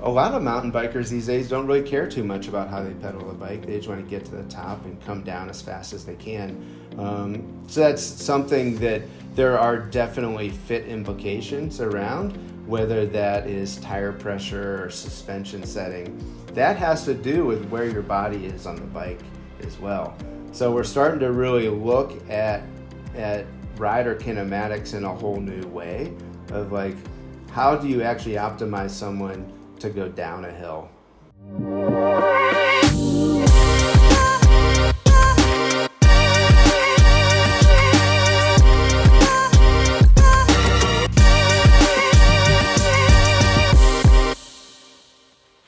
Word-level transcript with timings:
a 0.00 0.10
lot 0.10 0.32
of 0.32 0.42
mountain 0.42 0.70
bikers 0.70 1.08
these 1.08 1.26
days 1.26 1.48
don't 1.48 1.66
really 1.66 1.82
care 1.82 2.08
too 2.08 2.22
much 2.22 2.46
about 2.46 2.68
how 2.68 2.82
they 2.82 2.92
pedal 2.94 3.26
the 3.26 3.34
bike. 3.34 3.66
They 3.66 3.76
just 3.76 3.88
want 3.88 4.02
to 4.02 4.08
get 4.08 4.24
to 4.26 4.30
the 4.30 4.44
top 4.44 4.84
and 4.84 5.00
come 5.04 5.22
down 5.22 5.50
as 5.50 5.60
fast 5.60 5.92
as 5.92 6.04
they 6.04 6.14
can. 6.14 6.64
Um, 6.98 7.64
so 7.66 7.80
that's 7.80 8.02
something 8.02 8.78
that 8.78 9.02
there 9.34 9.58
are 9.58 9.78
definitely 9.78 10.50
fit 10.50 10.86
implications 10.86 11.80
around, 11.80 12.32
whether 12.66 13.06
that 13.06 13.46
is 13.46 13.76
tire 13.76 14.12
pressure 14.12 14.84
or 14.84 14.90
suspension 14.90 15.64
setting. 15.64 16.16
That 16.54 16.76
has 16.76 17.04
to 17.04 17.14
do 17.14 17.44
with 17.44 17.68
where 17.68 17.88
your 17.88 18.02
body 18.02 18.46
is 18.46 18.66
on 18.66 18.76
the 18.76 18.82
bike 18.82 19.20
as 19.64 19.78
well. 19.78 20.16
So 20.52 20.72
we're 20.72 20.84
starting 20.84 21.20
to 21.20 21.32
really 21.32 21.68
look 21.68 22.28
at 22.30 22.62
at 23.14 23.46
rider 23.76 24.14
kinematics 24.14 24.94
in 24.94 25.04
a 25.04 25.14
whole 25.14 25.40
new 25.40 25.66
way 25.68 26.12
of 26.50 26.72
like 26.72 26.96
how 27.50 27.76
do 27.76 27.88
you 27.88 28.02
actually 28.02 28.34
optimize 28.34 28.90
someone 28.90 29.52
to 29.80 29.90
go 29.90 30.08
down 30.08 30.44
a 30.44 30.52
hill. 30.52 30.88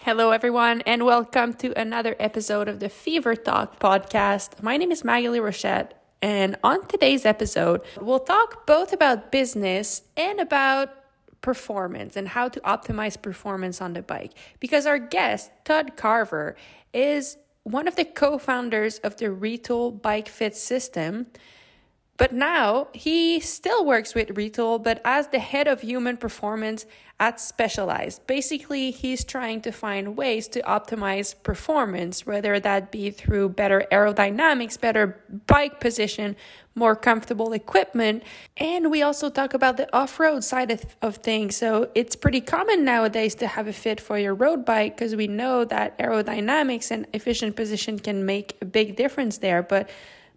Hello, 0.03 0.33
everyone, 0.33 0.81
and 0.83 1.07
welcome 1.07 1.55
to 1.55 1.73
another 1.79 2.17
episode 2.19 2.69
of 2.69 2.81
the 2.81 2.89
Fever 2.89 3.37
Talk 3.37 3.79
podcast. 3.79 4.61
My 4.61 4.77
name 4.77 4.91
is 4.91 5.05
Maggie 5.05 5.29
Rochette, 5.29 5.93
and 6.21 6.57
on 6.65 6.85
today's 6.89 7.25
episode, 7.25 7.81
we'll 8.01 8.19
talk 8.19 8.67
both 8.67 8.93
about 8.93 9.31
business 9.31 10.03
and 10.17 10.41
about 10.41 11.00
performance 11.41 12.17
and 12.17 12.29
how 12.29 12.49
to 12.49 12.61
optimize 12.61 13.21
performance 13.21 13.81
on 13.81 13.93
the 13.95 14.03
bike. 14.03 14.33
Because 14.59 14.87
our 14.87 14.99
guest, 14.99 15.51
Todd 15.65 15.97
Carver, 15.97 16.57
is 16.93 17.37
one 17.63 17.89
of 17.89 17.97
the 17.97 18.05
co 18.05 18.39
founders 18.39 18.99
of 18.99 19.17
the 19.17 19.27
Retül 19.27 20.01
Bike 20.01 20.29
Fit 20.29 20.57
system. 20.57 21.27
But 22.17 22.35
now 22.35 22.89
he 22.93 23.41
still 23.41 23.87
works 23.87 24.15
with 24.15 24.29
Retül, 24.29 24.83
but 24.83 25.01
as 25.05 25.29
the 25.29 25.39
head 25.39 25.67
of 25.67 25.81
human 25.81 26.19
performance 26.19 26.85
at 27.21 27.39
Specialized. 27.39 28.27
Basically, 28.27 28.91
he's 28.91 29.25
trying 29.25 29.61
to 29.61 29.71
find 29.71 30.17
ways 30.17 30.49
to 30.49 30.63
optimize 30.63 31.35
performance, 31.43 32.27
whether 32.27 32.59
that 32.59 32.91
be 32.91 33.11
through 33.11 33.51
better 33.51 33.85
aerodynamics, 33.93 34.81
better 34.81 35.23
bike 35.47 35.81
position, 35.81 36.35
more 36.75 36.97
comfortable 36.97 37.53
equipment. 37.53 38.23
And 38.57 38.91
we 38.91 39.03
also 39.03 39.29
talk 39.29 39.53
about 39.53 39.77
the 39.77 39.95
off 39.95 40.19
road 40.19 40.43
side 40.43 40.71
of, 40.71 40.85
of 41.03 41.17
things. 41.17 41.57
So 41.57 41.91
it's 41.95 42.17
pretty 42.17 42.41
common 42.41 42.85
nowadays 42.85 43.35
to 43.37 43.47
have 43.47 43.69
a 43.69 43.73
fit 43.73 44.01
for 44.01 44.19
your 44.19 44.35
road 44.35 44.65
bike 44.65 44.97
because 44.97 45.15
we 45.15 45.27
know 45.27 45.67
that 45.67 45.99
aerodynamics 45.99 46.91
and 46.91 47.07
efficient 47.13 47.55
position 47.55 47.99
can 47.99 48.25
make 48.25 48.57
a 48.63 48.65
big 48.65 48.97
difference 48.97 49.39
there. 49.39 49.63
But 49.63 49.91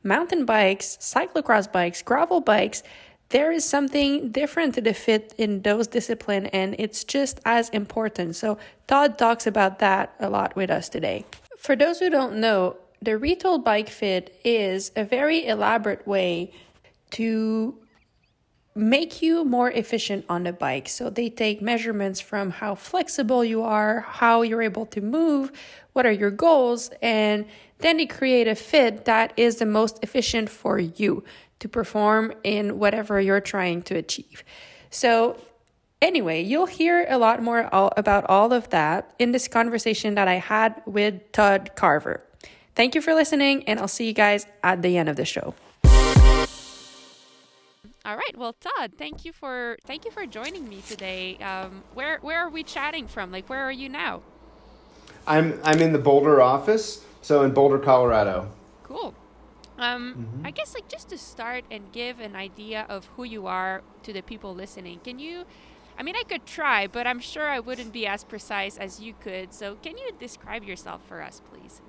mountain 0.04 0.44
bikes, 0.44 0.98
cyclocross 1.00 1.72
bikes, 1.72 2.02
gravel 2.02 2.42
bikes, 2.42 2.84
there 3.34 3.52
is 3.52 3.66
something 3.66 4.30
different 4.30 4.76
to 4.76 4.82
the 4.82 4.94
fit 4.94 5.34
in 5.40 5.64
those 5.64 5.88
discipline 5.88 6.46
and 6.48 6.76
it's 6.78 7.04
just 7.04 7.40
as 7.46 7.68
important. 7.70 8.36
So 8.36 8.60
Todd 8.86 9.18
talks 9.18 9.48
about 9.48 9.80
that 9.80 10.14
a 10.20 10.30
lot 10.30 10.56
with 10.56 10.70
us 10.70 10.88
today. 10.88 11.26
For 11.58 11.76
those 11.76 11.98
who 11.98 12.12
don't 12.12 12.36
know, 12.36 12.78
the 13.02 13.14
Retül 13.14 13.64
bike 13.64 13.90
fit 13.90 14.40
is 14.46 14.92
a 14.96 15.04
very 15.04 15.48
elaborate 15.48 16.08
way 16.08 16.54
to 17.12 17.76
make 18.76 19.24
you 19.24 19.44
more 19.44 19.72
efficient 19.72 20.26
on 20.30 20.44
the 20.44 20.54
bike. 20.54 20.88
So 20.88 21.10
they 21.10 21.30
take 21.30 21.60
measurements 21.60 22.22
from 22.22 22.52
how 22.52 22.76
flexible 22.76 23.44
you 23.44 23.64
are, 23.64 24.02
how 24.02 24.44
you're 24.44 24.62
able 24.62 24.86
to 24.88 25.02
move, 25.02 25.52
what 25.94 26.06
are 26.06 26.12
your 26.12 26.32
goals, 26.32 26.92
and 27.02 27.46
then 27.80 27.98
they 27.98 28.06
create 28.06 28.48
a 28.48 28.56
fit 28.56 29.06
that 29.06 29.34
is 29.38 29.58
the 29.58 29.66
most 29.66 30.00
efficient 30.04 30.50
for 30.50 30.78
you 30.78 31.24
to 31.64 31.70
perform 31.70 32.34
in 32.44 32.78
whatever 32.78 33.22
you're 33.22 33.40
trying 33.40 33.82
to 33.82 33.96
achieve. 33.96 34.44
So, 34.90 35.40
anyway, 36.02 36.44
you'll 36.44 36.66
hear 36.66 37.06
a 37.08 37.18
lot 37.18 37.42
more 37.42 37.74
all, 37.74 37.94
about 37.96 38.26
all 38.28 38.52
of 38.52 38.70
that 38.72 39.14
in 39.18 39.32
this 39.32 39.48
conversation 39.48 40.16
that 40.16 40.28
I 40.28 40.36
had 40.36 40.82
with 40.86 41.32
Todd 41.32 41.72
Carver. 41.76 42.22
Thank 42.76 42.96
you 42.96 43.02
for 43.02 43.14
listening, 43.14 43.64
and 43.64 43.80
I'll 43.80 43.88
see 43.88 44.06
you 44.06 44.14
guys 44.14 44.46
at 44.62 44.82
the 44.82 44.98
end 44.98 45.08
of 45.08 45.16
the 45.16 45.24
show. 45.24 45.56
All 48.06 48.18
right. 48.18 48.36
Well, 48.36 48.54
Todd, 48.60 48.92
thank 48.98 49.24
you 49.24 49.32
for 49.32 49.78
thank 49.86 50.04
you 50.04 50.12
for 50.12 50.26
joining 50.26 50.68
me 50.68 50.82
today. 50.86 51.38
Um, 51.38 51.82
where 51.94 52.20
where 52.20 52.40
are 52.40 52.50
we 52.50 52.64
chatting 52.64 53.08
from? 53.08 53.32
Like, 53.32 53.48
where 53.48 53.64
are 53.64 53.72
you 53.72 53.88
now? 53.88 54.22
I'm 55.26 55.58
I'm 55.64 55.80
in 55.80 55.94
the 55.94 56.00
Boulder 56.00 56.42
office, 56.42 57.06
so 57.22 57.44
in 57.44 57.52
Boulder, 57.54 57.80
Colorado. 57.80 58.50
Cool. 58.84 59.16
Um, 59.84 60.14
mm-hmm. 60.14 60.48
I 60.48 60.52
guess 60.52 60.74
like 60.74 60.88
just 60.88 61.10
to 61.10 61.18
start 61.18 61.66
and 61.70 61.92
give 61.92 62.20
an 62.20 62.36
idea 62.36 62.86
of 62.88 63.06
who 63.18 63.26
you 63.26 63.48
are 63.48 63.82
to 64.04 64.14
the 64.14 64.22
people 64.22 64.56
listening. 64.56 65.00
Can 65.04 65.20
you? 65.20 65.46
I 65.98 66.04
mean, 66.04 66.16
I 66.16 66.24
could 66.24 66.46
try, 66.46 66.88
but 66.88 67.06
I'm 67.06 67.20
sure 67.20 67.48
I 67.48 67.60
wouldn't 67.60 67.92
be 67.92 68.08
as 68.08 68.24
precise 68.24 68.78
as 68.78 69.00
you 69.00 69.14
could. 69.20 69.54
So, 69.54 69.76
can 69.84 69.98
you 69.98 70.10
describe 70.20 70.64
yourself 70.64 71.02
for 71.08 71.22
us, 71.22 71.42
please? 71.52 71.82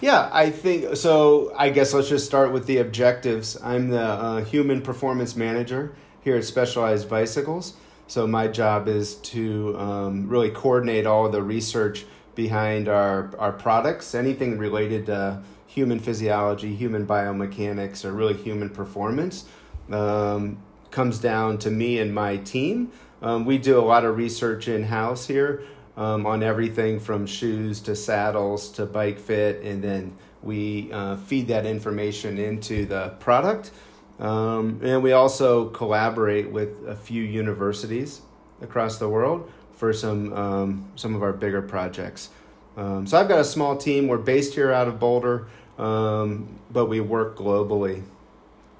Yeah, 0.00 0.28
I 0.32 0.50
think 0.50 0.96
so. 0.96 1.52
I 1.56 1.68
guess 1.68 1.92
let's 1.92 2.08
just 2.08 2.26
start 2.26 2.50
with 2.50 2.66
the 2.66 2.78
objectives. 2.78 3.60
I'm 3.62 3.90
the 3.90 4.00
uh, 4.00 4.44
human 4.44 4.80
performance 4.80 5.36
manager 5.36 5.94
here 6.22 6.36
at 6.36 6.44
Specialized 6.44 7.08
Bicycles. 7.08 7.74
So, 8.08 8.26
my 8.26 8.48
job 8.48 8.88
is 8.88 9.16
to 9.16 9.76
um, 9.78 10.28
really 10.28 10.50
coordinate 10.50 11.06
all 11.06 11.28
the 11.28 11.42
research 11.42 12.06
behind 12.34 12.88
our, 12.88 13.30
our 13.38 13.52
products, 13.52 14.14
anything 14.14 14.56
related 14.56 15.06
to 15.06 15.42
human 15.72 15.98
physiology, 15.98 16.74
human 16.74 17.06
biomechanics, 17.06 18.04
or 18.04 18.12
really 18.12 18.34
human 18.34 18.68
performance 18.68 19.46
um, 19.90 20.62
comes 20.90 21.18
down 21.18 21.56
to 21.58 21.70
me 21.70 21.98
and 21.98 22.14
my 22.14 22.36
team. 22.36 22.92
Um, 23.22 23.46
we 23.46 23.56
do 23.56 23.78
a 23.78 23.80
lot 23.80 24.04
of 24.04 24.16
research 24.16 24.68
in 24.68 24.82
house 24.82 25.26
here 25.26 25.62
um, 25.96 26.26
on 26.26 26.42
everything 26.42 27.00
from 27.00 27.24
shoes 27.24 27.80
to 27.80 27.96
saddles 27.96 28.70
to 28.72 28.84
bike 28.84 29.18
fit, 29.18 29.62
and 29.62 29.82
then 29.82 30.14
we 30.42 30.92
uh, 30.92 31.16
feed 31.16 31.48
that 31.48 31.64
information 31.64 32.36
into 32.36 32.84
the 32.84 33.14
product. 33.20 33.70
Um, 34.18 34.78
and 34.82 35.02
we 35.02 35.12
also 35.12 35.70
collaborate 35.70 36.50
with 36.50 36.86
a 36.86 36.94
few 36.94 37.22
universities 37.22 38.20
across 38.60 38.98
the 38.98 39.08
world 39.08 39.50
for 39.72 39.92
some 39.94 40.32
um, 40.34 40.92
some 40.96 41.14
of 41.14 41.22
our 41.22 41.32
bigger 41.32 41.62
projects. 41.62 42.28
Um, 42.76 43.06
so 43.06 43.18
I've 43.18 43.28
got 43.28 43.38
a 43.38 43.44
small 43.44 43.76
team. 43.76 44.08
We're 44.08 44.18
based 44.18 44.54
here 44.54 44.72
out 44.72 44.88
of 44.88 44.98
Boulder 44.98 45.48
um, 45.78 46.58
but 46.70 46.86
we 46.86 47.00
work 47.00 47.36
globally. 47.36 48.02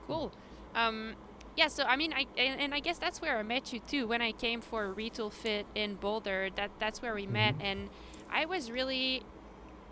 Cool. 0.06 0.32
Um, 0.74 1.14
yeah, 1.56 1.68
so 1.68 1.84
I 1.84 1.96
mean, 1.96 2.12
I 2.12 2.26
and, 2.40 2.74
I 2.74 2.80
guess 2.80 2.98
that's 2.98 3.20
where 3.20 3.38
I 3.38 3.42
met 3.42 3.72
you 3.72 3.80
too. 3.80 4.06
When 4.06 4.22
I 4.22 4.32
came 4.32 4.60
for 4.60 4.94
Retül 4.94 5.32
Fit 5.32 5.66
in 5.74 5.96
Boulder, 5.96 6.48
that 6.56 6.70
that's 6.78 7.02
where 7.02 7.14
we 7.14 7.24
mm-hmm. 7.24 7.32
met, 7.32 7.54
and 7.60 7.90
I 8.30 8.46
was 8.46 8.70
really, 8.70 9.22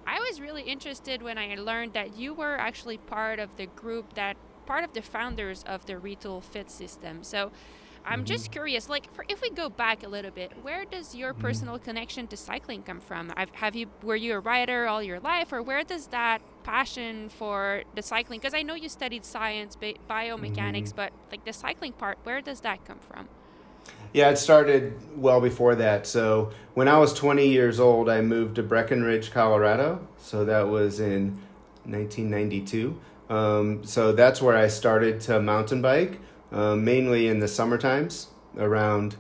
I 0.06 0.19
was 0.21 0.41
really 0.41 0.62
interested 0.62 1.22
when 1.22 1.37
I 1.37 1.55
learned 1.56 1.93
that 1.93 2.16
you 2.16 2.33
were 2.33 2.56
actually 2.56 2.97
part 2.97 3.39
of 3.39 3.55
the 3.56 3.66
group 3.66 4.15
that 4.15 4.37
part 4.65 4.84
of 4.84 4.94
the 4.94 5.03
founders 5.03 5.62
of 5.65 5.84
the 5.84 5.94
Retül 5.94 6.43
Fit 6.43 6.71
system. 6.71 7.22
So 7.22 7.53
I'm 8.05 8.21
mm-hmm. 8.21 8.25
just 8.25 8.50
curious, 8.50 8.89
like, 8.89 9.12
for, 9.15 9.27
if 9.28 9.43
we 9.43 9.50
go 9.50 9.69
back 9.69 10.03
a 10.03 10.09
little 10.09 10.31
bit, 10.31 10.53
where 10.62 10.87
does 10.87 11.15
your 11.15 11.33
mm-hmm. 11.33 11.43
personal 11.43 11.78
connection 11.78 12.27
to 12.28 12.37
cycling 12.37 12.83
come 12.83 13.00
from? 13.00 13.31
I've, 13.37 13.50
have 13.50 13.77
you 13.77 13.89
were 14.03 14.16
you 14.16 14.34
a 14.34 14.41
rider 14.41 14.87
all 14.87 15.03
your 15.03 15.21
life, 15.21 15.53
or 15.53 15.62
where 15.62 15.84
does 15.84 16.06
that 16.06 16.41
passion 16.62 17.28
for 17.28 17.82
the 17.94 18.03
cycling? 18.03 18.41
Because 18.41 18.54
I 18.54 18.62
know 18.62 18.75
you 18.75 18.88
studied 18.88 19.25
science, 19.25 19.76
bi- 19.76 19.94
biomechanics, 20.09 20.88
mm-hmm. 20.88 20.97
but 20.97 21.12
like 21.31 21.44
the 21.44 21.53
cycling 21.53 21.93
part, 21.93 22.19
where 22.25 22.41
does 22.41 22.60
that 22.60 22.84
come 22.84 22.98
from? 22.98 23.28
Yeah, 24.12 24.31
it 24.31 24.37
started 24.37 24.94
well 25.16 25.41
before 25.41 25.75
that. 25.76 26.06
So 26.06 26.51
when 26.74 26.89
I 26.89 26.98
was 26.98 27.12
20 27.15 27.47
years 27.47 27.78
old, 27.78 28.09
I 28.09 28.21
moved 28.21 28.57
to 28.57 28.62
Breckenridge, 28.62 29.30
Colorado. 29.30 30.07
So 30.18 30.45
that 30.45 30.68
was 30.68 31.01
in 31.01 31.41
1992. 31.84 33.01
Um, 33.28 33.84
so 33.84 34.13
that's 34.13 34.42
where 34.42 34.56
I 34.56 34.66
started 34.66 35.21
to 35.22 35.41
mountain 35.41 35.80
bike 35.80 36.18
uh, 36.51 36.74
mainly 36.74 37.28
in 37.28 37.39
the 37.39 37.48
summer 37.48 37.78
times 37.78 38.28
around. 38.59 39.16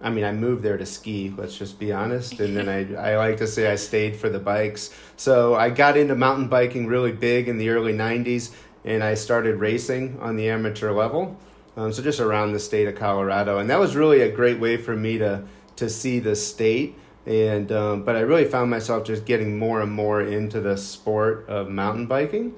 I 0.00 0.10
mean, 0.10 0.24
I 0.24 0.32
moved 0.32 0.62
there 0.62 0.76
to 0.76 0.86
ski, 0.86 1.32
let's 1.36 1.56
just 1.56 1.78
be 1.78 1.92
honest. 1.92 2.38
And 2.40 2.56
then 2.56 2.68
I, 2.68 2.94
I 3.12 3.16
like 3.16 3.38
to 3.38 3.46
say 3.46 3.70
I 3.70 3.76
stayed 3.76 4.16
for 4.16 4.28
the 4.28 4.38
bikes. 4.38 4.94
So 5.16 5.54
I 5.54 5.70
got 5.70 5.96
into 5.96 6.14
mountain 6.14 6.48
biking 6.48 6.86
really 6.86 7.12
big 7.12 7.48
in 7.48 7.58
the 7.58 7.70
early 7.70 7.92
90s 7.92 8.52
and 8.84 9.02
I 9.02 9.14
started 9.14 9.56
racing 9.56 10.18
on 10.20 10.36
the 10.36 10.48
amateur 10.48 10.92
level. 10.92 11.36
Um, 11.76 11.92
so 11.92 12.02
just 12.02 12.20
around 12.20 12.52
the 12.52 12.58
state 12.58 12.88
of 12.88 12.94
Colorado. 12.94 13.58
And 13.58 13.70
that 13.70 13.78
was 13.78 13.94
really 13.94 14.22
a 14.22 14.30
great 14.30 14.58
way 14.58 14.76
for 14.76 14.96
me 14.96 15.18
to, 15.18 15.44
to 15.76 15.88
see 15.88 16.18
the 16.18 16.34
state. 16.34 16.96
And, 17.26 17.70
um, 17.72 18.02
but 18.04 18.16
I 18.16 18.20
really 18.20 18.46
found 18.46 18.70
myself 18.70 19.04
just 19.04 19.26
getting 19.26 19.58
more 19.58 19.80
and 19.80 19.92
more 19.92 20.20
into 20.22 20.60
the 20.60 20.76
sport 20.76 21.46
of 21.48 21.68
mountain 21.68 22.06
biking. 22.06 22.54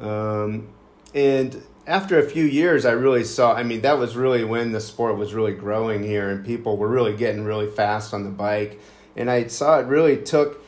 Um, 0.00 0.68
and 1.14 1.62
after 1.86 2.18
a 2.18 2.28
few 2.28 2.44
years, 2.44 2.84
I 2.84 2.92
really 2.92 3.24
saw. 3.24 3.54
I 3.54 3.62
mean, 3.62 3.82
that 3.82 3.98
was 3.98 4.16
really 4.16 4.44
when 4.44 4.72
the 4.72 4.80
sport 4.80 5.16
was 5.16 5.34
really 5.34 5.54
growing 5.54 6.02
here, 6.02 6.30
and 6.30 6.44
people 6.44 6.76
were 6.76 6.88
really 6.88 7.16
getting 7.16 7.44
really 7.44 7.70
fast 7.70 8.12
on 8.12 8.24
the 8.24 8.30
bike. 8.30 8.80
and 9.14 9.30
I 9.30 9.46
saw 9.46 9.78
it 9.78 9.86
really 9.86 10.18
took 10.18 10.62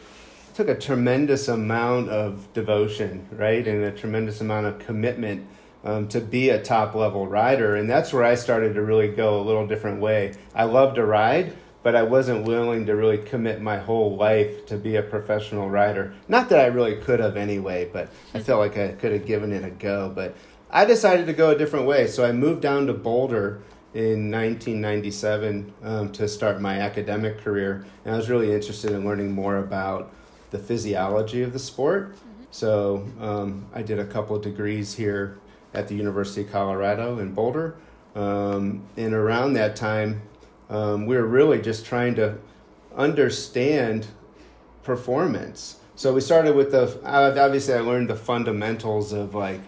took 0.55 0.69
a 0.69 0.75
tremendous 0.75 1.49
amount 1.49 2.09
of 2.09 2.53
devotion, 2.53 3.27
right, 3.33 3.67
and 3.67 3.85
a 3.85 3.93
tremendous 3.93 4.41
amount 4.41 4.67
of 4.67 4.79
commitment 4.79 5.47
um, 5.85 6.09
to 6.09 6.21
be 6.21 6.51
a 6.51 6.61
top 6.61 6.95
level 6.95 7.29
rider. 7.29 7.77
And 7.77 7.89
that's 7.89 8.13
where 8.13 8.25
I 8.25 8.35
started 8.35 8.75
to 8.75 8.83
really 8.83 9.09
go 9.09 9.41
a 9.41 9.43
little 9.43 9.67
different 9.69 10.01
way. 10.01 10.35
I 10.55 10.65
love 10.65 10.95
to 10.97 11.05
ride, 11.05 11.57
but 11.85 11.95
I 11.95 12.03
wasn't 12.03 12.45
willing 12.45 12.87
to 12.87 12.97
really 12.97 13.19
commit 13.19 13.61
my 13.61 13.79
whole 13.79 14.17
life 14.17 14.67
to 14.67 14.77
be 14.77 14.97
a 14.97 15.03
professional 15.03 15.71
rider. 15.71 16.13
Not 16.27 16.49
that 16.49 16.59
I 16.59 16.67
really 16.67 16.97
could 16.97 17.21
have 17.21 17.37
anyway, 17.37 17.89
but 17.93 18.11
I 18.35 18.41
felt 18.41 18.59
like 18.59 18.77
I 18.77 18.89
could 18.93 19.13
have 19.13 19.27
given 19.27 19.53
it 19.53 19.65
a 19.65 19.71
go. 19.71 20.11
But 20.13 20.35
I 20.71 20.85
decided 20.85 21.27
to 21.27 21.33
go 21.33 21.51
a 21.51 21.57
different 21.57 21.87
way. 21.87 22.07
So 22.07 22.25
I 22.25 22.33
moved 22.33 22.61
down 22.61 22.87
to 22.87 22.93
Boulder 22.93 23.63
in 23.95 24.31
1997 24.31 25.73
um, 25.83 26.13
to 26.13 26.29
start 26.29 26.61
my 26.61 26.79
academic 26.79 27.39
career. 27.39 27.87
And 28.05 28.15
I 28.15 28.19
was 28.19 28.29
really 28.29 28.53
interested 28.53 28.93
in 28.93 29.05
learning 29.05 29.33
more 29.33 29.57
about 29.57 30.13
the 30.51 30.59
physiology 30.59 31.43
of 31.43 31.53
the 31.53 31.59
sport. 31.59 32.13
Mm-hmm. 32.13 32.43
So 32.51 33.09
um, 33.19 33.67
I 33.75 33.83
did 33.83 33.99
a 33.99 34.05
couple 34.05 34.37
of 34.37 34.43
degrees 34.43 34.95
here 34.95 35.39
at 35.73 35.89
the 35.89 35.95
University 35.95 36.43
of 36.43 36.53
Colorado 36.53 37.19
in 37.19 37.33
Boulder. 37.33 37.77
Um, 38.15 38.85
and 38.97 39.15
around 39.15 39.55
that 39.55 39.75
time, 39.75 40.23
um, 40.69 41.07
we 41.07 41.17
were 41.17 41.27
really 41.27 41.63
just 41.63 41.87
trying 41.87 42.15
to 42.17 42.39
understand 42.95 44.07
performance. 44.83 45.81
So 45.95 46.13
we 46.13 46.21
started 46.21 46.55
with 46.55 46.73
the 46.73 46.99
obviously 47.05 47.75
I 47.75 47.81
learned 47.81 48.09
the 48.11 48.17
fundamentals 48.17 49.13
of 49.13 49.35
like 49.35 49.61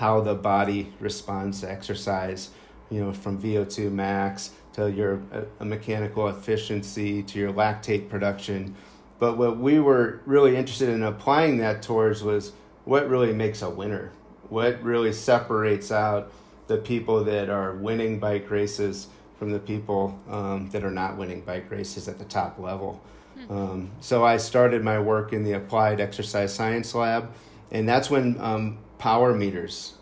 how 0.00 0.20
the 0.20 0.34
body 0.34 0.92
responds 0.98 1.60
to 1.60 1.70
exercise, 1.70 2.50
you 2.90 3.00
know, 3.00 3.12
from 3.12 3.40
VO2 3.40 3.92
max 3.92 4.50
to 4.72 4.90
your 4.90 5.20
a 5.60 5.64
mechanical 5.64 6.28
efficiency 6.28 7.22
to 7.22 7.38
your 7.38 7.52
lactate 7.52 8.08
production 8.08 8.74
but 9.20 9.36
what 9.36 9.58
we 9.58 9.78
were 9.78 10.20
really 10.24 10.56
interested 10.56 10.88
in 10.88 11.02
applying 11.02 11.58
that 11.58 11.82
towards 11.82 12.24
was 12.24 12.52
what 12.86 13.08
really 13.08 13.34
makes 13.34 13.60
a 13.60 13.68
winner, 13.68 14.10
what 14.48 14.82
really 14.82 15.12
separates 15.12 15.92
out 15.92 16.32
the 16.66 16.78
people 16.78 17.22
that 17.24 17.50
are 17.50 17.74
winning 17.74 18.18
bike 18.18 18.50
races 18.50 19.08
from 19.38 19.52
the 19.52 19.58
people 19.58 20.18
um, 20.28 20.70
that 20.70 20.82
are 20.82 20.90
not 20.90 21.18
winning 21.18 21.42
bike 21.42 21.70
races 21.70 22.08
at 22.08 22.18
the 22.18 22.24
top 22.24 22.58
level. 22.58 23.00
Hmm. 23.34 23.52
Um, 23.52 23.90
so 24.00 24.24
I 24.24 24.38
started 24.38 24.82
my 24.82 24.98
work 24.98 25.34
in 25.34 25.44
the 25.44 25.52
Applied 25.52 26.00
Exercise 26.00 26.54
Science 26.54 26.94
Lab, 26.94 27.30
and 27.70 27.86
that's 27.86 28.08
when 28.08 28.40
um, 28.40 28.78
power 29.00 29.34
meters 29.34 29.94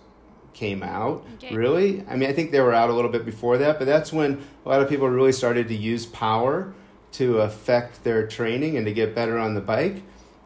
came 0.52 0.82
out. 0.82 1.24
Okay. 1.36 1.54
Really, 1.54 2.04
I 2.08 2.16
mean, 2.16 2.28
I 2.28 2.32
think 2.32 2.50
they 2.50 2.60
were 2.60 2.74
out 2.74 2.90
a 2.90 2.92
little 2.92 3.10
bit 3.10 3.24
before 3.24 3.56
that, 3.58 3.78
but 3.78 3.86
that's 3.86 4.12
when 4.12 4.44
a 4.66 4.68
lot 4.68 4.82
of 4.82 4.88
people 4.88 5.08
really 5.08 5.32
started 5.32 5.68
to 5.68 5.74
use 5.74 6.04
power 6.04 6.74
to 7.12 7.38
affect 7.38 8.04
their 8.04 8.26
training 8.26 8.76
and 8.76 8.84
to 8.84 8.92
get 8.92 9.14
better 9.14 9.38
on 9.38 9.54
the 9.54 9.60
bike. 9.60 10.02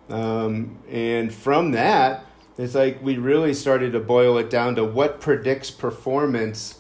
Um, 0.08 0.78
and 0.88 1.32
from 1.32 1.72
that, 1.72 2.26
it's 2.58 2.74
like 2.74 3.02
we 3.02 3.16
really 3.16 3.54
started 3.54 3.92
to 3.92 4.00
boil 4.00 4.36
it 4.36 4.50
down 4.50 4.76
to 4.76 4.84
what 4.84 5.20
predicts 5.20 5.70
performance 5.70 6.78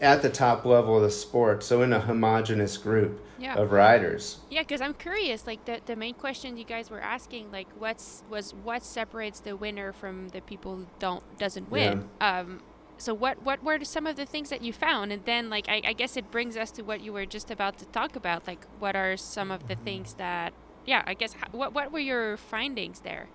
at 0.00 0.22
the 0.22 0.30
top 0.30 0.64
level 0.64 0.96
of 0.96 1.02
the 1.02 1.10
sport. 1.10 1.62
So 1.62 1.82
in 1.82 1.92
a 1.92 2.00
homogenous 2.00 2.76
group 2.76 3.20
yeah. 3.38 3.56
of 3.56 3.72
riders. 3.72 4.38
Yeah, 4.50 4.62
because 4.62 4.80
I'm 4.80 4.94
curious. 4.94 5.46
Like 5.46 5.64
the, 5.64 5.80
the 5.84 5.96
main 5.96 6.14
question 6.14 6.56
you 6.56 6.64
guys 6.64 6.90
were 6.90 7.00
asking, 7.00 7.50
like 7.50 7.68
what's 7.78 8.22
was 8.30 8.54
what 8.62 8.84
separates 8.84 9.40
the 9.40 9.56
winner 9.56 9.92
from 9.92 10.28
the 10.30 10.40
people 10.40 10.76
who 10.76 10.86
don't 10.98 11.22
doesn't 11.38 11.70
win. 11.70 12.08
Yeah. 12.20 12.40
Um, 12.40 12.62
so 12.96 13.12
what 13.12 13.42
what 13.42 13.62
were 13.62 13.84
some 13.84 14.06
of 14.06 14.16
the 14.16 14.26
things 14.26 14.50
that 14.50 14.62
you 14.62 14.72
found 14.72 15.12
and 15.12 15.24
then 15.24 15.50
like 15.50 15.68
I, 15.68 15.82
I, 15.84 15.92
guess 15.94 16.16
it 16.16 16.30
brings 16.30 16.56
us 16.56 16.70
to 16.72 16.82
what 16.82 17.00
you 17.00 17.12
were 17.12 17.26
just 17.26 17.50
about 17.50 17.78
to 17.78 17.84
talk 17.86 18.14
about 18.14 18.46
like 18.46 18.64
what 18.78 18.94
are 18.94 19.16
some 19.16 19.50
of 19.50 19.66
the 19.66 19.74
things 19.74 20.14
that 20.14 20.52
yeah 20.86 21.02
i 21.06 21.14
guess 21.14 21.34
what, 21.50 21.74
what 21.74 21.90
were 21.90 21.98
your 21.98 22.36
findings 22.36 23.00
there 23.00 23.28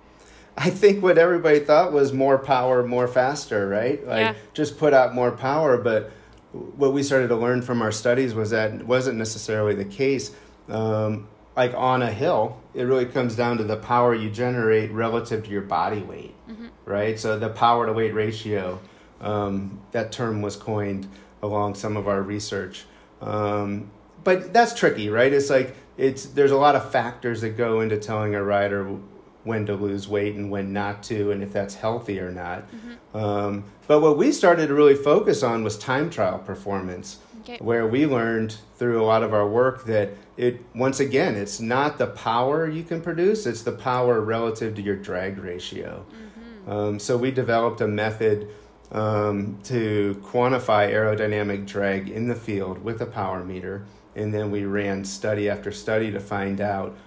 i 0.57 0.69
think 0.69 1.03
what 1.03 1.18
everybody 1.18 1.59
thought 1.59 1.92
was 1.92 2.13
more 2.13 2.38
power 2.38 2.85
more 2.85 3.07
faster 3.07 3.68
right 3.68 4.07
like 4.07 4.19
yeah. 4.19 4.33
just 4.53 4.77
put 4.77 4.94
out 4.94 5.13
more 5.13 5.31
power 5.31 5.77
but 5.77 6.09
what 6.51 6.94
we 6.94 7.04
started 7.04 7.28
to 7.28 7.36
learn 7.36 7.62
from 7.62 7.81
our 7.81 7.92
studies 7.92 8.34
was 8.34 8.50
that 8.50 8.86
wasn't 8.86 9.18
necessarily 9.18 9.75
the 9.75 9.86
case 9.86 10.31
um, 10.69 11.28
like 11.56 11.74
on 11.74 12.01
a 12.01 12.12
hill 12.12 12.60
it 12.74 12.84
really 12.84 13.06
comes 13.06 13.36
down 13.36 13.57
to 13.57 13.63
the 13.63 13.78
power 13.78 14.16
you 14.16 14.30
generate 14.30 14.92
relative 14.92 15.44
to 15.44 15.50
your 15.51 15.62
body 15.62 16.01
weight 16.01 16.36
mm-hmm. 16.50 16.68
right 16.86 17.19
so 17.19 17.38
the 17.38 17.50
power 17.50 17.86
to 17.86 17.94
weight 17.94 18.13
ratio 18.13 18.80
um, 19.22 19.81
that 19.92 20.12
term 20.12 20.42
was 20.42 20.56
coined 20.56 21.07
along 21.42 21.75
some 21.75 21.98
of 21.98 22.07
our 22.07 22.22
research. 22.22 22.86
Um, 23.22 23.92
but 24.24 24.54
that's 24.54 24.74
tricky, 24.74 25.10
right? 25.10 25.31
It's 25.31 25.50
like 25.50 25.75
it's 25.98 26.25
there's 26.25 26.52
a 26.52 26.57
lot 26.57 26.75
of 26.75 26.92
factors 26.92 27.42
that 27.42 27.52
go 27.52 27.81
into 27.81 27.98
telling 27.98 28.36
a 28.36 28.44
rider 28.44 28.98
when 29.44 29.65
to 29.65 29.74
lose 29.74 30.07
weight 30.07 30.36
and 30.36 30.51
when 30.51 30.74
not 30.74 31.01
to, 31.03 31.31
and 31.31 31.41
if 31.41 31.53
that's 31.53 31.75
healthy 31.75 32.19
or 32.19 32.31
not. 32.31 32.69
Mm-hmm. 32.71 33.18
Um, 33.18 33.63
but 33.88 34.01
what 34.01 34.18
we 34.18 34.31
started 34.31 34.68
to 34.68 34.74
really 34.74 34.95
focus 34.95 35.44
on 35.44 35.63
was 35.63 35.77
time 35.77 36.09
trial 36.09 36.39
performance, 36.39 37.19
okay. 37.41 37.57
where 37.59 37.88
we 37.88 38.06
learned 38.06 38.57
through 38.75 39.01
a 39.01 39.06
lot 39.06 39.24
of 39.24 39.33
our 39.33 39.47
work 39.47 39.86
that 39.86 40.12
it 40.38 40.62
once 40.74 41.00
again 41.00 41.36
it's 41.36 41.59
not 41.59 41.97
the 41.97 42.07
power 42.07 42.69
you 42.69 42.83
can 42.83 43.01
produce; 43.01 43.45
it's 43.45 43.63
the 43.63 43.71
power 43.71 44.21
relative 44.21 44.75
to 44.75 44.81
your 44.81 44.95
drag 44.95 45.38
ratio. 45.38 46.06
Mm-hmm. 46.06 46.71
Um, 46.71 47.00
so 47.00 47.18
we 47.18 47.31
developed 47.31 47.81
a 47.81 47.88
method 47.88 48.50
um, 48.92 49.59
to 49.63 50.21
quantify 50.24 50.92
aerodynamic 50.92 51.65
drag 51.65 52.09
in 52.09 52.27
the 52.27 52.35
field 52.35 52.83
with 52.83 53.01
a 53.01 53.06
power 53.06 53.44
meter. 53.44 53.85
And 54.15 54.33
then 54.33 54.51
we 54.51 54.65
ran 54.65 55.06
study 55.06 55.50
after 55.50 55.71
study 55.71 56.12
to 56.12 56.19
find 56.19 56.59
out 56.59 56.97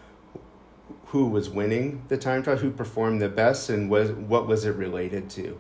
who 1.13 1.27
was 1.27 1.49
winning 1.49 2.03
the 2.09 2.17
time 2.17 2.43
trial, 2.43 2.57
who 2.57 2.71
performed 2.71 3.21
the 3.21 3.29
best, 3.29 3.69
and 3.71 3.89
was, 3.91 4.11
what 4.13 4.47
was 4.47 4.65
it 4.65 4.75
related 4.77 5.29
to. 5.31 5.59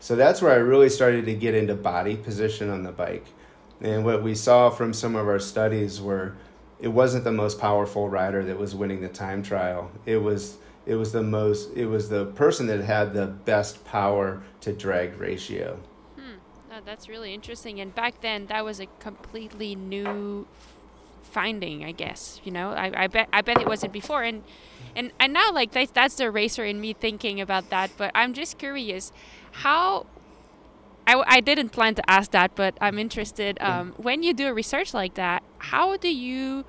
So 0.00 0.16
that's 0.16 0.42
where 0.42 0.52
I 0.52 0.56
really 0.56 0.88
started 0.88 1.26
to 1.26 1.34
get 1.34 1.54
into 1.54 1.74
body 1.74 2.16
position 2.16 2.70
on 2.70 2.82
the 2.82 2.92
bike. 2.92 3.26
And 3.80 4.04
what 4.04 4.22
we 4.22 4.34
saw 4.34 4.70
from 4.70 4.92
some 4.92 5.14
of 5.14 5.28
our 5.28 5.38
studies 5.38 6.00
were 6.00 6.34
it 6.80 6.88
wasn't 6.88 7.24
the 7.24 7.32
most 7.32 7.60
powerful 7.60 8.08
rider 8.08 8.44
that 8.44 8.58
was 8.58 8.74
winning 8.74 9.00
the 9.00 9.08
time 9.08 9.42
trial. 9.42 9.90
It 10.06 10.16
was 10.16 10.56
it 10.86 10.94
was 10.94 11.12
the 11.12 11.22
most 11.22 11.70
it 11.76 11.86
was 11.86 12.08
the 12.08 12.26
person 12.26 12.66
that 12.66 12.80
had 12.80 13.14
the 13.14 13.26
best 13.26 13.84
power 13.84 14.42
to 14.60 14.72
drag 14.72 15.18
ratio 15.18 15.78
hmm. 16.16 16.36
Oh, 16.72 16.80
that's 16.84 17.08
really 17.08 17.32
interesting 17.32 17.80
and 17.80 17.94
back 17.94 18.20
then 18.20 18.46
that 18.46 18.64
was 18.64 18.80
a 18.80 18.86
completely 18.98 19.74
new 19.74 20.46
finding 21.22 21.84
i 21.84 21.92
guess 21.92 22.40
you 22.44 22.52
know 22.52 22.70
i, 22.70 23.04
I 23.04 23.06
bet 23.06 23.28
i 23.32 23.40
bet 23.40 23.60
it 23.60 23.66
wasn't 23.66 23.92
before 23.92 24.22
and 24.22 24.42
and 24.96 25.12
and 25.18 25.32
now 25.32 25.52
like 25.52 25.72
that, 25.72 25.92
that's 25.94 26.16
the 26.16 26.30
racer 26.30 26.64
in 26.64 26.80
me 26.80 26.92
thinking 26.92 27.40
about 27.40 27.70
that 27.70 27.90
but 27.96 28.10
i'm 28.14 28.32
just 28.32 28.58
curious 28.58 29.12
how 29.52 30.06
I, 31.06 31.22
I 31.26 31.40
didn't 31.40 31.68
plan 31.70 31.94
to 31.96 32.10
ask 32.10 32.30
that 32.30 32.54
but 32.54 32.76
i'm 32.80 32.98
interested 32.98 33.58
um, 33.60 33.94
when 33.96 34.22
you 34.22 34.32
do 34.32 34.48
a 34.48 34.54
research 34.54 34.94
like 34.94 35.14
that 35.14 35.42
how 35.58 35.96
do 35.96 36.08
you 36.08 36.64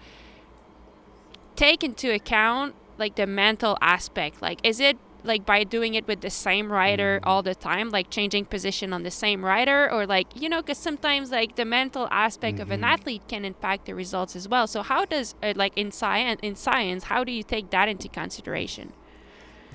take 1.56 1.84
into 1.84 2.14
account 2.14 2.76
like 2.98 3.16
the 3.16 3.28
mental 3.28 3.78
aspect? 3.82 4.42
Like 4.42 4.60
is 4.64 4.80
it 4.80 4.98
like 5.26 5.46
by 5.46 5.64
doing 5.64 5.96
it 5.96 6.08
with 6.08 6.22
the 6.22 6.30
same 6.30 6.72
rider 6.72 7.20
mm-hmm. 7.20 7.30
all 7.30 7.42
the 7.44 7.56
time 7.56 7.90
like 7.90 8.10
changing 8.10 8.46
position 8.46 8.94
on 8.94 9.04
the 9.04 9.12
same 9.12 9.44
rider 9.44 9.92
or 9.92 10.06
like 10.06 10.28
you 10.40 10.50
know 10.50 10.62
because 10.62 10.78
sometimes 10.78 11.32
like 11.32 11.56
the 11.56 11.66
mental 11.66 12.08
aspect 12.12 12.56
mm-hmm. 12.56 12.62
of 12.64 12.72
an 12.72 12.82
mm-hmm. 12.82 12.94
athlete 12.94 13.22
can 13.28 13.46
impact 13.46 13.86
the 13.86 13.96
results 13.96 14.36
as 14.36 14.48
well 14.48 14.68
so 14.68 14.82
how 14.82 15.06
does 15.06 15.36
uh, 15.44 15.54
like 15.56 15.78
in 15.78 15.92
science 15.92 16.40
in 16.44 16.56
science 16.56 17.06
how 17.06 17.24
do 17.24 17.32
you 17.32 17.44
take 17.44 17.70
that 17.70 17.88
into 17.90 18.08
consideration 18.08 18.94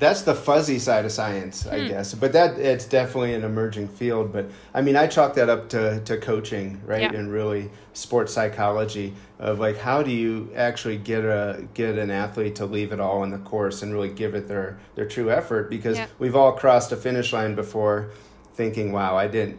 that's 0.00 0.22
the 0.22 0.34
fuzzy 0.34 0.78
side 0.78 1.04
of 1.04 1.12
science, 1.12 1.66
I 1.66 1.80
hmm. 1.80 1.88
guess. 1.88 2.14
But 2.14 2.32
that 2.32 2.58
it's 2.58 2.86
definitely 2.86 3.34
an 3.34 3.44
emerging 3.44 3.88
field. 3.88 4.32
But 4.32 4.46
I 4.74 4.80
mean, 4.80 4.96
I 4.96 5.06
chalk 5.06 5.34
that 5.34 5.48
up 5.48 5.68
to, 5.68 6.00
to 6.00 6.16
coaching, 6.16 6.80
right? 6.84 7.02
Yeah. 7.02 7.12
And 7.12 7.30
really 7.30 7.70
sports 7.92 8.32
psychology 8.32 9.12
of 9.38 9.58
like 9.58 9.76
how 9.76 10.02
do 10.02 10.10
you 10.10 10.50
actually 10.56 10.96
get 10.96 11.24
a 11.24 11.66
get 11.74 11.98
an 11.98 12.10
athlete 12.10 12.54
to 12.56 12.66
leave 12.66 12.92
it 12.92 13.00
all 13.00 13.22
in 13.24 13.30
the 13.30 13.38
course 13.38 13.82
and 13.82 13.92
really 13.92 14.08
give 14.08 14.34
it 14.34 14.48
their 14.48 14.78
their 14.94 15.06
true 15.06 15.30
effort 15.30 15.68
because 15.68 15.98
yeah. 15.98 16.06
we've 16.18 16.36
all 16.36 16.52
crossed 16.52 16.92
a 16.92 16.96
finish 16.96 17.32
line 17.32 17.54
before 17.54 18.10
thinking, 18.54 18.92
wow, 18.92 19.16
I 19.16 19.28
didn't 19.28 19.58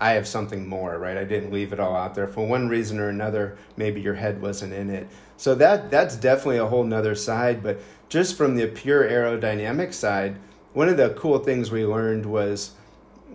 I 0.00 0.12
have 0.12 0.26
something 0.26 0.68
more, 0.68 0.98
right? 0.98 1.16
I 1.16 1.24
didn't 1.24 1.52
leave 1.52 1.72
it 1.72 1.80
all 1.80 1.96
out 1.96 2.14
there 2.14 2.28
for 2.28 2.46
one 2.46 2.68
reason 2.68 2.98
or 2.98 3.08
another. 3.08 3.56
Maybe 3.76 4.00
your 4.00 4.14
head 4.14 4.42
wasn't 4.42 4.74
in 4.74 4.90
it. 4.90 5.06
So 5.36 5.54
that 5.56 5.90
that's 5.90 6.16
definitely 6.16 6.58
a 6.58 6.66
whole 6.66 6.84
nother 6.84 7.14
side. 7.14 7.62
But 7.62 7.80
just 8.08 8.36
from 8.36 8.56
the 8.56 8.66
pure 8.66 9.04
aerodynamic 9.04 9.92
side, 9.92 10.36
one 10.72 10.88
of 10.88 10.96
the 10.96 11.10
cool 11.10 11.38
things 11.38 11.70
we 11.70 11.84
learned 11.84 12.26
was 12.26 12.72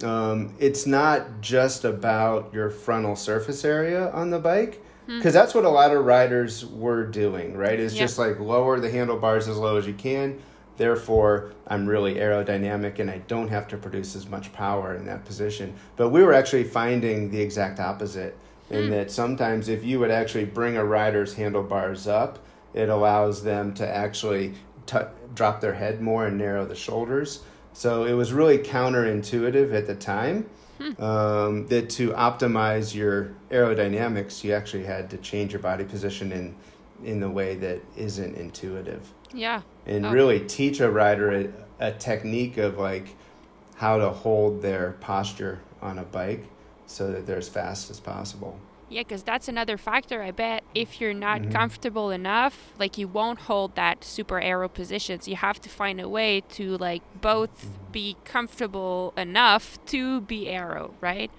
um, 0.03 0.53
it's 0.59 0.85
not 0.85 1.41
just 1.41 1.85
about 1.85 2.53
your 2.53 2.69
frontal 2.69 3.15
surface 3.15 3.65
area 3.65 4.09
on 4.11 4.29
the 4.29 4.39
bike 4.39 4.81
because 5.05 5.33
hmm. 5.33 5.39
that's 5.39 5.53
what 5.53 5.65
a 5.65 5.69
lot 5.69 5.91
of 5.91 6.05
riders 6.05 6.65
were 6.65 7.05
doing 7.05 7.55
right 7.57 7.79
it's 7.79 7.93
just 7.93 8.17
like 8.17 8.39
lower 8.39 8.79
the 8.79 8.89
handlebars 8.89 9.47
as 9.47 9.57
low 9.57 9.77
as 9.77 9.85
you 9.85 9.93
can 9.93 10.39
therefore 10.77 11.51
i'm 11.67 11.87
really 11.87 12.15
aerodynamic 12.15 12.99
and 12.99 13.09
i 13.09 13.17
don't 13.27 13.49
have 13.49 13.67
to 13.67 13.77
produce 13.77 14.15
as 14.15 14.27
much 14.27 14.53
power 14.53 14.95
in 14.95 15.05
that 15.05 15.25
position 15.25 15.73
but 15.95 16.09
we 16.09 16.23
were 16.23 16.33
actually 16.33 16.63
finding 16.63 17.29
the 17.29 17.39
exact 17.39 17.79
opposite 17.79 18.37
in 18.71 18.85
hmm. 18.85 18.89
that 18.91 19.11
sometimes 19.11 19.69
if 19.69 19.83
you 19.83 19.99
would 19.99 20.11
actually 20.11 20.45
bring 20.45 20.77
a 20.77 20.83
rider's 20.83 21.35
handlebars 21.35 22.07
up 22.07 22.39
it 22.73 22.89
allows 22.89 23.43
them 23.43 23.73
to 23.75 23.87
actually 23.87 24.53
t- 24.85 24.97
drop 25.33 25.61
their 25.61 25.73
head 25.73 26.01
more 26.01 26.27
and 26.27 26.37
narrow 26.37 26.65
the 26.65 26.75
shoulders. 26.75 27.43
So 27.73 28.05
it 28.05 28.13
was 28.13 28.33
really 28.33 28.57
counterintuitive 28.57 29.73
at 29.73 29.87
the 29.87 29.95
time 29.95 30.49
hmm. 30.79 31.01
um, 31.01 31.67
that 31.67 31.89
to 31.91 32.11
optimize 32.11 32.93
your 32.93 33.33
aerodynamics, 33.49 34.43
you 34.43 34.53
actually 34.53 34.83
had 34.83 35.09
to 35.11 35.17
change 35.17 35.53
your 35.53 35.61
body 35.61 35.83
position 35.83 36.31
in 36.31 36.55
in 37.03 37.19
the 37.19 37.29
way 37.29 37.55
that 37.55 37.81
isn't 37.97 38.35
intuitive. 38.35 39.11
Yeah. 39.33 39.61
And 39.87 40.05
oh. 40.05 40.11
really 40.11 40.39
teach 40.41 40.81
a 40.81 40.91
rider 40.91 41.31
a, 41.31 41.87
a 41.87 41.91
technique 41.93 42.57
of 42.57 42.77
like 42.77 43.15
how 43.75 43.97
to 43.97 44.11
hold 44.11 44.61
their 44.61 44.91
posture 44.99 45.61
on 45.81 45.97
a 45.97 46.03
bike 46.03 46.45
so 46.91 47.11
that 47.11 47.25
they're 47.25 47.37
as 47.37 47.49
fast 47.49 47.89
as 47.89 47.99
possible. 47.99 48.59
Yeah, 48.91 49.01
because 49.01 49.23
that's 49.23 49.47
another 49.47 49.77
factor. 49.77 50.21
I 50.21 50.31
bet 50.31 50.65
if 50.75 50.99
you're 50.99 51.13
not 51.13 51.41
mm-hmm. 51.41 51.51
comfortable 51.51 52.11
enough, 52.11 52.73
like 52.77 52.97
you 52.97 53.07
won't 53.07 53.39
hold 53.39 53.75
that 53.75 54.03
super 54.03 54.39
aero 54.41 54.67
positions. 54.67 55.29
You 55.29 55.37
have 55.37 55.61
to 55.61 55.69
find 55.69 56.01
a 56.01 56.09
way 56.09 56.41
to 56.51 56.77
like 56.77 57.01
both 57.21 57.51
mm-hmm. 57.61 57.91
be 57.93 58.17
comfortable 58.25 59.13
enough 59.15 59.83
to 59.87 60.19
be 60.19 60.49
aero, 60.49 60.93
right? 60.99 61.31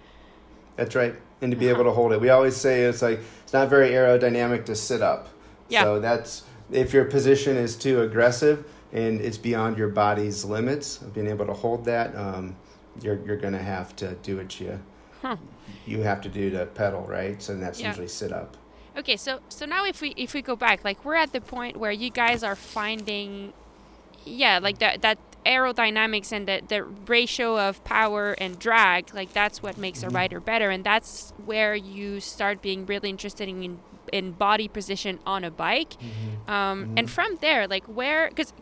That's 0.76 0.94
right, 0.94 1.14
and 1.42 1.52
to 1.52 1.56
be 1.56 1.66
uh-huh. 1.66 1.80
able 1.80 1.90
to 1.90 1.94
hold 1.94 2.14
it. 2.14 2.20
We 2.22 2.30
always 2.30 2.56
say 2.56 2.84
it's 2.84 3.02
like 3.02 3.20
it's 3.42 3.52
not 3.52 3.68
very 3.68 3.90
aerodynamic 3.90 4.64
to 4.64 4.74
sit 4.74 5.02
up. 5.02 5.28
Yeah. 5.68 5.84
So 5.84 6.00
that's 6.00 6.44
if 6.70 6.94
your 6.94 7.04
position 7.04 7.58
is 7.58 7.76
too 7.76 8.00
aggressive 8.00 8.64
and 8.94 9.20
it's 9.20 9.36
beyond 9.36 9.76
your 9.76 9.88
body's 9.88 10.42
limits 10.46 11.02
of 11.02 11.12
being 11.12 11.26
able 11.26 11.44
to 11.44 11.52
hold 11.52 11.84
that, 11.84 12.16
um, 12.16 12.56
you're 13.02 13.20
you're 13.26 13.36
gonna 13.36 13.62
have 13.62 13.94
to 13.96 14.14
do 14.22 14.38
what 14.38 14.58
you 14.58 14.80
huh. 15.22 15.36
you 15.86 16.02
have 16.02 16.20
to 16.22 16.28
do 16.28 16.50
to 16.50 16.66
pedal, 16.66 17.02
right? 17.02 17.40
So 17.42 17.56
that's 17.56 17.80
yeah. 17.80 17.88
usually 17.88 18.08
sit 18.08 18.32
up. 18.32 18.56
Okay, 18.96 19.16
so 19.16 19.40
so 19.48 19.64
now 19.64 19.86
if 19.86 20.00
we 20.00 20.12
if 20.16 20.34
we 20.34 20.42
go 20.42 20.54
back, 20.54 20.84
like 20.84 21.04
we're 21.04 21.14
at 21.14 21.32
the 21.32 21.40
point 21.40 21.78
where 21.78 21.92
you 21.92 22.10
guys 22.10 22.42
are 22.42 22.56
finding, 22.56 23.54
yeah, 24.24 24.58
like 24.58 24.78
that 24.78 25.00
that 25.02 25.18
aerodynamics 25.46 26.32
and 26.32 26.46
the, 26.46 26.62
the 26.68 26.84
ratio 26.84 27.58
of 27.58 27.82
power 27.84 28.32
and 28.38 28.58
drag 28.58 29.12
like 29.12 29.32
that's 29.32 29.62
what 29.62 29.76
makes 29.76 30.00
mm-hmm. 30.00 30.14
a 30.14 30.18
rider 30.18 30.40
better 30.40 30.70
and 30.70 30.84
that's 30.84 31.32
where 31.44 31.74
you 31.74 32.20
start 32.20 32.62
being 32.62 32.86
really 32.86 33.10
interested 33.10 33.48
in 33.48 33.80
in 34.12 34.32
body 34.32 34.68
position 34.68 35.18
on 35.26 35.42
a 35.42 35.50
bike 35.50 35.90
mm-hmm. 35.94 36.50
Um, 36.50 36.84
mm-hmm. 36.84 36.98
and 36.98 37.10
from 37.10 37.38
there 37.40 37.66
like 37.66 37.84
where 37.86 38.28
because 38.28 38.52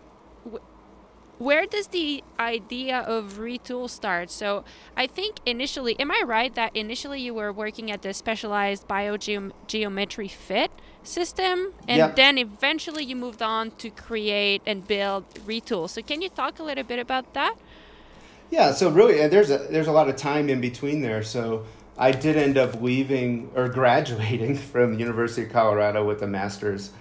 where 1.40 1.64
does 1.64 1.86
the 1.86 2.22
idea 2.38 2.98
of 2.98 3.38
Retül 3.38 3.88
start? 3.88 4.30
So 4.30 4.62
I 4.94 5.06
think 5.06 5.38
initially, 5.46 5.98
am 5.98 6.10
I 6.10 6.22
right 6.26 6.54
that 6.54 6.76
initially 6.76 7.18
you 7.18 7.32
were 7.32 7.50
working 7.50 7.90
at 7.90 8.02
the 8.02 8.12
specialized 8.12 8.86
body 8.86 9.16
geometry 9.66 10.28
fit 10.28 10.70
system, 11.02 11.72
and 11.88 11.96
yep. 11.96 12.16
then 12.16 12.36
eventually 12.36 13.04
you 13.04 13.16
moved 13.16 13.40
on 13.40 13.70
to 13.78 13.88
create 13.88 14.60
and 14.66 14.86
build 14.86 15.24
Retül. 15.46 15.88
So 15.88 16.02
can 16.02 16.20
you 16.20 16.28
talk 16.28 16.58
a 16.58 16.62
little 16.62 16.84
bit 16.84 16.98
about 16.98 17.32
that? 17.32 17.54
Yeah. 18.50 18.72
So 18.72 18.90
really, 18.90 19.26
there's 19.28 19.50
a 19.50 19.58
there's 19.70 19.86
a 19.86 19.92
lot 19.92 20.10
of 20.10 20.16
time 20.16 20.48
in 20.50 20.60
between 20.60 21.00
there. 21.02 21.22
So. 21.22 21.64
I 21.98 22.12
did 22.12 22.38
end 22.38 22.56
up 22.56 22.80
leaving 22.80 23.50
or 23.54 23.68
graduating 23.80 24.56
from 24.56 24.94
the 24.94 24.98
University 24.98 25.42
of 25.42 25.52
Colorado 25.52 26.02
with 26.02 26.22
a 26.22 26.26
master's 26.26 26.92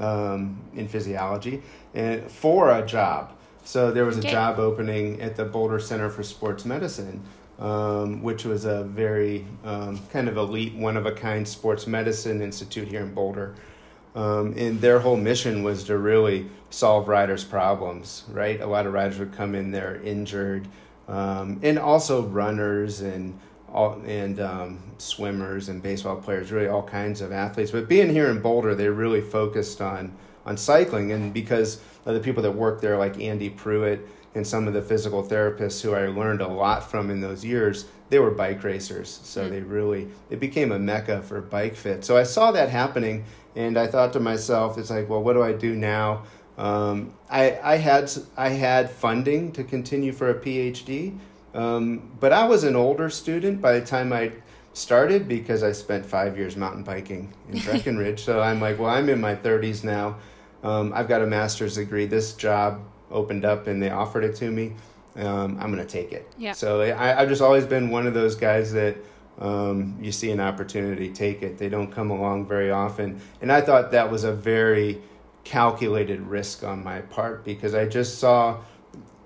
um, 0.00 0.60
in 0.74 0.88
physiology 0.88 1.62
and 1.94 2.28
for 2.28 2.72
a 2.72 2.84
job. 2.84 3.37
So 3.68 3.90
there 3.90 4.06
was 4.06 4.16
a 4.16 4.20
okay. 4.20 4.30
job 4.30 4.58
opening 4.58 5.20
at 5.20 5.36
the 5.36 5.44
Boulder 5.44 5.78
Center 5.78 6.08
for 6.08 6.22
Sports 6.22 6.64
Medicine, 6.64 7.20
um, 7.58 8.22
which 8.22 8.46
was 8.46 8.64
a 8.64 8.84
very 8.84 9.44
um, 9.62 10.00
kind 10.10 10.26
of 10.26 10.38
elite, 10.38 10.74
one 10.74 10.96
of 10.96 11.04
a 11.04 11.12
kind 11.12 11.46
sports 11.46 11.86
medicine 11.86 12.40
institute 12.40 12.88
here 12.88 13.02
in 13.02 13.12
Boulder. 13.12 13.56
Um, 14.14 14.54
and 14.56 14.80
their 14.80 14.98
whole 14.98 15.18
mission 15.18 15.62
was 15.62 15.84
to 15.84 15.98
really 15.98 16.48
solve 16.70 17.08
riders' 17.08 17.44
problems, 17.44 18.24
right? 18.30 18.58
A 18.62 18.66
lot 18.66 18.86
of 18.86 18.94
riders 18.94 19.18
would 19.18 19.34
come 19.34 19.54
in 19.54 19.70
there 19.70 20.00
injured, 20.02 20.66
um, 21.06 21.60
and 21.62 21.78
also 21.78 22.22
runners 22.22 23.02
and 23.02 23.38
all, 23.70 24.00
and 24.06 24.40
um, 24.40 24.82
swimmers 24.96 25.68
and 25.68 25.82
baseball 25.82 26.16
players, 26.16 26.50
really 26.50 26.68
all 26.68 26.82
kinds 26.82 27.20
of 27.20 27.32
athletes. 27.32 27.70
But 27.70 27.86
being 27.86 28.08
here 28.08 28.30
in 28.30 28.40
Boulder, 28.40 28.74
they 28.74 28.88
really 28.88 29.20
focused 29.20 29.82
on 29.82 30.16
on 30.48 30.56
cycling, 30.56 31.12
and 31.12 31.32
because 31.32 31.80
of 32.06 32.14
the 32.14 32.20
people 32.20 32.42
that 32.42 32.50
work 32.50 32.80
there, 32.80 32.96
like 32.96 33.20
Andy 33.20 33.50
Pruitt 33.50 34.08
and 34.34 34.46
some 34.46 34.66
of 34.66 34.72
the 34.72 34.80
physical 34.80 35.22
therapists 35.22 35.82
who 35.82 35.94
I 35.94 36.06
learned 36.06 36.40
a 36.40 36.48
lot 36.48 36.90
from 36.90 37.10
in 37.10 37.20
those 37.20 37.44
years, 37.44 37.84
they 38.08 38.18
were 38.18 38.30
bike 38.30 38.64
racers. 38.64 39.20
So 39.22 39.42
mm-hmm. 39.42 39.50
they 39.50 39.60
really 39.60 40.08
it 40.30 40.40
became 40.40 40.72
a 40.72 40.78
mecca 40.78 41.22
for 41.22 41.42
bike 41.42 41.76
fit. 41.76 42.02
So 42.04 42.16
I 42.16 42.22
saw 42.22 42.50
that 42.52 42.70
happening, 42.70 43.24
and 43.54 43.78
I 43.78 43.86
thought 43.86 44.14
to 44.14 44.20
myself, 44.20 44.78
it's 44.78 44.90
like, 44.90 45.08
well, 45.08 45.22
what 45.22 45.34
do 45.34 45.42
I 45.42 45.52
do 45.52 45.74
now? 45.76 46.24
Um, 46.56 47.12
I 47.30 47.58
I 47.62 47.76
had 47.76 48.10
I 48.36 48.48
had 48.48 48.90
funding 48.90 49.52
to 49.52 49.62
continue 49.62 50.12
for 50.12 50.30
a 50.30 50.34
PhD, 50.34 51.18
um, 51.52 52.10
but 52.18 52.32
I 52.32 52.46
was 52.46 52.64
an 52.64 52.74
older 52.74 53.10
student 53.10 53.60
by 53.60 53.78
the 53.78 53.84
time 53.84 54.14
I 54.14 54.32
started 54.72 55.28
because 55.28 55.62
I 55.62 55.72
spent 55.72 56.06
five 56.06 56.38
years 56.38 56.56
mountain 56.56 56.84
biking 56.84 57.34
in 57.50 57.58
Breckenridge. 57.64 58.24
so 58.24 58.40
I'm 58.40 58.60
like, 58.60 58.78
well, 58.78 58.90
I'm 58.90 59.08
in 59.08 59.20
my 59.20 59.34
30s 59.34 59.84
now 59.84 60.16
um, 60.62 60.92
I've 60.94 61.08
got 61.08 61.22
a 61.22 61.26
master's 61.26 61.76
degree. 61.76 62.06
This 62.06 62.32
job 62.34 62.80
opened 63.10 63.44
up 63.44 63.66
and 63.66 63.82
they 63.82 63.90
offered 63.90 64.24
it 64.24 64.34
to 64.36 64.50
me. 64.50 64.74
Um, 65.16 65.58
I'm 65.60 65.72
going 65.72 65.84
to 65.84 65.86
take 65.86 66.12
it. 66.12 66.30
Yeah. 66.38 66.52
So 66.52 66.80
I, 66.80 67.20
I've 67.20 67.28
just 67.28 67.42
always 67.42 67.66
been 67.66 67.90
one 67.90 68.06
of 68.06 68.14
those 68.14 68.34
guys 68.34 68.72
that 68.72 68.96
um, 69.40 69.96
you 70.00 70.12
see 70.12 70.30
an 70.30 70.40
opportunity, 70.40 71.10
take 71.10 71.42
it. 71.42 71.58
They 71.58 71.68
don't 71.68 71.90
come 71.90 72.10
along 72.10 72.46
very 72.46 72.70
often. 72.70 73.20
And 73.40 73.50
I 73.50 73.60
thought 73.60 73.90
that 73.92 74.10
was 74.10 74.24
a 74.24 74.32
very 74.32 75.00
calculated 75.44 76.20
risk 76.20 76.64
on 76.64 76.84
my 76.84 77.00
part 77.02 77.44
because 77.44 77.74
I 77.74 77.86
just 77.86 78.18
saw 78.18 78.60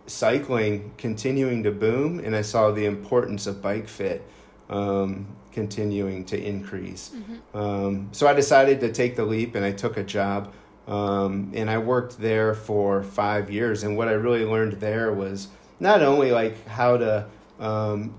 cycling 0.07 0.93
continuing 0.99 1.63
to 1.63 1.71
boom 1.71 2.21
and 2.21 2.37
I 2.37 2.43
saw 2.43 2.71
the 2.71 2.85
importance 2.85 3.47
of 3.47 3.63
bike 3.63 3.89
fit 3.89 4.27
um, 4.69 5.27
continuing 5.53 6.25
to 6.27 6.41
increase. 6.41 7.11
Mm-hmm. 7.15 7.57
Um, 7.57 8.09
so 8.13 8.27
I 8.27 8.35
decided 8.35 8.81
to 8.81 8.93
take 8.93 9.17
the 9.17 9.25
leap 9.25 9.55
and 9.55 9.65
I 9.65 9.73
took 9.73 9.97
a 9.97 10.03
job 10.03 10.53
um, 10.87 11.53
and 11.55 11.71
I 11.71 11.79
worked 11.79 12.19
there 12.19 12.55
for 12.55 13.03
five 13.03 13.51
years. 13.51 13.83
And 13.83 13.97
what 13.97 14.09
I 14.09 14.13
really 14.13 14.45
learned 14.45 14.75
there 14.75 15.13
was 15.13 15.49
not 15.81 16.03
only 16.03 16.33
like 16.33 16.67
how 16.67 16.97
to 16.97 17.27
um, 17.61 18.15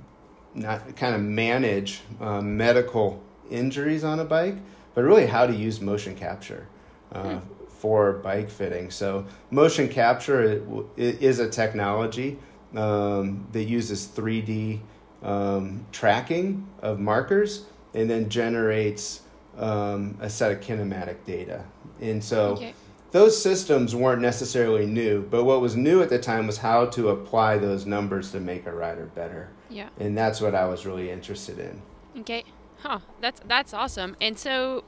not 0.53 0.96
kind 0.96 1.15
of 1.15 1.22
manage 1.22 2.01
uh, 2.22 2.41
medical 2.41 3.22
injuries 3.50 4.03
on 4.03 4.20
a 4.20 4.25
bike, 4.25 4.55
but 4.93 5.03
really 5.03 5.25
how 5.25 5.46
to 5.46 5.53
use 5.53 5.82
motion 5.82 6.15
capture 6.15 6.67
uh, 7.12 7.39
hmm. 7.39 7.65
for 7.67 8.13
bike 8.13 8.50
fitting. 8.50 8.91
So 8.91 9.25
motion 9.51 9.89
capture 9.89 10.63
is 10.96 11.39
a 11.39 11.50
technology 11.50 12.38
um, 12.75 13.48
that 13.51 13.63
uses 13.63 14.08
3D 14.08 14.79
um, 15.22 15.86
tracking 15.91 16.67
of 16.82 17.00
markers 17.00 17.65
and 17.93 18.10
then 18.10 18.29
generates 18.29 19.22
um, 19.57 20.17
a 20.22 20.29
set 20.29 20.51
of 20.51 20.60
kinematic 20.60 21.24
data. 21.25 21.63
And 22.01 22.24
so 22.24 22.53
okay. 22.53 22.74
those 23.12 23.41
systems 23.41 23.95
weren't 23.95 24.22
necessarily 24.22 24.86
new, 24.86 25.22
but 25.29 25.43
what 25.43 25.62
was 25.62 25.75
new 25.75 26.01
at 26.01 26.10
the 26.10 26.19
time 26.19 26.48
was 26.48 26.57
how 26.57 26.86
to 26.88 27.10
apply 27.10 27.57
those 27.57 27.86
numbers 27.86 28.31
to 28.31 28.39
make 28.39 28.65
a 28.65 28.74
rider 28.74 29.05
better. 29.15 29.50
Yeah. 29.69 29.89
And 30.00 30.17
that's 30.17 30.41
what 30.41 30.55
I 30.55 30.65
was 30.65 30.86
really 30.86 31.10
interested 31.10 31.60
in. 31.60 31.81
Okay. 32.22 32.43
Huh. 32.81 33.00
That's 33.22 33.41
that's 33.48 33.74
awesome. 33.74 34.15
And 34.19 34.38
so 34.38 34.83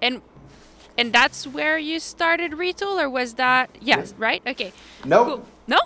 and 0.00 0.22
and 0.96 1.12
that's 1.12 1.46
where 1.46 1.78
you 1.78 2.00
started 2.00 2.52
Retül 2.52 3.00
or 3.00 3.10
was 3.10 3.34
that 3.34 3.70
yes, 3.80 4.14
right? 4.18 4.42
Okay. 4.46 4.72
No. 5.04 5.24
Nope. 5.24 5.26
Cool. 5.26 5.46
No? 5.66 5.78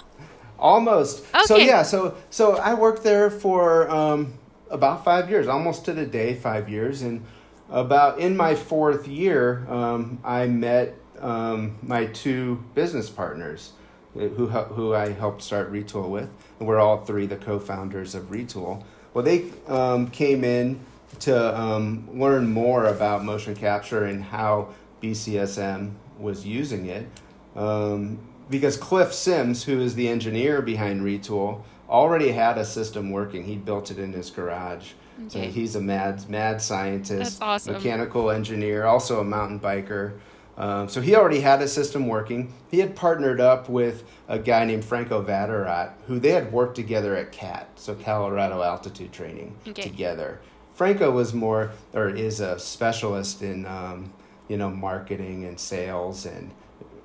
Almost. 0.59 1.25
Okay. 1.35 1.45
So 1.45 1.57
yeah, 1.57 1.83
so 1.83 2.16
so 2.31 2.57
I 2.57 2.75
worked 2.75 3.02
there 3.02 3.31
for 3.31 3.90
um, 3.90 4.35
about 4.71 5.04
five 5.04 5.28
years, 5.28 5.49
almost 5.49 5.85
to 5.87 5.92
the 5.92 6.07
day, 6.07 6.35
five 6.35 6.69
years, 6.69 7.02
and 7.02 7.25
about 7.73 8.19
in 8.19 8.37
my 8.37 8.55
fourth 8.55 9.09
year, 9.09 9.67
um, 9.69 10.19
I 10.23 10.47
met 10.47 10.95
um, 11.21 11.79
my 11.83 12.07
two 12.07 12.62
business 12.75 13.09
partners 13.09 13.73
uh, 14.14 14.21
who, 14.29 14.47
who 14.47 14.95
I 14.95 15.12
helped 15.12 15.43
start 15.43 15.73
Retül 15.73 16.09
with. 16.09 16.29
And 16.59 16.69
we're 16.69 16.79
all 16.79 17.05
three 17.05 17.26
the 17.26 17.37
co 17.37 17.59
founders 17.59 18.14
of 18.14 18.25
Retül. 18.25 18.83
Well, 19.14 19.25
they 19.25 19.50
um, 19.69 20.09
came 20.11 20.45
in 20.45 20.81
to 21.21 21.59
um, 21.59 22.09
learn 22.12 22.52
more 22.52 22.87
about 22.87 23.25
motion 23.25 23.55
capture 23.55 24.05
and 24.05 24.23
how 24.23 24.69
BCSM 25.02 25.93
was 26.19 26.47
using 26.47 26.87
it. 26.87 27.07
Um, 27.57 28.19
because 28.50 28.76
Cliff 28.76 29.12
Sims, 29.12 29.64
who 29.64 29.81
is 29.81 29.95
the 29.95 30.09
engineer 30.09 30.62
behind 30.62 31.02
Retül, 31.02 31.62
already 31.88 32.33
had 32.33 32.59
a 32.59 32.64
system 32.64 33.11
working. 33.11 33.45
He 33.45 33.57
built 33.57 33.91
it 33.91 33.99
in 33.99 34.12
his 34.12 34.31
garage. 34.31 34.93
Okay. 35.26 35.47
So 35.47 35.52
he's 35.52 35.76
a 35.76 35.81
mad 35.81 36.29
mad 36.29 36.61
scientist, 36.61 37.43
awesome. 37.43 37.75
mechanical 37.75 38.31
engineer, 38.31 38.85
also 38.85 39.21
a 39.21 39.25
mountain 39.25 39.61
biker. 39.61 40.19
Um, 40.57 40.88
so 40.88 41.00
he 41.00 41.17
already 41.17 41.41
had 41.41 41.62
a 41.62 41.69
system 41.69 42.07
working. 42.07 42.52
He 42.71 42.79
had 42.79 42.95
partnered 42.95 43.41
up 43.41 43.69
with 43.69 44.05
a 44.29 44.38
guy 44.38 44.64
named 44.64 44.85
Franco 44.85 45.25
Vatterott, 45.25 45.93
who 46.07 46.19
they 46.19 46.31
had 46.31 46.52
worked 46.52 46.76
together 46.76 47.17
at 47.17 47.33
CAT, 47.33 47.69
so 47.76 47.95
Colorado 47.95 48.62
Altitude 48.62 49.12
Training, 49.12 49.57
okay. 49.67 49.83
together. 49.83 50.41
Franco 50.75 51.11
was 51.11 51.33
more, 51.33 51.73
or 51.95 52.11
is 52.11 52.41
a 52.41 52.59
specialist 52.59 53.43
in, 53.43 53.64
um, 53.67 54.12
you 54.49 54.57
know, 54.57 54.71
marketing 54.71 55.45
and 55.45 55.59
sales 55.59 56.26
and 56.26 56.50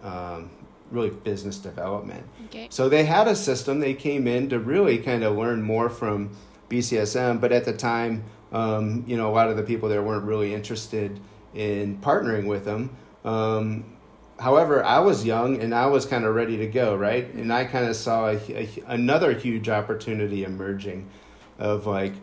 um, 0.04 0.50
really 0.92 1.10
business 1.10 1.58
development. 1.58 2.26
Okay. 2.46 2.68
So 2.70 2.90
they 2.90 3.06
had 3.06 3.28
a 3.28 3.36
system. 3.36 3.80
They 3.80 3.94
came 3.94 4.28
in 4.28 4.50
to 4.50 4.60
really 4.60 4.98
kind 4.98 5.24
of 5.24 5.38
learn 5.38 5.62
more 5.62 5.90
from 5.90 6.32
BCSM, 6.70 7.40
but 7.40 7.52
at 7.52 7.66
the 7.66 7.74
time, 7.74 8.24
um, 8.52 9.04
you 9.08 9.18
know, 9.18 9.30
a 9.30 9.34
lot 9.34 9.50
of 9.50 9.58
the 9.58 9.64
people 9.64 9.90
there 9.90 10.02
weren't 10.02 10.26
really 10.26 10.54
interested 10.54 11.20
in 11.54 11.98
partnering 12.00 12.48
with 12.48 12.66
them. 12.66 12.96
Um, 13.26 13.98
however, 14.40 14.84
I 14.84 15.00
was 15.00 15.26
young 15.26 15.62
and 15.62 15.74
I 15.74 15.88
was 15.88 16.06
kind 16.06 16.26
of 16.26 16.36
ready 16.36 16.58
to 16.58 16.68
go, 16.68 16.96
right? 16.96 17.32
And 17.34 17.52
I 17.52 17.66
kind 17.66 17.88
of 17.88 17.96
saw 17.96 18.28
a, 18.28 18.38
a, 18.50 18.70
another 18.88 19.34
huge 19.34 19.70
opportunity 19.70 20.44
emerging 20.44 21.10
of 21.58 21.88
like, 21.88 22.14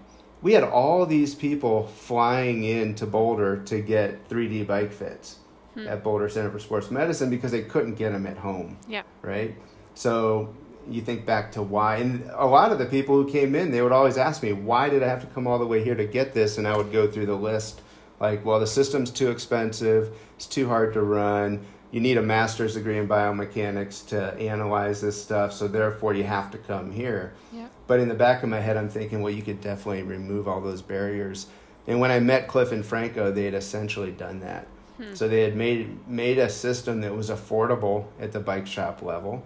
we 0.42 0.52
had 0.52 0.62
all 0.62 1.06
these 1.06 1.34
people 1.34 1.86
flying 1.86 2.64
in 2.64 2.94
to 2.96 3.06
Boulder 3.06 3.62
to 3.64 3.80
get 3.80 4.28
3D 4.28 4.66
bike 4.66 4.92
fits 4.92 5.38
hmm. 5.72 5.88
at 5.88 6.04
Boulder 6.04 6.28
Center 6.28 6.50
for 6.50 6.58
Sports 6.58 6.90
Medicine 6.90 7.30
because 7.30 7.50
they 7.50 7.62
couldn't 7.62 7.94
get 7.94 8.12
them 8.12 8.26
at 8.26 8.36
home. 8.36 8.76
Yeah. 8.86 9.02
Right? 9.22 9.56
So 9.94 10.54
you 10.88 11.00
think 11.00 11.24
back 11.24 11.52
to 11.52 11.62
why 11.62 11.96
and 11.96 12.28
a 12.34 12.46
lot 12.46 12.72
of 12.72 12.78
the 12.78 12.86
people 12.86 13.14
who 13.14 13.30
came 13.30 13.54
in 13.54 13.70
they 13.70 13.82
would 13.82 13.92
always 13.92 14.16
ask 14.16 14.42
me 14.42 14.52
why 14.52 14.88
did 14.88 15.02
i 15.02 15.08
have 15.08 15.20
to 15.20 15.26
come 15.28 15.46
all 15.46 15.58
the 15.58 15.66
way 15.66 15.82
here 15.82 15.94
to 15.94 16.04
get 16.04 16.34
this? 16.34 16.58
And 16.58 16.66
i 16.66 16.76
would 16.76 16.92
go 16.92 17.10
through 17.10 17.26
the 17.26 17.36
list 17.36 17.80
like 18.20 18.44
well 18.44 18.60
the 18.60 18.66
system's 18.66 19.10
too 19.10 19.30
expensive 19.30 20.14
it's 20.36 20.46
too 20.46 20.68
hard 20.68 20.92
to 20.94 21.02
run 21.02 21.64
you 21.90 22.00
need 22.00 22.16
a 22.16 22.22
master's 22.22 22.74
degree 22.74 22.98
in 22.98 23.06
biomechanics 23.06 24.08
to 24.08 24.34
analyze 24.40 25.00
this 25.00 25.20
stuff 25.22 25.52
so 25.52 25.68
therefore 25.68 26.12
you 26.12 26.24
have 26.24 26.50
to 26.50 26.58
come 26.58 26.90
here. 26.90 27.34
Yeah. 27.52 27.68
but 27.86 28.00
in 28.00 28.08
the 28.08 28.14
back 28.14 28.42
of 28.42 28.48
my 28.48 28.60
head 28.60 28.76
i'm 28.76 28.88
thinking 28.88 29.22
well 29.22 29.32
you 29.32 29.42
could 29.42 29.60
definitely 29.60 30.02
remove 30.02 30.48
all 30.48 30.60
those 30.60 30.82
barriers. 30.82 31.46
And 31.86 32.00
when 32.00 32.10
i 32.10 32.18
met 32.18 32.48
cliff 32.48 32.72
and 32.72 32.84
franco 32.84 33.30
they 33.30 33.44
had 33.44 33.54
essentially 33.54 34.12
done 34.12 34.40
that. 34.40 34.66
Hmm. 34.96 35.14
so 35.14 35.26
they 35.28 35.42
had 35.42 35.56
made 35.56 36.06
made 36.08 36.38
a 36.38 36.48
system 36.48 37.00
that 37.00 37.14
was 37.14 37.30
affordable 37.30 38.06
at 38.20 38.32
the 38.32 38.40
bike 38.40 38.66
shop 38.66 39.02
level 39.02 39.44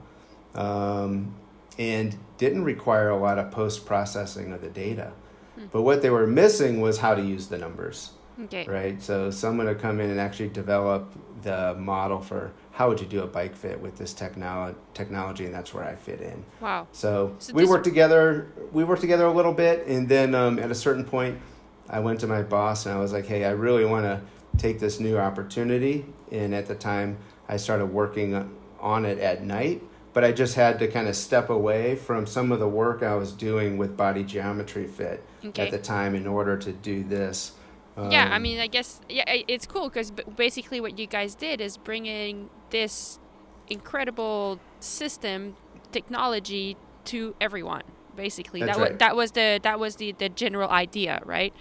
um, 0.59 1.35
and 1.79 2.19
didn't 2.37 2.65
require 2.65 3.11
a 3.11 3.17
lot 3.17 3.39
of 3.39 3.51
post 3.51 3.87
processing 3.87 4.53
of 4.53 4.61
the 4.61 4.69
data. 4.69 5.13
Hmm. 5.55 5.67
But 5.73 5.83
what 5.83 6.03
they 6.03 6.11
were 6.11 6.27
missing 6.27 6.81
was 6.81 6.99
how 6.99 7.15
to 7.15 7.23
use 7.23 7.47
the 7.47 7.57
numbers. 7.57 8.11
Okay. 8.45 8.67
Right. 8.67 9.03
So 9.03 9.31
someone 9.31 9.67
to 9.67 9.75
come 9.75 10.01
in 10.01 10.11
and 10.11 10.21
actually 10.21 10.51
develop 10.51 11.13
the 11.43 11.75
model 11.75 12.21
for 12.21 12.53
how 12.71 12.89
would 12.89 13.01
you 13.01 13.07
do 13.07 13.23
a 13.23 13.27
bike 13.27 13.57
fit 13.57 13.81
with 13.81 13.97
this 13.97 14.13
technology, 14.13 14.79
technology, 14.95 15.45
and 15.45 15.55
that's 15.55 15.75
where 15.75 15.85
I 15.85 15.97
fit 15.97 16.21
in. 16.21 16.45
Wow. 16.61 16.87
So, 16.93 17.35
so 17.39 17.53
we 17.53 17.65
worked 17.65 17.85
together. 17.85 18.53
We 18.73 18.85
worked 18.85 19.01
together 19.01 19.27
a 19.27 19.33
little 19.33 19.53
bit, 19.53 19.87
and 19.89 20.09
then 20.09 20.35
um, 20.37 20.59
at 20.61 20.71
a 20.71 20.75
certain 20.75 21.05
point, 21.05 21.41
I 21.89 21.99
went 21.99 22.21
to 22.21 22.29
my 22.29 22.43
boss 22.43 22.87
and 22.87 22.95
I 22.95 23.01
was 23.01 23.13
like, 23.13 23.27
"Hey, 23.27 23.45
I 23.45 23.51
really 23.51 23.85
want 23.85 24.05
to 24.05 24.21
take 24.57 24.79
this 24.79 25.01
new 25.01 25.19
opportunity." 25.19 26.07
And 26.31 26.55
at 26.55 26.67
the 26.67 26.77
time, 26.77 27.19
I 27.49 27.57
started 27.57 27.87
working 27.87 28.57
on 28.79 29.05
it 29.05 29.19
at 29.19 29.43
night 29.43 29.83
but 30.19 30.25
I 30.25 30.33
just 30.33 30.57
had 30.57 30.81
to 30.81 30.89
kind 30.89 31.07
of 31.07 31.15
step 31.15 31.49
away 31.49 31.95
from 31.95 32.27
some 32.27 32.51
of 32.51 32.59
the 32.59 32.67
work 32.67 33.05
I 33.05 33.15
was 33.15 33.31
doing 33.31 33.79
with 33.79 33.97
body 33.97 34.25
geometry 34.25 34.89
fit 34.89 35.23
okay. 35.45 35.67
at 35.67 35.71
the 35.71 35.79
time 35.79 36.17
in 36.17 36.27
order 36.27 36.57
to 36.57 36.73
do 36.73 37.05
this. 37.05 37.53
Um, 37.97 38.11
yeah, 38.11 38.29
I 38.33 38.35
um, 38.35 38.43
mean, 38.43 38.59
I 38.59 38.67
guess 38.67 39.01
yeah, 39.09 39.23
it's 39.29 39.65
cool 39.65 39.89
because 39.89 40.11
basically 40.11 40.81
what 40.81 40.99
you 40.99 41.07
guys 41.07 41.37
did 41.37 41.61
is 41.61 41.77
bringing 41.77 42.51
this 42.71 43.21
incredible 43.69 44.59
system 44.81 45.55
technology 45.93 46.77
to 47.05 47.37
everyone. 47.41 47.85
Basically, 48.17 48.59
that 48.65 48.77
right. 48.77 48.91
was 48.91 48.99
that 48.99 49.15
was 49.15 49.31
the 49.31 49.61
that 49.63 49.79
was 49.79 49.95
the 49.95 50.11
the 50.19 50.31
general 50.31 50.69
idea, 50.69 51.23
right? 51.27 51.55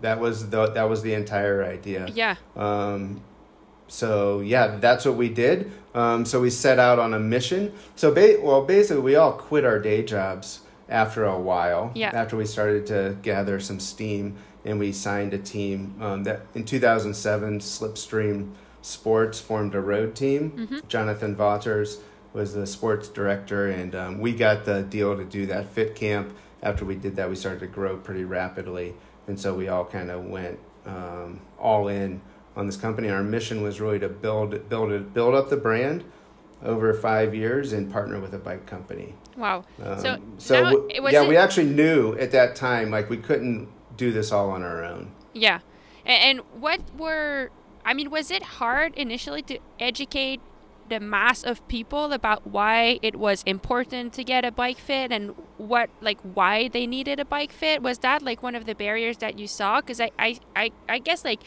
That 0.00 0.18
was 0.18 0.48
the 0.48 0.68
that 0.70 0.88
was 0.88 1.02
the 1.02 1.12
entire 1.12 1.62
idea. 1.62 2.08
Yeah. 2.08 2.36
Um, 2.56 3.20
so 3.88 4.40
yeah, 4.40 4.78
that's 4.78 5.04
what 5.04 5.16
we 5.16 5.28
did. 5.28 5.70
Um, 5.96 6.26
so 6.26 6.40
we 6.40 6.50
set 6.50 6.78
out 6.78 6.98
on 6.98 7.14
a 7.14 7.18
mission. 7.18 7.72
So 7.96 8.12
ba- 8.12 8.38
well, 8.40 8.62
basically, 8.64 9.02
we 9.02 9.16
all 9.16 9.32
quit 9.32 9.64
our 9.64 9.78
day 9.78 10.04
jobs 10.04 10.60
after 10.88 11.24
a 11.24 11.38
while. 11.38 11.90
Yeah. 11.94 12.10
After 12.14 12.36
we 12.36 12.44
started 12.44 12.86
to 12.88 13.16
gather 13.22 13.58
some 13.58 13.80
steam, 13.80 14.36
and 14.64 14.78
we 14.78 14.92
signed 14.92 15.32
a 15.32 15.38
team. 15.38 15.94
Um, 16.00 16.24
that 16.24 16.42
in 16.54 16.64
2007, 16.64 17.60
Slipstream 17.60 18.52
Sports 18.82 19.40
formed 19.40 19.74
a 19.74 19.80
road 19.80 20.14
team. 20.14 20.50
Mm-hmm. 20.50 20.78
Jonathan 20.86 21.34
Vaughters 21.34 21.98
was 22.32 22.52
the 22.52 22.66
sports 22.66 23.08
director, 23.08 23.68
and 23.70 23.94
um, 23.94 24.20
we 24.20 24.32
got 24.32 24.64
the 24.64 24.82
deal 24.82 25.16
to 25.16 25.24
do 25.24 25.46
that 25.46 25.66
fit 25.70 25.94
camp. 25.94 26.36
After 26.62 26.84
we 26.84 26.94
did 26.94 27.16
that, 27.16 27.28
we 27.30 27.36
started 27.36 27.60
to 27.60 27.66
grow 27.66 27.96
pretty 27.96 28.24
rapidly, 28.24 28.94
and 29.26 29.40
so 29.40 29.54
we 29.54 29.68
all 29.68 29.84
kind 29.84 30.10
of 30.10 30.24
went 30.24 30.58
um, 30.84 31.40
all 31.58 31.88
in 31.88 32.20
on 32.56 32.66
this 32.66 32.76
company. 32.76 33.08
Our 33.08 33.22
mission 33.22 33.62
was 33.62 33.80
really 33.80 33.98
to 34.00 34.08
build 34.08 34.68
build 34.68 34.90
it, 34.90 35.14
build 35.14 35.34
up 35.34 35.50
the 35.50 35.56
brand 35.56 36.04
over 36.62 36.92
five 36.94 37.34
years 37.34 37.72
and 37.72 37.92
partner 37.92 38.18
with 38.18 38.34
a 38.34 38.38
bike 38.38 38.66
company. 38.66 39.14
Wow. 39.36 39.64
Um, 39.82 40.00
so 40.00 40.18
so 40.38 40.64
w- 40.64 41.10
yeah, 41.10 41.28
we 41.28 41.36
actually 41.36 41.66
knew 41.66 42.14
at 42.18 42.32
that 42.32 42.56
time 42.56 42.90
like 42.90 43.10
we 43.10 43.18
couldn't 43.18 43.68
do 43.96 44.10
this 44.10 44.32
all 44.32 44.50
on 44.50 44.62
our 44.62 44.84
own. 44.84 45.12
Yeah, 45.34 45.60
and, 46.04 46.38
and 46.38 46.60
what 46.60 46.80
were 46.96 47.50
I 47.86 47.94
mean, 47.94 48.10
was 48.10 48.32
it 48.32 48.42
hard 48.42 48.94
initially 48.94 49.42
to 49.42 49.58
educate 49.78 50.40
the 50.88 50.98
mass 51.00 51.44
of 51.44 51.66
people 51.68 52.12
about 52.12 52.46
why 52.46 52.98
it 53.02 53.16
was 53.16 53.42
important 53.44 54.12
to 54.14 54.24
get 54.24 54.44
a 54.44 54.50
bike 54.50 54.78
fit 54.78 55.12
and 55.12 55.34
what 55.56 55.90
like 56.00 56.18
why 56.22 56.68
they 56.68 56.86
needed 56.86 57.18
a 57.18 57.24
bike 57.24 57.52
fit 57.52 57.82
was 57.82 57.98
that 57.98 58.22
like 58.22 58.42
one 58.42 58.54
of 58.54 58.66
the 58.66 58.74
barriers 58.74 59.16
that 59.18 59.38
you 59.38 59.48
saw 59.48 59.80
because 59.80 60.00
I, 60.00 60.10
I 60.16 60.38
i 60.54 60.70
i 60.88 60.98
guess 61.00 61.24
like 61.24 61.40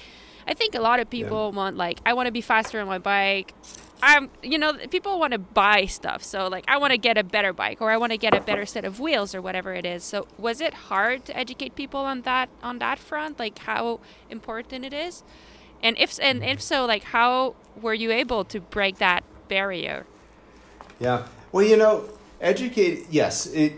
I 0.47 0.54
think 0.54 0.75
a 0.75 0.80
lot 0.80 0.99
of 0.99 1.10
people 1.10 1.49
yeah. 1.49 1.58
want 1.58 1.78
like 1.78 1.99
I 2.06 2.13
want 2.13 2.28
to 2.28 2.32
be 2.32 2.41
faster 2.41 2.80
on 2.80 2.88
my 2.88 2.97
bike. 2.97 3.54
I'm 4.02 4.30
you 4.41 4.58
know 4.58 4.73
people 4.89 5.19
want 5.19 5.34
to 5.34 5.39
buy 5.39 5.86
stuff. 5.86 6.23
So 6.23 6.47
like 6.47 6.65
I 6.67 6.78
want 6.78 6.91
to 6.91 6.97
get 6.97 7.17
a 7.17 7.23
better 7.23 7.54
bike 7.54 7.82
or 7.82 7.91
I 7.91 7.97
want 7.97 8.12
to 8.12 8.17
get 8.17 8.34
a 8.34 8.41
better 8.41 8.65
set 8.65 8.86
of 8.86 8.99
wheels 8.99 9.36
or 9.36 9.41
whatever 9.41 9.73
it 9.73 9.86
is. 9.86 10.04
So 10.04 10.28
was 10.38 10.62
it 10.62 10.73
hard 10.73 11.25
to 11.25 11.38
educate 11.38 11.75
people 11.75 12.02
on 12.02 12.21
that 12.21 12.49
on 12.63 12.80
that 12.80 12.99
front 12.99 13.39
like 13.39 13.60
how 13.60 13.99
important 14.30 14.86
it 14.86 14.93
is? 14.93 15.23
And 15.84 15.97
if 15.97 16.19
and 16.21 16.43
if 16.43 16.62
so 16.62 16.86
like 16.86 17.04
how 17.04 17.56
were 17.82 17.93
you 17.93 18.12
able 18.12 18.45
to 18.45 18.60
break 18.60 18.97
that 18.97 19.23
barrier? 19.47 20.06
Yeah. 20.99 21.28
Well, 21.52 21.65
you 21.65 21.78
know, 21.78 22.10
educate 22.39 23.08
yes, 23.10 23.47
it 23.47 23.73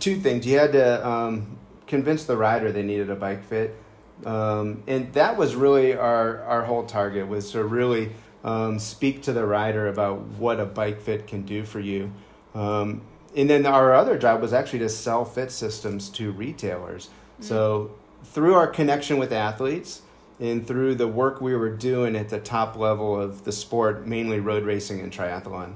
two 0.00 0.18
things. 0.18 0.46
You 0.46 0.58
had 0.58 0.72
to 0.72 1.06
um, 1.06 1.58
convince 1.86 2.24
the 2.24 2.36
rider 2.36 2.72
they 2.72 2.82
needed 2.82 3.10
a 3.10 3.16
bike 3.16 3.44
fit 3.44 3.76
um, 4.24 4.82
and 4.86 5.12
that 5.14 5.36
was 5.36 5.54
really 5.54 5.94
our, 5.94 6.42
our 6.42 6.64
whole 6.64 6.84
target 6.84 7.28
was 7.28 7.50
to 7.52 7.64
really 7.64 8.12
um, 8.44 8.78
speak 8.78 9.22
to 9.22 9.32
the 9.32 9.44
rider 9.44 9.88
about 9.88 10.20
what 10.38 10.60
a 10.60 10.64
bike 10.64 11.00
fit 11.00 11.26
can 11.26 11.42
do 11.42 11.64
for 11.64 11.80
you. 11.80 12.12
Um, 12.54 13.02
and 13.36 13.50
then 13.50 13.66
our 13.66 13.92
other 13.94 14.16
job 14.16 14.40
was 14.40 14.52
actually 14.52 14.78
to 14.80 14.88
sell 14.88 15.24
fit 15.24 15.50
systems 15.50 16.08
to 16.10 16.30
retailers. 16.30 17.06
Mm-hmm. 17.06 17.44
So 17.44 17.90
through 18.22 18.54
our 18.54 18.68
connection 18.68 19.18
with 19.18 19.32
athletes 19.32 20.02
and 20.38 20.66
through 20.66 20.94
the 20.94 21.08
work 21.08 21.40
we 21.40 21.54
were 21.56 21.70
doing 21.70 22.16
at 22.16 22.28
the 22.28 22.40
top 22.40 22.76
level 22.76 23.20
of 23.20 23.44
the 23.44 23.52
sport, 23.52 24.06
mainly 24.06 24.40
road 24.40 24.64
racing 24.64 25.00
and 25.00 25.12
triathlon, 25.12 25.74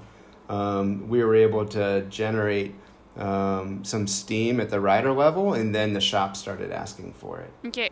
um, 0.49 1.09
we 1.09 1.23
were 1.23 1.35
able 1.35 1.67
to 1.67 2.03
generate 2.09 2.75
um, 3.17 3.85
some 3.85 4.07
steam 4.07 4.61
at 4.61 4.71
the 4.71 4.81
rider 4.81 5.13
level, 5.13 5.55
and 5.55 5.75
then 5.75 5.93
the 5.93 6.01
shop 6.01 6.37
started 6.37 6.71
asking 6.71 7.13
for 7.13 7.41
it. 7.41 7.51
Okay. 7.67 7.91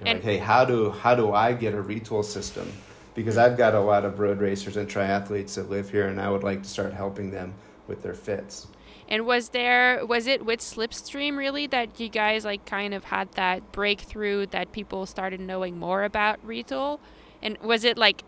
And 0.00 0.18
like, 0.18 0.22
hey, 0.22 0.38
how 0.38 0.64
do 0.64 0.90
how 0.90 1.14
do 1.14 1.32
I 1.32 1.52
get 1.52 1.74
a 1.74 1.82
Retül 1.82 2.24
system? 2.24 2.70
Because 3.14 3.36
I've 3.36 3.56
got 3.56 3.74
a 3.74 3.80
lot 3.80 4.04
of 4.04 4.18
road 4.18 4.40
racers 4.40 4.76
and 4.76 4.88
triathletes 4.88 5.54
that 5.54 5.68
live 5.68 5.90
here, 5.90 6.06
and 6.06 6.20
I 6.20 6.30
would 6.30 6.42
like 6.42 6.62
to 6.62 6.68
start 6.68 6.92
helping 6.92 7.30
them 7.30 7.54
with 7.86 8.02
their 8.02 8.14
fits. 8.14 8.66
And 9.08 9.26
was 9.26 9.48
there 9.48 10.06
was 10.06 10.26
it 10.26 10.46
with 10.46 10.60
Slipstream 10.60 11.36
really 11.36 11.66
that 11.66 11.98
you 11.98 12.08
guys 12.08 12.44
like 12.44 12.64
kind 12.64 12.94
of 12.94 13.04
had 13.04 13.32
that 13.32 13.72
breakthrough 13.72 14.46
that 14.46 14.72
people 14.72 15.04
started 15.04 15.40
knowing 15.40 15.78
more 15.78 16.04
about 16.04 16.44
Retül? 16.46 17.00
And 17.42 17.58
was 17.58 17.84
it 17.84 17.98
like 17.98 18.22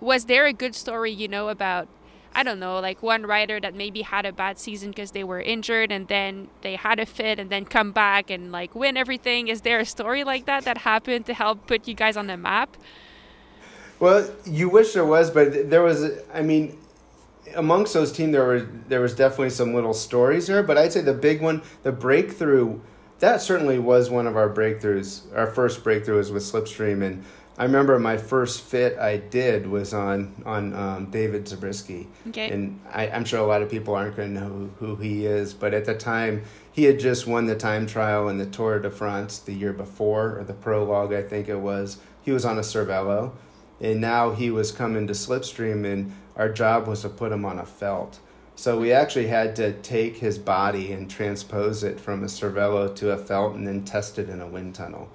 was 0.00 0.26
there 0.26 0.46
a 0.46 0.52
good 0.52 0.74
story 0.74 1.10
you 1.10 1.26
know 1.26 1.48
about 1.48 1.88
I 2.34 2.42
don't 2.42 2.58
know, 2.58 2.80
like 2.80 3.02
one 3.02 3.24
rider 3.26 3.60
that 3.60 3.74
maybe 3.74 4.02
had 4.02 4.26
a 4.26 4.32
bad 4.32 4.58
season 4.58 4.90
because 4.90 5.12
they 5.12 5.22
were 5.22 5.40
injured 5.40 5.92
and 5.92 6.08
then 6.08 6.48
they 6.62 6.74
had 6.74 6.98
a 6.98 7.06
fit 7.06 7.38
and 7.38 7.48
then 7.48 7.64
come 7.64 7.92
back 7.92 8.28
and 8.28 8.50
like 8.50 8.74
win 8.74 8.96
everything. 8.96 9.48
Is 9.48 9.60
there 9.60 9.78
a 9.78 9.84
story 9.84 10.24
like 10.24 10.46
that 10.46 10.64
that 10.64 10.78
happened 10.78 11.26
to 11.26 11.34
help 11.34 11.66
put 11.66 11.86
you 11.86 11.94
guys 11.94 12.16
on 12.16 12.26
the 12.26 12.36
map? 12.36 12.76
Well, 14.00 14.28
you 14.44 14.68
wish 14.68 14.92
there 14.92 15.04
was, 15.04 15.30
but 15.30 15.70
there 15.70 15.82
was. 15.82 16.10
I 16.32 16.42
mean, 16.42 16.76
amongst 17.54 17.94
those 17.94 18.10
teams, 18.10 18.32
there 18.32 18.44
were 18.44 18.60
there 18.88 19.00
was 19.00 19.14
definitely 19.14 19.50
some 19.50 19.72
little 19.72 19.94
stories 19.94 20.48
there. 20.48 20.62
But 20.62 20.76
I'd 20.76 20.92
say 20.92 21.00
the 21.00 21.14
big 21.14 21.40
one, 21.40 21.62
the 21.84 21.92
breakthrough, 21.92 22.80
that 23.20 23.40
certainly 23.40 23.78
was 23.78 24.10
one 24.10 24.26
of 24.26 24.36
our 24.36 24.52
breakthroughs. 24.52 25.22
Our 25.36 25.46
first 25.46 25.84
breakthrough 25.84 26.16
was 26.16 26.32
with 26.32 26.42
Slipstream, 26.42 27.02
and 27.04 27.24
I 27.56 27.64
remember 27.64 27.98
my 28.00 28.16
first 28.16 28.62
fit 28.62 28.98
I 28.98 29.18
did 29.18 29.66
was 29.66 29.94
on 29.94 30.42
on 30.44 30.74
um, 30.74 31.10
David 31.10 31.46
Zabriskie, 31.46 32.08
okay. 32.28 32.50
and 32.50 32.80
I, 32.92 33.06
am 33.06 33.24
sure 33.24 33.38
a 33.38 33.46
lot 33.46 33.62
of 33.62 33.70
people 33.70 33.94
aren't 33.94 34.16
going 34.16 34.34
to 34.34 34.40
know 34.40 34.48
who, 34.48 34.66
who, 34.78 34.96
he 34.96 35.24
is, 35.24 35.54
but 35.54 35.72
at 35.72 35.84
the 35.84 35.94
time 35.94 36.42
he 36.72 36.82
had 36.84 36.98
just 36.98 37.28
won 37.28 37.46
the 37.46 37.54
time 37.54 37.86
trial 37.86 38.28
in 38.28 38.38
the 38.38 38.46
Tour 38.46 38.80
de 38.80 38.90
France 38.90 39.38
the 39.38 39.52
year 39.52 39.72
before, 39.72 40.40
or 40.40 40.44
the 40.44 40.52
prologue 40.52 41.12
I 41.12 41.22
think 41.22 41.48
it 41.48 41.58
was. 41.58 41.98
He 42.22 42.32
was 42.32 42.44
on 42.44 42.58
a 42.58 42.62
Cervelo, 42.62 43.32
and 43.80 44.00
now 44.00 44.32
he 44.32 44.50
was 44.50 44.72
coming 44.72 45.06
to 45.06 45.12
Slipstream, 45.12 45.84
and 45.84 46.12
our 46.34 46.48
job 46.48 46.88
was 46.88 47.02
to 47.02 47.08
put 47.08 47.30
him 47.30 47.44
on 47.44 47.60
a 47.60 47.66
felt. 47.66 48.18
So 48.56 48.80
we 48.80 48.92
actually 48.92 49.28
had 49.28 49.54
to 49.56 49.74
take 49.74 50.16
his 50.16 50.38
body 50.38 50.92
and 50.92 51.08
transpose 51.08 51.84
it 51.84 52.00
from 52.00 52.24
a 52.24 52.26
Cervelo 52.26 52.94
to 52.96 53.12
a 53.12 53.18
felt 53.18 53.54
and 53.54 53.66
then 53.66 53.84
test 53.84 54.18
it 54.18 54.28
in 54.28 54.40
a 54.40 54.46
wind 54.46 54.74
tunnel. 54.74 55.08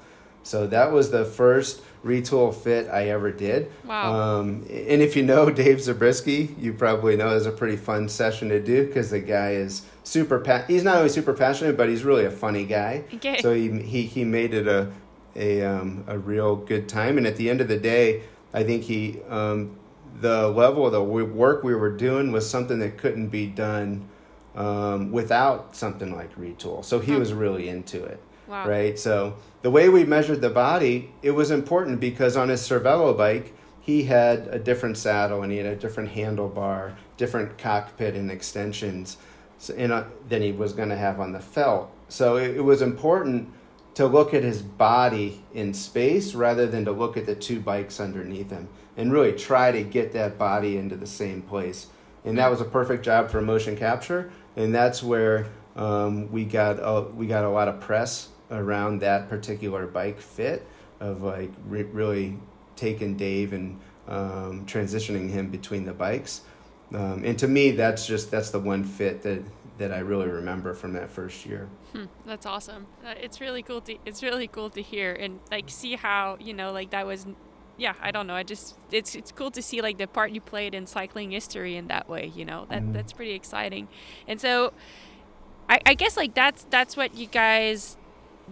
So 0.44 0.68
that 0.68 0.92
was 0.92 1.12
the 1.12 1.26
first 1.26 1.82
Retül 2.04 2.54
fit 2.54 2.88
I 2.88 3.10
ever 3.10 3.32
did. 3.32 3.72
Wow. 3.86 4.14
Um, 4.14 4.66
and 4.70 5.02
if 5.02 5.16
you 5.16 5.24
know 5.24 5.50
Dave 5.50 5.82
Zabriskie, 5.82 6.56
you 6.58 6.74
probably 6.74 7.16
know 7.16 7.36
it's 7.36 7.46
a 7.46 7.52
pretty 7.52 7.76
fun 7.76 8.08
session 8.08 8.50
to 8.50 8.60
do 8.62 8.88
because 8.88 9.10
the 9.10 9.20
guy 9.20 9.52
is 9.52 9.84
super. 10.04 10.40
Pa- 10.40 10.64
he's 10.68 10.84
not 10.84 10.98
only 10.98 11.10
super 11.10 11.34
passionate, 11.34 11.76
but 11.76 11.90
he's 11.90 12.04
really 12.04 12.26
a 12.26 12.32
funny 12.32 12.66
guy. 12.66 13.04
Okay. 13.16 13.42
So 13.42 13.54
he 13.54 13.82
he, 13.82 14.04
he 14.04 14.24
made 14.24 14.54
it 14.54 14.68
a 14.68 14.92
a 15.36 15.62
um, 15.64 16.04
a 16.08 16.18
real 16.18 16.56
good 16.56 16.88
time. 16.88 17.18
And 17.18 17.28
at 17.28 17.36
the 17.36 17.50
end 17.50 17.62
of 17.62 17.68
the 17.68 17.78
day, 17.78 18.24
I 18.54 18.64
think 18.64 18.84
he 18.84 19.20
um, 19.28 19.78
the 20.22 20.48
level 20.48 20.86
of 20.86 20.92
the 20.94 21.04
work 21.04 21.64
we 21.64 21.76
were 21.76 21.92
doing 21.92 22.32
was 22.32 22.50
something 22.50 22.80
that 22.80 22.98
couldn't 22.98 23.28
be 23.28 23.48
done 23.48 24.08
um, 24.56 25.12
without 25.12 25.76
something 25.76 26.16
like 26.16 26.36
Retül. 26.38 26.84
So 26.84 27.00
he 27.00 27.14
was 27.14 27.34
really 27.34 27.70
into 27.70 28.04
it 28.04 28.22
Wow. 28.50 28.68
right? 28.68 28.98
So 28.98 29.36
the 29.62 29.70
way 29.70 29.90
we 29.90 30.04
measured 30.06 30.42
the 30.42 30.50
body, 30.50 31.12
it 31.22 31.32
was 31.32 31.52
important 31.52 32.00
because 32.00 32.36
on 32.36 32.50
his 32.50 32.62
Cervelo 32.62 33.16
bike, 33.16 33.54
he 33.80 34.04
had 34.04 34.48
a 34.48 34.58
different 34.58 34.98
saddle 34.98 35.44
and 35.44 35.52
he 35.52 35.60
had 35.60 35.68
a 35.68 35.76
different 35.76 36.12
handlebar, 36.14 36.96
different 37.16 37.60
cockpit 37.60 38.16
and 38.16 38.32
extensions 38.32 39.18
so, 39.60 39.76
in 39.76 39.92
a, 39.92 40.08
than 40.28 40.42
he 40.42 40.52
was 40.52 40.74
going 40.74 40.90
to 40.90 40.98
have 40.98 41.20
on 41.20 41.32
the 41.32 41.40
felt. 41.40 41.92
So 42.08 42.38
it, 42.38 42.58
it 42.58 42.62
was 42.62 42.82
important 42.82 43.54
to 43.94 44.08
look 44.08 44.34
at 44.34 44.42
his 44.42 44.64
body 44.64 45.44
in 45.54 45.72
space 45.72 46.34
rather 46.34 46.66
than 46.66 46.86
to 46.86 46.92
look 46.92 47.18
at 47.18 47.28
the 47.28 47.36
two 47.36 47.60
bikes 47.60 48.00
underneath 48.00 48.50
him 48.50 48.68
and 48.98 49.14
really 49.14 49.34
try 49.34 49.72
to 49.72 49.84
get 49.84 50.12
that 50.14 50.40
body 50.40 50.78
into 50.78 50.96
the 50.96 51.08
same 51.08 51.44
place. 51.44 51.88
And 52.26 52.38
that 52.40 52.50
was 52.50 52.62
a 52.62 52.66
perfect 52.66 53.06
job 53.06 53.30
for 53.30 53.42
motion 53.42 53.78
capture, 53.78 54.32
and 54.56 54.74
that's 54.74 55.02
where 55.02 55.48
um, 55.76 56.32
we 56.32 56.46
got 56.46 56.74
a, 56.82 57.10
we 57.12 57.28
got 57.28 57.46
a 57.46 57.50
lot 57.50 57.68
of 57.68 57.80
press 57.80 58.30
around 58.52 59.00
that 59.02 59.30
particular 59.30 59.88
bike 59.88 60.20
fit 60.20 60.66
of 61.00 61.22
like 61.22 61.52
re- 61.68 61.84
really 61.84 62.38
taking 62.76 63.16
Dave 63.16 63.54
and 63.54 63.80
um, 64.08 64.66
transitioning 64.66 65.30
him 65.30 65.50
between 65.50 65.86
the 65.86 65.94
bikes. 65.94 66.42
Um, 66.94 67.24
and 67.24 67.38
to 67.40 67.48
me, 67.48 67.72
that's 67.72 68.06
just 68.08 68.32
that's 68.32 68.50
the 68.50 68.60
one 68.60 68.84
fit 68.84 69.22
that 69.24 69.44
that 69.78 69.94
I 69.94 70.00
really 70.00 70.28
remember 70.28 70.74
from 70.74 70.94
that 70.94 71.10
first 71.10 71.46
year. 71.46 71.70
Hmm, 71.94 72.06
that's 72.26 72.46
awesome. 72.46 72.88
Uh, 73.06 73.14
it's 73.20 73.40
really 73.40 73.62
cool 73.64 73.82
to 73.82 73.96
it's 74.06 74.24
really 74.24 74.48
cool 74.48 74.70
to 74.72 74.82
hear 74.82 75.14
and 75.14 75.40
like 75.52 75.66
see 75.68 75.96
how 75.96 76.38
you 76.40 76.54
know 76.54 76.72
like 76.72 76.90
that 76.92 77.06
was. 77.06 77.28
Yeah, 77.78 77.94
I 78.02 78.12
don't 78.12 78.28
know. 78.28 78.34
I 78.34 78.44
just 78.44 78.76
it's 78.92 79.16
it's 79.16 79.32
cool 79.32 79.52
to 79.52 79.62
see 79.62 79.82
like 79.82 79.98
the 79.98 80.08
part 80.08 80.32
you 80.32 80.42
played 80.42 80.74
in 80.74 80.86
cycling 80.86 81.32
history 81.32 81.78
in 81.78 81.88
that 81.88 82.10
way. 82.10 82.32
You 82.36 82.44
know 82.44 82.66
that 82.70 82.82
Mhm. 82.82 82.94
that's 82.94 83.14
pretty 83.14 83.32
exciting. 83.34 83.88
And 84.28 84.42
so, 84.42 84.74
I, 85.70 85.80
I 85.86 85.94
guess 85.94 86.18
like 86.18 86.34
that's 86.34 86.66
that's 86.70 86.98
what 86.98 87.16
you 87.16 87.28
guys 87.28 87.96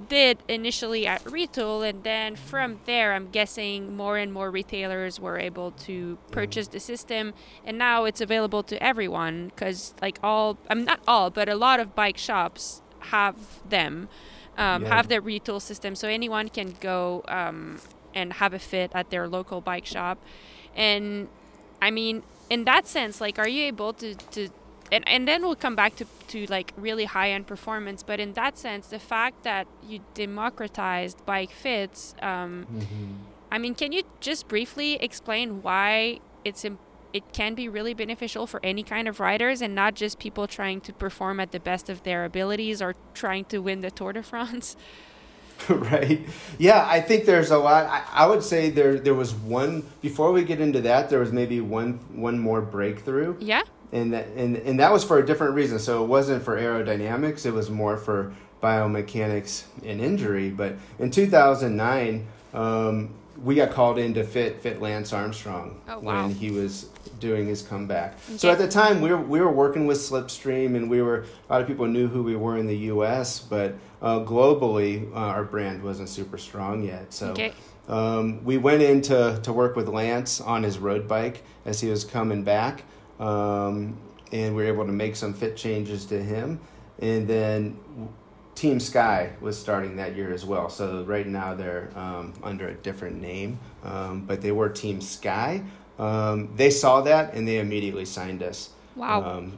did 0.10 0.38
initially 0.48 1.06
at 1.08 1.24
Retül, 1.26 1.88
and 1.88 2.04
then 2.04 2.36
from 2.36 2.80
there, 2.86 3.14
I'm 3.14 3.30
guessing 3.30 3.96
more 3.96 4.18
and 4.18 4.32
more 4.32 4.50
retailers 4.52 5.20
were 5.20 5.38
able 5.40 5.72
to 5.86 6.18
purchase 6.32 6.68
the 6.68 6.80
system, 6.80 7.34
and 7.66 7.78
now 7.78 8.06
it's 8.06 8.22
available 8.22 8.64
to 8.64 8.82
everyone 8.82 9.48
because, 9.48 9.94
like, 10.02 10.20
all 10.24 10.58
I'm 10.70 10.86
not 10.86 11.00
all, 11.08 11.30
but 11.30 11.50
a 11.50 11.56
lot 11.56 11.80
of 11.80 11.96
bike 11.96 12.18
shops 12.18 12.82
have 13.00 13.36
them, 13.70 14.08
um, 14.58 14.84
Yeah. 14.84 14.96
have 14.96 15.08
their 15.08 15.22
Retül 15.22 15.62
system, 15.62 15.96
so 15.96 16.08
anyone 16.08 16.50
can 16.50 16.76
go 16.80 17.24
um, 17.28 17.80
and 18.14 18.34
have 18.34 18.54
a 18.54 18.60
fit 18.60 18.92
at 18.94 19.10
their 19.10 19.28
local 19.28 19.62
bike 19.62 19.86
shop, 19.86 20.18
and 20.76 21.28
I 21.82 21.92
mean, 21.92 22.24
in 22.50 22.64
that 22.66 22.88
sense, 22.88 23.20
like, 23.22 23.38
are 23.40 23.48
you 23.50 23.66
able 23.66 23.94
to 23.94 24.16
to 24.32 24.50
and, 24.92 25.08
and 25.08 25.28
then 25.28 25.42
we'll 25.44 25.56
come 25.56 25.76
back 25.76 25.96
to, 25.98 26.06
to 26.28 26.46
like 26.48 26.74
really 26.78 27.06
high 27.06 27.32
end 27.32 27.48
performance 27.48 28.04
but 28.04 28.20
in 28.20 28.34
that 28.34 28.58
sense 28.58 28.88
the 28.88 29.00
fact 29.00 29.44
that 29.44 29.68
you 29.88 30.00
democratized 30.14 31.26
bike 31.26 31.52
fits 31.52 32.16
um, 32.22 32.66
i 33.52 33.58
mean 33.58 33.76
can 33.76 33.92
you 33.92 34.04
just 34.20 34.48
briefly 34.48 34.96
explain 34.96 35.62
why 35.62 36.20
it's 36.44 36.64
im- 36.66 36.80
it 37.14 37.32
can 37.32 37.56
be 37.56 37.70
really 37.70 37.94
beneficial 37.94 38.46
for 38.46 38.60
any 38.64 38.84
kind 38.84 39.08
of 39.08 39.20
riders 39.20 39.62
and 39.62 39.74
not 39.74 39.96
just 39.96 40.20
people 40.20 40.46
trying 40.46 40.82
to 40.82 40.94
perform 40.94 41.40
at 41.40 41.52
the 41.52 41.60
best 41.60 41.90
of 41.90 42.04
their 42.04 42.26
abilities 42.26 42.82
or 42.82 42.96
trying 43.14 43.46
to 43.46 43.60
win 43.60 43.82
the 43.82 43.92
tour 43.92 44.14
de 44.14 44.24
france 44.24 44.76
right? 45.70 46.22
Yeah, 46.60 46.86
I 46.88 47.02
think 47.02 47.26
there's 47.26 47.50
a 47.50 47.58
lot. 47.58 47.88
I, 47.88 48.04
I 48.14 48.28
would 48.28 48.44
say 48.44 48.70
there 48.70 49.00
there 49.00 49.16
was 49.16 49.34
one 49.34 49.84
before 50.02 50.32
we 50.32 50.44
get 50.44 50.62
into 50.62 50.82
that. 50.82 51.10
There 51.10 51.20
was 51.20 51.32
maybe 51.32 51.62
one 51.62 51.94
one 52.14 52.38
more 52.38 52.62
breakthrough, 52.62 53.36
yeah 53.40 53.64
and 53.92 54.14
that 54.14 54.28
and, 54.36 54.58
and 54.58 54.80
that 54.80 54.92
was 54.92 55.04
for 55.04 55.20
a 55.20 55.26
different 55.26 55.54
reason. 55.56 55.80
So 55.80 56.04
it 56.04 56.08
wasn't 56.08 56.44
for 56.44 56.58
aerodynamics. 56.58 57.46
It 57.46 57.54
was 57.54 57.70
more 57.70 57.98
for 57.98 58.34
biomechanics 58.62 59.64
and 59.86 60.02
injury. 60.02 60.50
But 60.50 60.76
in 61.00 61.12
2009, 61.12 62.26
um, 62.54 63.10
we 63.44 63.56
got 63.56 63.72
called 63.72 64.00
in 64.00 64.14
to 64.16 64.24
fit 64.24 64.62
fit 64.62 64.82
Lance 64.82 65.14
Armstrong 65.14 65.80
Oh, 65.88 66.00
wow. 66.00 66.26
when 66.26 66.36
he 66.36 66.52
was 66.52 66.90
doing 67.20 67.48
his 67.48 67.62
comeback. 67.62 68.14
Okay. 68.30 68.38
So 68.38 68.50
at 68.50 68.58
the 68.58 68.68
time, 68.68 69.02
we 69.02 69.10
were 69.12 69.18
we 69.22 69.40
were 69.40 69.52
working 69.52 69.86
with 69.88 69.98
Slipstream, 69.98 70.76
and 70.76 70.90
we 70.90 71.02
were 71.02 71.26
a 71.50 71.54
lot 71.54 71.62
of 71.62 71.68
people 71.68 71.86
knew 71.88 72.08
who 72.08 72.24
we 72.24 72.36
were 72.36 72.58
in 72.58 72.68
the 72.68 72.78
U.S., 72.94 73.40
but 73.40 73.76
uh, 74.02 74.20
globally, 74.20 75.12
uh, 75.14 75.18
our 75.18 75.44
brand 75.44 75.82
wasn't 75.84 76.10
super 76.10 76.38
strong 76.38 76.84
yet. 76.84 77.14
So. 77.14 77.32
okay 77.32 77.54
Um, 77.88 78.44
we 78.44 78.58
went 78.58 78.82
in 78.82 79.02
to, 79.04 79.40
to 79.44 79.54
work 79.54 79.78
with 79.78 79.88
Lance 79.88 80.42
on 80.42 80.62
his 80.64 80.78
road 80.78 81.08
bike 81.08 81.42
as 81.66 81.80
he 81.80 81.90
was 81.90 82.04
coming 82.04 82.44
back, 82.44 82.84
um, 83.20 83.98
and 84.32 84.56
we 84.56 84.64
were 84.64 84.68
able 84.68 84.86
to 84.86 84.92
make 84.92 85.16
some 85.16 85.34
fit 85.34 85.56
changes 85.56 86.06
to 86.06 86.22
him. 86.22 86.60
And 87.00 87.28
then 87.28 87.78
Team 88.56 88.80
Sky 88.80 89.32
was 89.40 89.58
starting 89.58 89.98
that 89.98 90.16
year 90.16 90.34
as 90.34 90.44
well. 90.44 90.70
So 90.70 91.04
right 91.04 91.28
now 91.28 91.54
they're 91.54 91.90
um, 91.96 92.34
under 92.42 92.70
a 92.70 92.74
different 92.74 93.22
name, 93.22 93.60
um, 93.84 94.26
but 94.26 94.42
they 94.42 94.52
were 94.52 94.70
Team 94.70 95.00
Sky. 95.00 95.64
Um, 96.00 96.50
they 96.56 96.70
saw 96.70 97.02
that 97.02 97.34
and 97.34 97.48
they 97.48 97.60
immediately 97.60 98.06
signed 98.06 98.44
us 98.44 98.72
wow 98.96 99.24
um, 99.24 99.58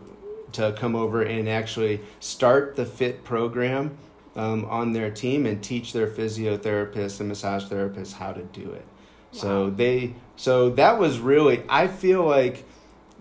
to 0.54 0.74
come 0.78 0.96
over 0.96 1.22
and 1.22 1.50
actually 1.50 2.02
start 2.20 2.76
the 2.76 2.86
fit 2.86 3.24
program 3.24 3.98
um, 4.36 4.66
on 4.66 4.94
their 4.94 5.12
team 5.12 5.46
and 5.46 5.62
teach 5.62 5.92
their 5.92 6.08
physiotherapists 6.08 7.20
and 7.20 7.30
massage 7.30 7.66
therapists 7.66 8.14
how 8.14 8.32
to 8.32 8.44
do 8.44 8.72
it. 8.72 8.86
So 9.32 9.70
they 9.70 10.16
so 10.36 10.72
that 10.72 10.98
was 10.98 11.20
really 11.20 11.64
I 11.70 11.88
feel 11.88 12.26
like 12.26 12.66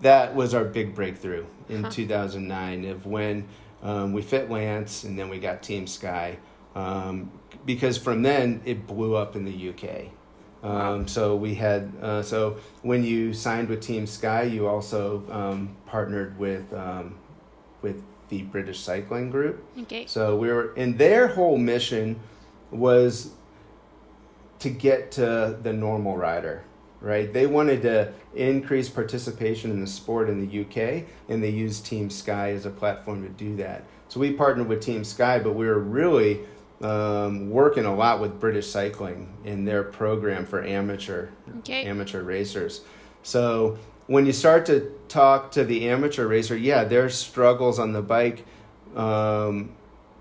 that 0.01 0.35
was 0.35 0.53
our 0.53 0.63
big 0.63 0.95
breakthrough 0.95 1.45
in 1.67 1.83
Huh. 1.83 1.89
2009 1.89 2.85
of 2.85 3.05
when 3.05 3.47
um, 3.83 4.13
we 4.13 4.21
fit 4.21 4.49
Lance 4.49 5.03
and 5.03 5.17
then 5.17 5.29
we 5.29 5.39
got 5.39 5.61
Team 5.61 5.87
Sky 5.87 6.37
um, 6.75 7.31
because 7.65 7.97
from 7.97 8.21
then 8.21 8.61
it 8.65 8.87
blew 8.87 9.15
up 9.15 9.35
in 9.35 9.45
the 9.45 9.69
UK. 9.69 10.07
Um. 10.61 11.07
So 11.07 11.35
we 11.37 11.55
had 11.55 11.91
uh, 12.01 12.21
so 12.21 12.57
when 12.81 13.03
you 13.03 13.33
signed 13.33 13.69
with 13.69 13.79
Team 13.81 14.05
Sky, 14.05 14.43
you 14.43 14.67
also 14.67 15.23
um, 15.31 15.75
partnered 15.85 16.37
with 16.37 16.71
um, 16.73 17.15
with 17.81 18.03
the 18.27 18.41
British 18.43 18.79
Cycling 18.81 19.29
Group. 19.31 19.63
okay 19.81 20.05
So 20.05 20.35
we 20.35 20.49
were, 20.51 20.73
and 20.75 20.97
their 20.97 21.27
whole 21.29 21.57
mission 21.57 22.19
was 22.71 23.31
to 24.59 24.69
get 24.69 25.11
to 25.13 25.57
the 25.63 25.71
normal 25.73 26.17
rider, 26.17 26.63
right? 27.01 27.31
They 27.31 27.47
wanted 27.47 27.81
to 27.83 28.13
increase 28.35 28.89
participation 28.89 29.71
in 29.71 29.81
the 29.81 29.87
sport 29.87 30.29
in 30.29 30.45
the 30.45 30.61
UK, 30.61 31.05
and 31.29 31.41
they 31.41 31.49
used 31.49 31.85
Team 31.85 32.09
Sky 32.09 32.51
as 32.51 32.65
a 32.65 32.69
platform 32.69 33.23
to 33.23 33.29
do 33.29 33.55
that. 33.57 33.83
So 34.09 34.19
we 34.19 34.33
partnered 34.33 34.67
with 34.67 34.81
Team 34.81 35.03
Sky, 35.03 35.39
but 35.39 35.53
we 35.53 35.65
were 35.67 35.79
really 35.79 36.39
um, 36.81 37.49
working 37.49 37.85
a 37.85 37.95
lot 37.95 38.19
with 38.19 38.39
British 38.39 38.67
Cycling 38.67 39.31
in 39.43 39.65
their 39.65 39.83
program 39.83 40.45
for 40.45 40.63
amateur 40.63 41.29
okay 41.59 41.85
amateur 41.85 42.23
racers. 42.23 42.81
So 43.21 43.77
when 44.07 44.25
you 44.25 44.31
start 44.31 44.65
to 44.67 44.91
talk 45.07 45.51
to 45.51 45.63
the 45.63 45.89
amateur 45.89 46.25
racer, 46.25 46.55
yeah, 46.55 46.83
their 46.83 47.09
struggles 47.09 47.79
on 47.79 47.91
the 47.93 48.01
bike 48.01 48.45
um, 48.95 49.71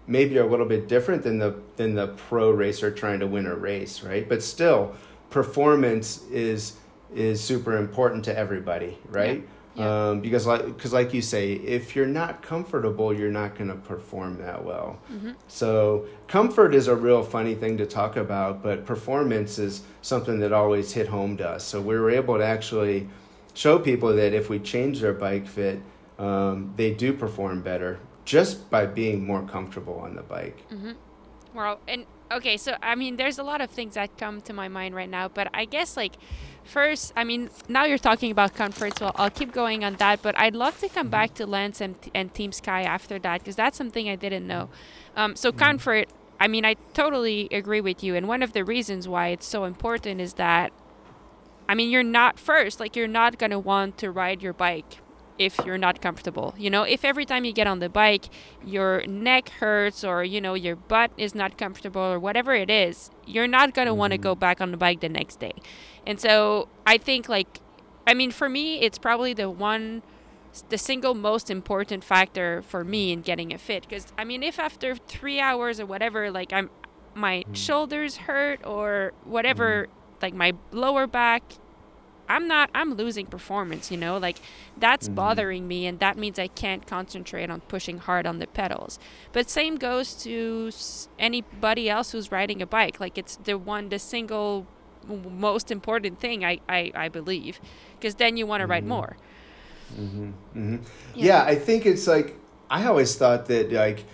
maybe 0.06 0.38
are 0.38 0.42
a 0.42 0.46
little 0.46 0.66
bit 0.66 0.88
different 0.88 1.22
than 1.22 1.38
the 1.38 1.54
than 1.76 1.94
the 1.94 2.08
pro 2.08 2.50
racer 2.50 2.90
trying 2.90 3.20
to 3.20 3.26
win 3.26 3.46
a 3.46 3.54
race, 3.54 4.02
right? 4.02 4.28
But 4.28 4.42
still, 4.42 4.94
performance 5.30 6.22
is 6.30 6.74
is 7.14 7.42
super 7.42 7.76
important 7.76 8.24
to 8.24 8.36
everybody, 8.36 8.98
right? 9.08 9.46
Yeah. 9.74 10.08
Um, 10.08 10.20
because 10.20 10.46
like 10.46 10.66
because 10.66 10.92
like 10.92 11.14
you 11.14 11.22
say, 11.22 11.52
if 11.52 11.94
you're 11.94 12.06
not 12.06 12.42
comfortable, 12.42 13.14
you're 13.14 13.30
not 13.30 13.54
going 13.54 13.68
to 13.68 13.76
perform 13.76 14.38
that 14.38 14.64
well. 14.64 14.98
hmm 15.08 15.30
So 15.46 16.06
comfort 16.26 16.74
is 16.74 16.88
a 16.88 16.96
real 16.96 17.22
funny 17.22 17.54
thing 17.54 17.78
to 17.78 17.86
talk 17.86 18.16
about, 18.16 18.62
but 18.62 18.84
performance 18.84 19.58
is 19.58 19.82
something 20.02 20.40
that 20.40 20.52
always 20.52 20.92
hit 20.92 21.06
home 21.06 21.36
to 21.36 21.48
us. 21.48 21.64
So 21.64 21.80
we 21.80 21.96
were 21.98 22.10
able 22.10 22.38
to 22.38 22.44
actually 22.44 23.08
show 23.54 23.78
people 23.78 24.14
that 24.14 24.34
if 24.34 24.50
we 24.50 24.58
change 24.58 25.00
their 25.00 25.12
bike 25.14 25.46
fit, 25.46 25.80
um, 26.18 26.72
they 26.76 26.92
do 26.92 27.12
perform 27.12 27.62
better 27.62 28.00
just 28.24 28.68
by 28.70 28.84
being 28.84 29.24
more 29.24 29.42
comfortable 29.42 29.98
on 30.00 30.14
the 30.16 30.22
bike. 30.22 30.64
Mm-hmm. 30.70 30.92
Wow. 31.54 31.78
And 31.88 32.04
okay, 32.30 32.56
so 32.56 32.76
I 32.82 32.94
mean, 32.94 33.16
there's 33.16 33.38
a 33.38 33.42
lot 33.42 33.60
of 33.60 33.70
things 33.70 33.94
that 33.94 34.16
come 34.18 34.40
to 34.42 34.52
my 34.52 34.68
mind 34.68 34.94
right 34.94 35.08
now, 35.08 35.28
but 35.28 35.48
I 35.54 35.64
guess 35.64 35.96
like 35.96 36.14
first, 36.64 37.12
I 37.16 37.24
mean, 37.24 37.50
now 37.68 37.84
you're 37.84 37.98
talking 37.98 38.30
about 38.30 38.54
comfort, 38.54 38.98
so 38.98 39.10
I'll 39.16 39.30
keep 39.30 39.52
going 39.52 39.84
on 39.84 39.94
that. 39.96 40.22
But 40.22 40.38
I'd 40.38 40.54
love 40.54 40.78
to 40.80 40.88
come 40.88 41.06
mm-hmm. 41.06 41.10
back 41.10 41.34
to 41.34 41.46
Lance 41.46 41.80
and, 41.80 41.96
and 42.14 42.32
Team 42.32 42.52
Sky 42.52 42.82
after 42.82 43.18
that 43.20 43.40
because 43.40 43.56
that's 43.56 43.76
something 43.76 44.08
I 44.08 44.16
didn't 44.16 44.46
know. 44.46 44.68
Um, 45.16 45.34
so 45.34 45.50
mm-hmm. 45.50 45.58
comfort, 45.58 46.08
I 46.38 46.46
mean, 46.46 46.64
I 46.64 46.74
totally 46.94 47.48
agree 47.50 47.80
with 47.80 48.04
you. 48.04 48.14
And 48.14 48.28
one 48.28 48.42
of 48.42 48.52
the 48.52 48.64
reasons 48.64 49.08
why 49.08 49.28
it's 49.28 49.46
so 49.46 49.64
important 49.64 50.20
is 50.20 50.34
that, 50.34 50.72
I 51.68 51.74
mean, 51.74 51.90
you're 51.90 52.02
not 52.02 52.38
first, 52.38 52.80
like, 52.80 52.94
you're 52.94 53.08
not 53.08 53.38
going 53.38 53.50
to 53.50 53.58
want 53.58 53.98
to 53.98 54.10
ride 54.10 54.42
your 54.42 54.52
bike 54.52 54.98
if 55.38 55.58
you're 55.64 55.78
not 55.78 56.00
comfortable. 56.00 56.54
You 56.58 56.70
know, 56.70 56.82
if 56.82 57.04
every 57.04 57.24
time 57.24 57.44
you 57.44 57.52
get 57.52 57.66
on 57.66 57.78
the 57.78 57.88
bike, 57.88 58.26
your 58.64 59.06
neck 59.06 59.50
hurts 59.50 60.04
or, 60.04 60.24
you 60.24 60.40
know, 60.40 60.54
your 60.54 60.76
butt 60.76 61.10
is 61.16 61.34
not 61.34 61.56
comfortable 61.56 62.02
or 62.02 62.18
whatever 62.18 62.54
it 62.54 62.70
is, 62.70 63.10
you're 63.26 63.46
not 63.46 63.74
going 63.74 63.86
to 63.86 63.92
mm-hmm. 63.92 63.98
want 63.98 64.12
to 64.12 64.18
go 64.18 64.34
back 64.34 64.60
on 64.60 64.70
the 64.70 64.76
bike 64.76 65.00
the 65.00 65.08
next 65.08 65.40
day. 65.40 65.54
And 66.06 66.20
so 66.20 66.68
I 66.86 66.98
think, 66.98 67.28
like, 67.28 67.60
I 68.06 68.14
mean, 68.14 68.30
for 68.30 68.48
me, 68.48 68.80
it's 68.80 68.98
probably 68.98 69.34
the 69.34 69.50
one 69.50 70.02
the 70.70 70.78
single 70.78 71.14
most 71.14 71.50
important 71.50 72.02
factor 72.02 72.62
for 72.62 72.82
me 72.82 73.12
in 73.12 73.20
getting 73.20 73.52
a 73.52 73.58
fit 73.58 73.82
because 73.88 74.12
i 74.16 74.24
mean 74.24 74.42
if 74.42 74.58
after 74.58 74.96
three 74.96 75.38
hours 75.38 75.78
or 75.78 75.86
whatever 75.86 76.30
like 76.30 76.52
i'm 76.52 76.70
my 77.14 77.44
mm. 77.46 77.54
shoulders 77.54 78.16
hurt 78.16 78.64
or 78.66 79.12
whatever 79.24 79.86
mm. 79.86 80.22
like 80.22 80.34
my 80.34 80.52
lower 80.72 81.06
back 81.06 81.42
i'm 82.28 82.46
not 82.46 82.70
i'm 82.74 82.94
losing 82.94 83.26
performance 83.26 83.90
you 83.90 83.96
know 83.96 84.18
like 84.18 84.38
that's 84.76 85.08
mm. 85.08 85.14
bothering 85.14 85.66
me 85.66 85.86
and 85.86 85.98
that 86.00 86.16
means 86.16 86.38
i 86.38 86.46
can't 86.46 86.86
concentrate 86.86 87.50
on 87.50 87.60
pushing 87.62 87.98
hard 87.98 88.26
on 88.26 88.38
the 88.38 88.46
pedals 88.46 88.98
but 89.32 89.48
same 89.48 89.76
goes 89.76 90.14
to 90.14 90.70
anybody 91.18 91.88
else 91.88 92.12
who's 92.12 92.30
riding 92.30 92.62
a 92.62 92.66
bike 92.66 93.00
like 93.00 93.18
it's 93.18 93.36
the 93.36 93.56
one 93.56 93.88
the 93.88 93.98
single 93.98 94.66
most 95.06 95.70
important 95.70 96.20
thing 96.20 96.44
i 96.44 96.58
i, 96.68 96.92
I 96.94 97.08
believe 97.08 97.60
because 97.98 98.16
then 98.16 98.36
you 98.36 98.46
want 98.46 98.60
to 98.60 98.66
ride 98.66 98.82
mm-hmm. 98.82 98.90
more 98.90 99.16
Mm-hmm. 99.96 100.26
Mm-hmm. 100.56 100.76
Yeah. 101.14 101.26
yeah, 101.26 101.44
I 101.44 101.54
think 101.54 101.86
it's 101.86 102.06
like 102.06 102.36
I 102.70 102.86
always 102.86 103.16
thought 103.16 103.46
that 103.46 103.72
like 103.72 104.04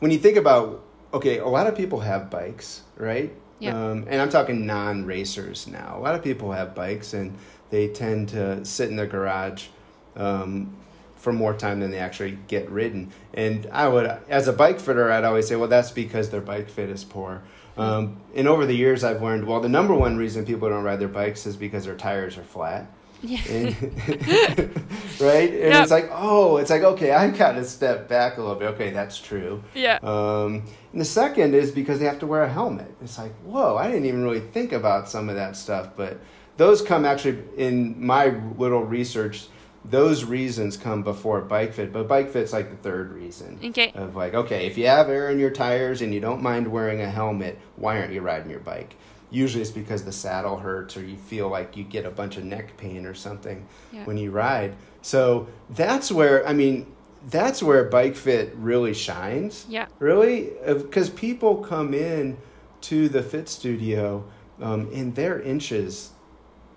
when 0.00 0.10
you 0.10 0.18
think 0.18 0.36
about 0.36 0.82
okay, 1.14 1.38
a 1.38 1.46
lot 1.46 1.66
of 1.66 1.76
people 1.76 2.00
have 2.00 2.30
bikes, 2.30 2.82
right? 2.96 3.32
Yeah. 3.58 3.74
Um, 3.74 4.06
and 4.08 4.20
I'm 4.20 4.28
talking 4.28 4.66
non-racers 4.66 5.66
now. 5.66 5.96
A 5.96 6.00
lot 6.00 6.14
of 6.14 6.22
people 6.22 6.52
have 6.52 6.74
bikes, 6.74 7.14
and 7.14 7.36
they 7.70 7.88
tend 7.88 8.28
to 8.30 8.64
sit 8.64 8.90
in 8.90 8.96
their 8.96 9.06
garage 9.06 9.68
um, 10.14 10.76
for 11.16 11.32
more 11.32 11.54
time 11.54 11.80
than 11.80 11.90
they 11.90 11.98
actually 11.98 12.38
get 12.48 12.70
ridden. 12.70 13.12
And 13.34 13.66
I 13.72 13.88
would, 13.88 14.06
as 14.28 14.48
a 14.48 14.52
bike 14.52 14.78
fitter, 14.78 15.10
I'd 15.10 15.24
always 15.24 15.48
say, 15.48 15.56
well, 15.56 15.68
that's 15.68 15.90
because 15.90 16.30
their 16.30 16.40
bike 16.40 16.68
fit 16.68 16.90
is 16.90 17.04
poor. 17.04 17.42
Um, 17.76 18.20
and 18.34 18.48
over 18.48 18.64
the 18.64 18.74
years, 18.74 19.04
I've 19.04 19.22
learned, 19.22 19.46
well, 19.46 19.60
the 19.60 19.68
number 19.68 19.94
one 19.94 20.16
reason 20.16 20.46
people 20.46 20.68
don't 20.68 20.84
ride 20.84 20.98
their 20.98 21.08
bikes 21.08 21.46
is 21.46 21.56
because 21.56 21.84
their 21.84 21.94
tires 21.94 22.38
are 22.38 22.42
flat. 22.42 22.90
Yeah. 23.22 23.40
And, 23.48 23.74
right? 25.20 25.50
And 25.50 25.72
yep. 25.72 25.82
it's 25.82 25.90
like, 25.90 26.08
oh, 26.12 26.58
it's 26.58 26.70
like, 26.70 26.82
okay, 26.82 27.12
I 27.12 27.30
got 27.30 27.52
to 27.52 27.64
step 27.64 28.08
back 28.08 28.36
a 28.36 28.40
little 28.40 28.56
bit. 28.56 28.68
Okay, 28.74 28.90
that's 28.90 29.18
true. 29.18 29.62
Yeah. 29.74 29.98
Um, 30.02 30.64
and 30.92 31.00
the 31.00 31.04
second 31.04 31.54
is 31.54 31.70
because 31.70 31.98
they 31.98 32.06
have 32.06 32.18
to 32.20 32.26
wear 32.26 32.42
a 32.42 32.48
helmet. 32.48 32.94
It's 33.02 33.18
like, 33.18 33.34
whoa, 33.44 33.76
I 33.76 33.86
didn't 33.88 34.06
even 34.06 34.22
really 34.22 34.40
think 34.40 34.72
about 34.72 35.08
some 35.08 35.28
of 35.28 35.36
that 35.36 35.56
stuff. 35.56 35.90
But 35.96 36.18
those 36.56 36.82
come 36.82 37.04
actually 37.04 37.42
in 37.56 38.04
my 38.04 38.34
little 38.56 38.82
research. 38.82 39.48
Those 39.84 40.24
reasons 40.24 40.76
come 40.76 41.04
before 41.04 41.42
bike 41.42 41.74
fit, 41.74 41.92
but 41.92 42.08
bike 42.08 42.30
fit's 42.30 42.52
like 42.52 42.70
the 42.70 42.76
third 42.76 43.12
reason. 43.12 43.60
Okay. 43.62 43.92
Of 43.94 44.16
like, 44.16 44.34
okay, 44.34 44.66
if 44.66 44.76
you 44.76 44.86
have 44.88 45.08
air 45.08 45.30
in 45.30 45.38
your 45.38 45.50
tires 45.50 46.02
and 46.02 46.12
you 46.12 46.18
don't 46.18 46.42
mind 46.42 46.66
wearing 46.66 47.00
a 47.02 47.10
helmet, 47.10 47.58
why 47.76 48.00
aren't 48.00 48.12
you 48.12 48.20
riding 48.20 48.50
your 48.50 48.60
bike? 48.60 48.96
Usually 49.30 49.62
it's 49.62 49.70
because 49.70 50.04
the 50.04 50.12
saddle 50.12 50.56
hurts 50.56 50.96
or 50.96 51.04
you 51.04 51.16
feel 51.16 51.48
like 51.48 51.76
you 51.76 51.84
get 51.84 52.04
a 52.04 52.10
bunch 52.10 52.36
of 52.36 52.44
neck 52.44 52.76
pain 52.76 53.06
or 53.06 53.14
something 53.14 53.66
yeah. 53.92 54.04
when 54.04 54.16
you 54.16 54.30
ride. 54.30 54.74
So 55.02 55.48
that's 55.70 56.10
where 56.10 56.46
I 56.46 56.52
mean 56.52 56.86
that's 57.28 57.62
where 57.62 57.84
bike 57.84 58.16
fit 58.16 58.54
really 58.56 58.94
shines. 58.94 59.66
Yeah. 59.68 59.86
Really, 59.98 60.52
because 60.64 61.10
people 61.10 61.56
come 61.56 61.92
in 61.94 62.36
to 62.82 63.08
the 63.08 63.22
fit 63.22 63.48
studio 63.48 64.24
um, 64.60 64.88
and 64.94 65.14
they're 65.14 65.40
inches 65.40 66.12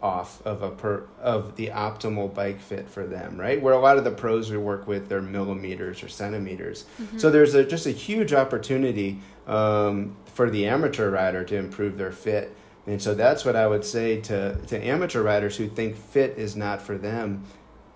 off 0.01 0.41
of 0.45 0.61
a 0.61 0.71
per 0.71 1.05
of 1.21 1.55
the 1.57 1.67
optimal 1.67 2.33
bike 2.33 2.59
fit 2.59 2.89
for 2.89 3.05
them, 3.05 3.37
right? 3.37 3.61
Where 3.61 3.73
a 3.73 3.79
lot 3.79 3.97
of 3.97 4.05
the 4.05 4.11
pros 4.11 4.49
we 4.49 4.57
work 4.57 4.87
with 4.87 5.09
they're 5.09 5.21
millimeters 5.21 6.01
or 6.03 6.07
centimeters. 6.07 6.85
Mm-hmm. 7.01 7.17
So 7.17 7.29
there's 7.29 7.53
a, 7.53 7.65
just 7.65 7.85
a 7.85 7.91
huge 7.91 8.33
opportunity 8.33 9.19
um, 9.45 10.15
for 10.39 10.49
the 10.49 10.65
amateur 10.65 11.09
rider 11.11 11.43
to 11.43 11.57
improve 11.57 11.97
their 11.97 12.13
fit. 12.13 12.55
And 12.87 13.01
so 13.01 13.13
that's 13.13 13.43
what 13.43 13.57
I 13.57 13.67
would 13.67 13.83
say 13.83 14.21
to, 14.21 14.55
to 14.67 14.81
amateur 14.81 15.21
riders 15.21 15.57
who 15.57 15.67
think 15.67 15.97
fit 15.97 16.37
is 16.37 16.55
not 16.55 16.81
for 16.81 16.97
them. 16.97 17.43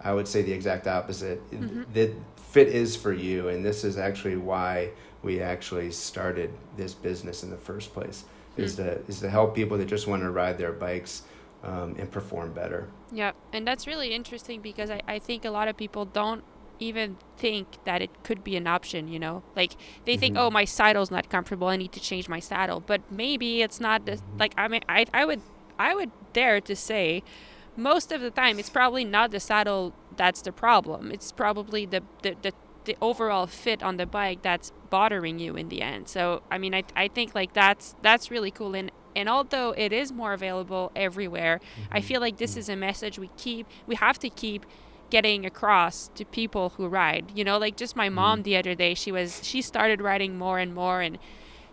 I 0.02 0.12
would 0.12 0.28
say 0.28 0.42
the 0.42 0.52
exact 0.52 0.86
opposite. 0.86 1.40
Mm-hmm. 1.52 1.84
That 1.94 2.14
fit 2.36 2.68
is 2.68 2.98
for 2.98 3.14
you, 3.14 3.48
and 3.48 3.64
this 3.64 3.86
is 3.86 3.98
actually 3.98 4.36
why 4.36 4.90
we 5.22 5.40
actually 5.40 5.90
started 5.92 6.52
this 6.76 6.94
business 6.94 7.44
in 7.44 7.50
the 7.50 7.56
first 7.56 7.94
place. 7.94 8.26
Mm-hmm. 8.26 8.64
Is 8.64 8.76
to 8.76 9.00
is 9.08 9.22
to 9.22 9.30
help 9.30 9.56
people 9.56 9.78
that 9.78 9.86
just 9.86 10.08
want 10.08 10.22
to 10.24 10.30
ride 10.30 10.58
their 10.58 10.74
bikes 10.74 11.22
um, 11.64 11.96
and 11.98 12.12
perform 12.12 12.52
better. 12.52 12.90
Yeah, 13.14 13.32
and 13.54 13.66
that's 13.66 13.88
really 13.88 14.14
interesting 14.14 14.60
because 14.60 14.90
I, 14.90 15.02
I 15.08 15.20
think 15.20 15.46
a 15.46 15.50
lot 15.50 15.70
of 15.70 15.78
people 15.78 16.04
don't 16.04 16.44
even 16.84 17.18
think 17.38 17.68
that 17.86 18.02
it 18.02 18.24
could 18.24 18.44
be 18.44 18.56
an 18.56 18.68
option, 18.68 19.08
you 19.08 19.20
know? 19.20 19.44
Like 19.56 19.76
they 20.06 20.14
mm-hmm. 20.14 20.20
think, 20.20 20.38
"Oh, 20.38 20.50
my 20.50 20.66
saddle's 20.66 21.12
not 21.12 21.30
comfortable. 21.30 21.68
I 21.68 21.78
need 21.78 21.92
to 21.94 22.00
change 22.00 22.30
my 22.30 22.40
saddle." 22.40 22.80
But 22.80 23.02
maybe 23.12 23.62
it's 23.62 23.80
not 23.80 24.06
the, 24.06 24.14
mm-hmm. 24.14 24.38
like 24.38 24.54
I 24.58 24.68
mean 24.68 24.84
I 24.88 25.06
I 25.14 25.26
would 25.26 25.42
I 25.80 25.96
would 25.96 26.12
dare 26.34 26.62
to 26.62 26.76
say 26.76 27.24
most 27.76 28.12
of 28.12 28.22
the 28.22 28.32
time 28.32 28.60
it's 28.60 28.70
probably 28.70 29.04
not 29.04 29.32
the 29.32 29.40
saddle 29.40 29.94
that's 30.16 30.42
the 30.42 30.52
problem. 30.52 31.12
It's 31.12 31.32
probably 31.32 31.86
the 31.86 32.04
the, 32.22 32.36
the 32.42 32.54
the 32.86 32.98
overall 33.02 33.48
fit 33.48 33.82
on 33.82 33.98
the 33.98 34.06
bike 34.06 34.42
that's 34.42 34.72
bothering 34.90 35.40
you 35.40 35.56
in 35.56 35.70
the 35.70 35.82
end. 35.82 36.08
So, 36.10 36.44
I 36.52 36.58
mean, 36.58 36.76
I, 36.76 36.84
I 36.96 37.08
think 37.08 37.34
like 37.34 37.54
that's 37.54 37.96
that's 38.02 38.30
really 38.30 38.52
cool 38.52 38.76
and 38.76 38.92
and 39.16 39.30
although 39.30 39.72
it 39.78 39.94
is 39.94 40.12
more 40.12 40.34
available 40.34 40.92
everywhere, 40.96 41.60
mm-hmm. 41.60 41.94
I 41.94 42.02
feel 42.02 42.20
like 42.20 42.38
this 42.38 42.52
mm-hmm. 42.52 42.60
is 42.60 42.70
a 42.70 42.76
message 42.76 43.20
we 43.20 43.30
keep 43.38 43.68
we 43.88 43.96
have 43.96 44.20
to 44.20 44.30
keep 44.30 44.66
getting 45.14 45.46
across 45.46 46.10
to 46.16 46.26
people 46.26 46.70
who 46.70 46.88
ride. 46.88 47.26
You 47.36 47.44
know, 47.44 47.60
like 47.60 47.76
just 47.78 47.96
my 47.96 48.10
mom 48.10 48.40
mm. 48.40 48.46
the 48.46 48.58
other 48.58 48.74
day, 48.74 48.96
she 48.96 49.12
was 49.12 49.30
she 49.44 49.62
started 49.62 50.02
riding 50.02 50.40
more 50.40 50.58
and 50.58 50.74
more 50.74 51.02
and 51.02 51.20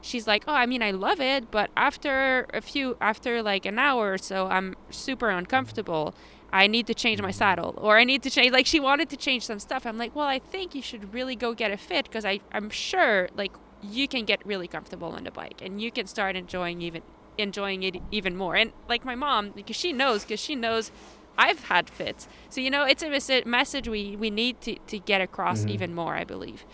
she's 0.03 0.27
like, 0.27 0.45
"Oh, 0.47 0.53
I 0.53 0.67
mean, 0.67 0.83
I 0.83 0.91
love 0.91 1.21
it, 1.35 1.51
but 1.51 1.71
after 1.75 2.47
a 2.53 2.61
few 2.61 2.99
after 3.01 3.43
like 3.43 3.65
an 3.65 3.79
hour 3.79 4.13
or 4.13 4.19
so, 4.19 4.39
I'm 4.49 4.77
super 4.91 5.31
uncomfortable. 5.31 6.15
I 6.53 6.67
need 6.67 6.87
to 6.89 6.95
change 6.95 7.23
my 7.23 7.31
saddle 7.31 7.73
or 7.79 7.93
I 7.97 8.05
need 8.05 8.23
to 8.25 8.31
change 8.37 8.53
like 8.53 8.67
she 8.67 8.81
wanted 8.91 9.09
to 9.09 9.17
change 9.17 9.47
some 9.47 9.59
stuff. 9.59 9.87
I'm 9.87 9.97
like, 9.97 10.15
"Well, 10.15 10.31
I 10.37 10.39
think 10.39 10.75
you 10.75 10.83
should 10.83 11.15
really 11.15 11.37
go 11.45 11.55
get 11.55 11.71
a 11.71 11.79
fit 11.79 12.05
because 12.09 12.27
I 12.27 12.41
I'm 12.53 12.69
sure 12.69 13.31
like 13.43 13.53
you 13.83 14.07
can 14.07 14.27
get 14.27 14.45
really 14.45 14.69
comfortable 14.69 15.11
on 15.17 15.25
the 15.25 15.31
bike 15.31 15.63
and 15.65 15.81
you 15.81 15.91
can 15.91 16.07
start 16.07 16.37
enjoying 16.37 16.83
even 16.83 17.03
enjoying 17.39 17.83
it 17.89 17.97
even 18.11 18.37
more." 18.37 18.55
And 18.61 18.73
like 18.87 19.03
my 19.13 19.15
mom, 19.15 19.53
because 19.59 19.77
she 19.77 19.95
knows 19.95 20.25
because 20.25 20.41
she 20.41 20.57
knows 20.67 20.93
I've 21.39 21.65
had 21.65 21.89
fits. 21.89 22.29
So 22.49 22.61
you 22.61 22.71
know, 22.71 22.85
it's 22.85 23.03
a 23.03 23.45
message 23.45 23.89
we 23.89 24.17
we 24.17 24.31
need 24.31 24.61
to 24.63 24.77
to 24.89 24.99
get 24.99 25.21
across 25.21 25.61
mm-hmm. 25.61 25.71
even 25.71 25.95
more. 25.95 26.15
I 26.15 26.25
believe. 26.25 26.65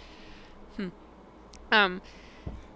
Hmm. 0.77 0.89
Um. 1.73 2.03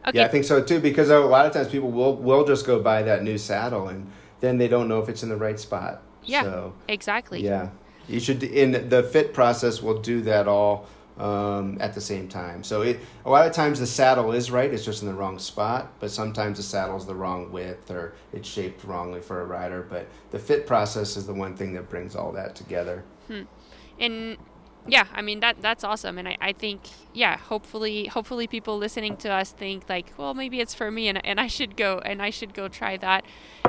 Okay. 0.06 0.18
Yeah, 0.18 0.24
I 0.24 0.28
think 0.28 0.44
so 0.44 0.62
too. 0.62 0.80
Because 0.80 1.10
a 1.10 1.18
lot 1.18 1.46
of 1.46 1.52
times 1.52 1.68
people 1.68 1.90
will 1.90 2.16
will 2.16 2.44
just 2.44 2.66
go 2.66 2.80
buy 2.80 3.02
that 3.02 3.22
new 3.22 3.38
saddle 3.38 3.88
and 3.88 4.10
then 4.40 4.58
they 4.58 4.68
don't 4.68 4.88
know 4.88 5.00
if 5.00 5.08
it's 5.08 5.22
in 5.22 5.28
the 5.28 5.36
right 5.36 5.60
spot. 5.60 6.02
Yeah. 6.24 6.42
So, 6.42 6.74
exactly. 6.88 7.42
Yeah. 7.42 7.70
You 8.08 8.20
should 8.20 8.42
in 8.42 8.88
the 8.88 9.02
fit 9.02 9.32
process 9.32 9.82
We'll 9.82 10.00
do 10.00 10.20
that 10.22 10.48
all 10.48 10.86
um, 11.20 11.76
at 11.80 11.92
the 11.92 12.00
same 12.00 12.28
time. 12.28 12.64
So 12.64 12.80
it, 12.80 12.98
a 13.26 13.30
lot 13.30 13.46
of 13.46 13.52
times 13.52 13.78
the 13.78 13.86
saddle 13.86 14.32
is 14.32 14.50
right, 14.50 14.72
it's 14.72 14.84
just 14.84 15.02
in 15.02 15.08
the 15.08 15.14
wrong 15.14 15.38
spot, 15.38 15.92
but 16.00 16.10
sometimes 16.10 16.56
the 16.56 16.62
saddle's 16.62 17.06
the 17.06 17.14
wrong 17.14 17.52
width 17.52 17.90
or 17.90 18.14
it's 18.32 18.48
shaped 18.48 18.84
wrongly 18.84 19.20
for 19.20 19.42
a 19.42 19.44
rider. 19.44 19.86
But 19.88 20.08
the 20.30 20.38
fit 20.38 20.66
process 20.66 21.16
is 21.16 21.26
the 21.26 21.34
one 21.34 21.56
thing 21.56 21.74
that 21.74 21.90
brings 21.90 22.16
all 22.16 22.32
that 22.32 22.54
together. 22.54 23.04
Hmm. 23.26 23.42
And 23.98 24.38
yeah, 24.86 25.06
I 25.12 25.20
mean 25.20 25.40
that 25.40 25.60
that's 25.60 25.84
awesome, 25.84 26.16
and 26.16 26.26
I, 26.26 26.38
I 26.40 26.52
think 26.54 26.80
yeah, 27.12 27.36
hopefully 27.36 28.06
hopefully 28.06 28.46
people 28.46 28.78
listening 28.78 29.18
to 29.18 29.30
us 29.30 29.52
think 29.52 29.90
like, 29.90 30.14
well, 30.16 30.32
maybe 30.32 30.58
it's 30.58 30.72
for 30.72 30.90
me, 30.90 31.08
and, 31.08 31.24
and 31.24 31.38
I 31.38 31.48
should 31.48 31.76
go 31.76 31.98
and 31.98 32.22
I 32.22 32.30
should 32.30 32.54
go 32.54 32.66
try 32.66 32.96
that. 32.96 33.26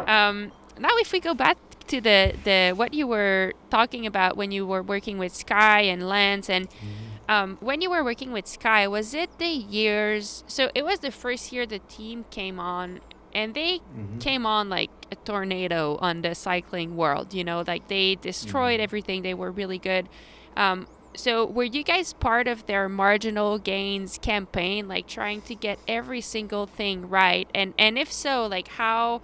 Um, 0.08 0.54
now, 0.80 0.90
if 0.94 1.12
we 1.12 1.20
go 1.20 1.34
back 1.34 1.58
to 1.88 2.00
the 2.00 2.34
the 2.46 2.72
what 2.78 2.94
you 2.94 3.08
were 3.08 3.52
talking 3.70 4.06
about 4.06 4.38
when 4.38 4.52
you 4.52 4.66
were 4.66 4.82
working 4.82 5.18
with 5.18 5.36
Sky 5.36 5.82
and 5.82 6.08
Lance 6.08 6.50
and. 6.50 6.70
Mm-hmm 6.70 7.11
um, 7.32 7.58
when 7.62 7.80
you 7.80 7.90
were 7.90 8.04
working 8.04 8.34
with 8.34 8.46
Sky, 8.46 8.90
was 8.90 9.14
it 9.14 9.40
the 9.40 9.48
years? 9.48 10.44
So 10.48 10.70
it 10.76 10.84
was 10.84 11.00
the 11.00 11.12
first 11.12 11.54
year 11.54 11.66
the 11.66 11.80
team 11.80 12.26
came 12.30 12.60
on, 12.60 13.00
and 13.34 13.54
they 13.54 13.78
mm-hmm. 13.78 14.18
came 14.18 14.46
on 14.46 14.68
like 14.68 14.90
a 15.14 15.16
tornado 15.16 15.98
on 16.02 16.24
the 16.24 16.36
cycling 16.36 16.98
world. 16.98 17.34
You 17.34 17.46
know, 17.46 17.64
like 17.66 17.88
they 17.88 18.16
destroyed 18.16 18.76
mm-hmm. 18.76 18.84
everything. 18.84 19.22
They 19.22 19.34
were 19.34 19.50
really 19.50 19.78
good. 19.78 20.10
Um, 20.58 20.88
so 21.16 21.46
were 21.46 21.64
you 21.64 21.84
guys 21.86 22.12
part 22.12 22.50
of 22.50 22.66
their 22.66 22.90
marginal 22.90 23.60
gains 23.60 24.18
campaign, 24.18 24.90
like 24.90 25.08
trying 25.08 25.42
to 25.44 25.56
get 25.56 25.80
every 25.88 26.20
single 26.20 26.66
thing 26.66 27.08
right? 27.08 27.50
And 27.56 27.74
and 27.80 27.98
if 27.98 28.12
so, 28.12 28.46
like 28.46 28.68
how? 28.68 29.22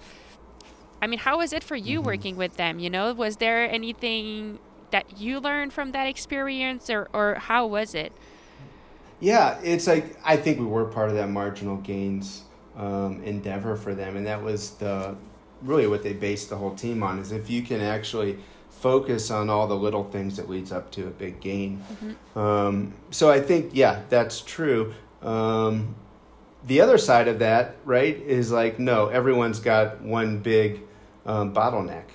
I 1.02 1.08
mean, 1.08 1.20
how 1.20 1.40
was 1.40 1.52
it 1.52 1.62
for 1.62 1.76
you 1.76 2.00
mm-hmm. 2.00 2.08
working 2.08 2.36
with 2.38 2.56
them? 2.56 2.80
You 2.80 2.90
know, 2.90 3.14
was 3.14 3.36
there 3.36 3.70
anything 3.70 4.60
that 4.92 5.20
you 5.20 5.40
learned 5.40 5.74
from 5.74 5.92
that 5.92 6.08
experience, 6.08 6.90
or 6.90 7.08
or 7.14 7.36
how 7.36 7.68
was 7.68 7.96
it? 7.96 8.14
Yeah, 9.20 9.60
it's 9.64 9.88
like 9.88 10.18
I 10.24 10.38
think 10.38 10.60
we 10.60 10.66
were 10.66 10.86
part 10.86 11.10
of 11.10 11.16
that 11.16 11.30
marginal 11.30 11.78
gains 11.78 12.44
um, 12.76 13.22
endeavor 13.24 13.76
for 13.76 13.96
them, 13.96 14.16
and 14.16 14.26
that 14.28 14.42
was 14.42 14.72
the 14.72 15.16
really 15.64 15.88
what 15.88 16.04
they 16.04 16.14
based 16.14 16.50
the 16.50 16.58
whole 16.58 16.76
team 16.76 17.04
on. 17.04 17.20
Is 17.20 17.32
if 17.32 17.50
you 17.50 17.64
can 17.64 17.82
actually 17.82 18.38
focus 18.70 19.32
on 19.32 19.50
all 19.50 19.68
the 19.68 19.76
little 19.76 20.04
things 20.04 20.38
that 20.38 20.48
leads 20.50 20.72
up 20.72 20.92
to 20.92 21.08
a 21.08 21.10
big 21.10 21.40
gain. 21.40 21.84
Mm-hmm. 21.92 22.40
Um, 22.40 22.94
so 23.10 23.32
I 23.32 23.42
think 23.42 23.72
yeah, 23.74 24.04
that's 24.10 24.42
true. 24.42 24.94
Um, 25.22 25.96
the 26.66 26.82
other 26.82 26.98
side 26.98 27.28
of 27.28 27.40
that, 27.40 27.76
right, 27.86 28.16
is 28.16 28.52
like 28.52 28.78
no, 28.78 29.08
everyone's 29.08 29.60
got 29.60 30.02
one 30.02 30.40
big 30.40 30.82
um, 31.26 31.54
bottleneck, 31.54 32.06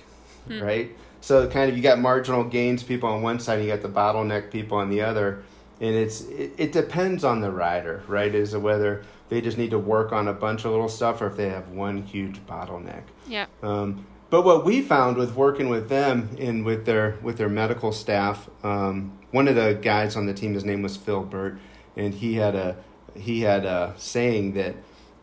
hmm. 0.47 0.61
right? 0.61 0.95
So 1.23 1.47
kind 1.47 1.71
of 1.71 1.77
you 1.77 1.81
got 1.81 1.99
marginal 1.99 2.43
gains 2.43 2.83
people 2.83 3.07
on 3.07 3.21
one 3.21 3.39
side, 3.39 3.59
and 3.59 3.65
you 3.65 3.73
got 3.73 3.81
the 3.81 3.87
bottleneck 3.87 4.51
people 4.51 4.77
on 4.77 4.89
the 4.89 4.99
other, 4.99 5.41
and 5.79 5.95
it's 5.95 6.19
it, 6.25 6.51
it 6.57 6.71
depends 6.73 7.23
on 7.23 7.39
the 7.39 7.49
rider, 7.49 8.03
right? 8.09 8.35
Is 8.35 8.57
whether 8.57 9.05
they 9.29 9.39
just 9.39 9.57
need 9.57 9.71
to 9.71 9.79
work 9.79 10.11
on 10.11 10.27
a 10.27 10.33
bunch 10.33 10.65
of 10.65 10.71
little 10.71 10.89
stuff 10.89 11.21
or 11.21 11.27
if 11.27 11.37
they 11.37 11.47
have 11.47 11.69
one 11.69 12.03
huge 12.03 12.45
bottleneck. 12.45 13.03
Yeah. 13.25 13.45
Um, 13.61 14.05
but 14.29 14.43
what 14.43 14.65
we 14.65 14.81
found 14.81 15.15
with 15.15 15.33
working 15.33 15.69
with 15.69 15.87
them 15.87 16.35
and 16.41 16.65
with 16.65 16.85
their 16.85 17.17
with 17.21 17.37
their 17.37 17.47
medical 17.47 17.93
staff, 17.93 18.49
um, 18.61 19.17
one 19.31 19.47
of 19.47 19.55
the 19.55 19.79
guys 19.81 20.17
on 20.17 20.25
the 20.25 20.33
team, 20.33 20.53
his 20.53 20.65
name 20.65 20.81
was 20.81 20.97
Phil 20.97 21.23
Burt, 21.23 21.57
and 21.95 22.13
he 22.13 22.33
had 22.33 22.53
a 22.53 22.75
he 23.15 23.39
had 23.39 23.63
a 23.63 23.93
saying 23.95 24.55
that 24.55 24.75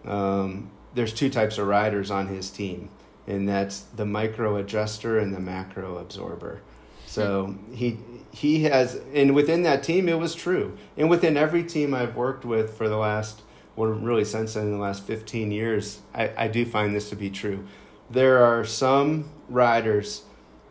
um, 0.07 0.71
there's 0.95 1.13
two 1.13 1.29
types 1.29 1.59
of 1.59 1.67
riders 1.67 2.11
on 2.11 2.29
his 2.29 2.49
team, 2.49 2.89
and 3.31 3.49
that's 3.49 3.81
the 3.95 4.05
micro 4.05 4.57
adjuster 4.57 5.19
and 5.19 5.35
the 5.35 5.41
macro 5.41 5.99
absorber. 5.99 6.61
So 7.07 7.47
hmm. 7.47 7.75
he 7.75 7.99
he 8.33 8.63
has, 8.65 9.01
and 9.13 9.35
within 9.35 9.63
that 9.63 9.83
team, 9.83 10.09
it 10.09 10.19
was 10.19 10.35
true, 10.35 10.77
and 10.97 11.11
within 11.11 11.37
every 11.37 11.65
team 11.65 11.95
I've 11.95 12.15
worked 12.15 12.45
with 12.45 12.77
for 12.77 12.89
the 12.89 12.97
last, 12.97 13.43
well, 13.75 13.91
really 13.91 14.25
since 14.25 14.55
then, 14.55 14.65
in 14.65 14.73
the 14.73 14.79
last 14.79 15.05
fifteen 15.05 15.51
years, 15.51 16.01
I, 16.15 16.33
I 16.37 16.49
do 16.49 16.65
find 16.65 16.95
this 16.95 17.11
to 17.11 17.17
be 17.17 17.31
true. 17.31 17.67
There 18.11 18.45
are 18.45 18.65
some 18.65 19.31
riders 19.49 20.23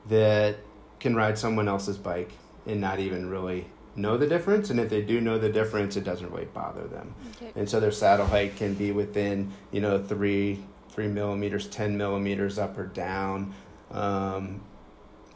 that 0.08 0.58
can 1.00 1.16
ride 1.16 1.38
someone 1.38 1.68
else's 1.68 1.98
bike 1.98 2.32
and 2.66 2.82
not 2.82 3.00
even 3.00 3.30
really 3.30 3.66
know 3.96 4.18
the 4.18 4.28
difference 4.28 4.70
and 4.70 4.80
if 4.80 4.90
they 4.90 5.02
do 5.02 5.20
know 5.20 5.38
the 5.38 5.50
difference 5.50 5.98
it 5.98 6.04
doesn't 6.04 6.32
really 6.32 6.46
bother 6.46 6.88
them 6.88 7.14
okay. 7.36 7.52
and 7.56 7.70
so 7.70 7.80
their 7.80 7.92
saddle 7.92 8.26
height 8.26 8.56
can 8.56 8.74
be 8.74 8.92
within 8.92 9.52
you 9.72 9.82
know 9.82 10.02
three 10.02 10.64
three 10.90 11.08
millimeters 11.08 11.68
ten 11.68 11.98
millimeters 11.98 12.58
up 12.60 12.78
or 12.78 12.88
down 12.88 13.54
um, 13.92 14.62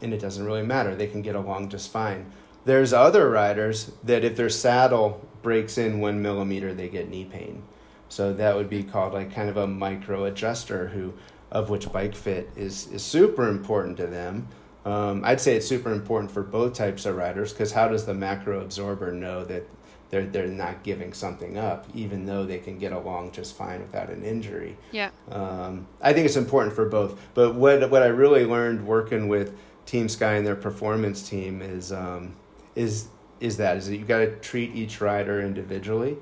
and 0.00 0.12
it 0.12 0.20
doesn't 0.20 0.44
really 0.44 0.62
matter. 0.62 0.94
They 0.94 1.06
can 1.06 1.22
get 1.22 1.34
along 1.34 1.70
just 1.70 1.90
fine. 1.90 2.30
There's 2.64 2.92
other 2.92 3.28
riders 3.28 3.92
that 4.04 4.24
if 4.24 4.36
their 4.36 4.50
saddle 4.50 5.26
breaks 5.42 5.76
in 5.78 6.00
one 6.00 6.22
millimeter 6.22 6.72
they 6.72 6.88
get 6.88 7.08
knee 7.08 7.24
pain. 7.24 7.62
So 8.08 8.32
that 8.34 8.54
would 8.54 8.70
be 8.70 8.82
called 8.82 9.12
like 9.12 9.34
kind 9.34 9.48
of 9.48 9.56
a 9.56 9.66
micro 9.66 10.24
adjuster 10.24 10.88
who 10.88 11.14
of 11.50 11.70
which 11.70 11.90
bike 11.92 12.14
fit 12.14 12.50
is 12.56 12.86
is 12.88 13.02
super 13.02 13.48
important 13.48 13.96
to 13.98 14.06
them. 14.06 14.48
Um, 14.84 15.24
I'd 15.24 15.40
say 15.40 15.56
it's 15.56 15.66
super 15.66 15.92
important 15.92 16.30
for 16.30 16.42
both 16.42 16.74
types 16.74 17.06
of 17.06 17.16
riders 17.16 17.52
because 17.52 17.72
how 17.72 17.88
does 17.88 18.04
the 18.04 18.14
macro 18.14 18.60
absorber 18.60 19.12
know 19.12 19.44
that 19.44 19.66
they're 20.14 20.26
they're 20.26 20.46
not 20.46 20.84
giving 20.84 21.12
something 21.12 21.58
up, 21.58 21.86
even 21.92 22.24
though 22.24 22.44
they 22.46 22.58
can 22.58 22.78
get 22.78 22.92
along 22.92 23.32
just 23.32 23.56
fine 23.56 23.80
without 23.80 24.10
an 24.10 24.22
injury? 24.22 24.76
Yeah. 24.92 25.10
Um, 25.30 25.88
I 26.00 26.12
think 26.12 26.26
it's 26.26 26.36
important 26.36 26.74
for 26.74 26.88
both. 26.88 27.20
But 27.34 27.56
what 27.56 27.90
what 27.90 28.02
I 28.02 28.06
really 28.06 28.44
learned 28.44 28.86
working 28.86 29.26
with 29.26 29.56
Team 29.86 30.08
Sky 30.08 30.34
and 30.34 30.46
their 30.46 30.54
performance 30.54 31.28
team 31.28 31.60
is 31.60 31.92
um, 31.92 32.36
is 32.76 33.08
is 33.40 33.56
that 33.56 33.76
is 33.76 33.88
that 33.88 33.96
you 33.96 34.04
got 34.04 34.18
to 34.18 34.36
treat 34.36 34.74
each 34.76 35.00
rider 35.00 35.40
individually 35.40 36.16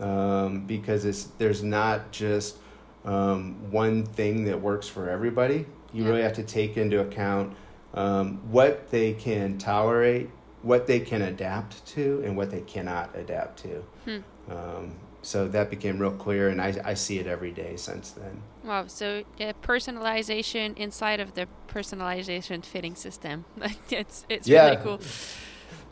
um, 0.00 0.66
because 0.66 1.06
it's 1.06 1.24
there's 1.38 1.62
not 1.62 2.12
just 2.12 2.58
um, 3.06 3.70
one 3.70 4.04
thing 4.04 4.44
that 4.44 4.60
works 4.60 4.86
for 4.86 5.08
everybody. 5.08 5.64
You 5.94 6.04
yeah. 6.04 6.10
really 6.10 6.22
have 6.22 6.34
to 6.34 6.42
take 6.42 6.76
into 6.76 7.00
account 7.00 7.56
um, 7.94 8.38
what 8.50 8.90
they 8.90 9.14
can 9.14 9.56
tolerate, 9.56 10.28
what 10.62 10.86
they 10.86 11.00
can 11.00 11.22
adapt 11.22 11.84
to, 11.86 12.22
and 12.24 12.36
what 12.36 12.50
they 12.50 12.60
cannot 12.62 13.14
adapt 13.16 13.62
to. 13.62 13.84
Hmm. 14.04 14.52
Um, 14.52 14.92
so 15.22 15.48
that 15.48 15.70
became 15.70 15.98
real 15.98 16.12
clear, 16.12 16.48
and 16.48 16.60
I, 16.60 16.74
I 16.84 16.94
see 16.94 17.18
it 17.18 17.26
every 17.26 17.50
day 17.50 17.76
since 17.76 18.10
then. 18.10 18.42
Wow. 18.64 18.86
So 18.86 19.22
uh, 19.40 19.52
personalization 19.62 20.76
inside 20.76 21.20
of 21.20 21.34
the 21.34 21.46
personalization 21.68 22.64
fitting 22.64 22.94
system. 22.94 23.44
it's 23.90 24.24
it's 24.28 24.48
yeah. 24.48 24.70
really 24.70 24.82
cool. 24.82 25.00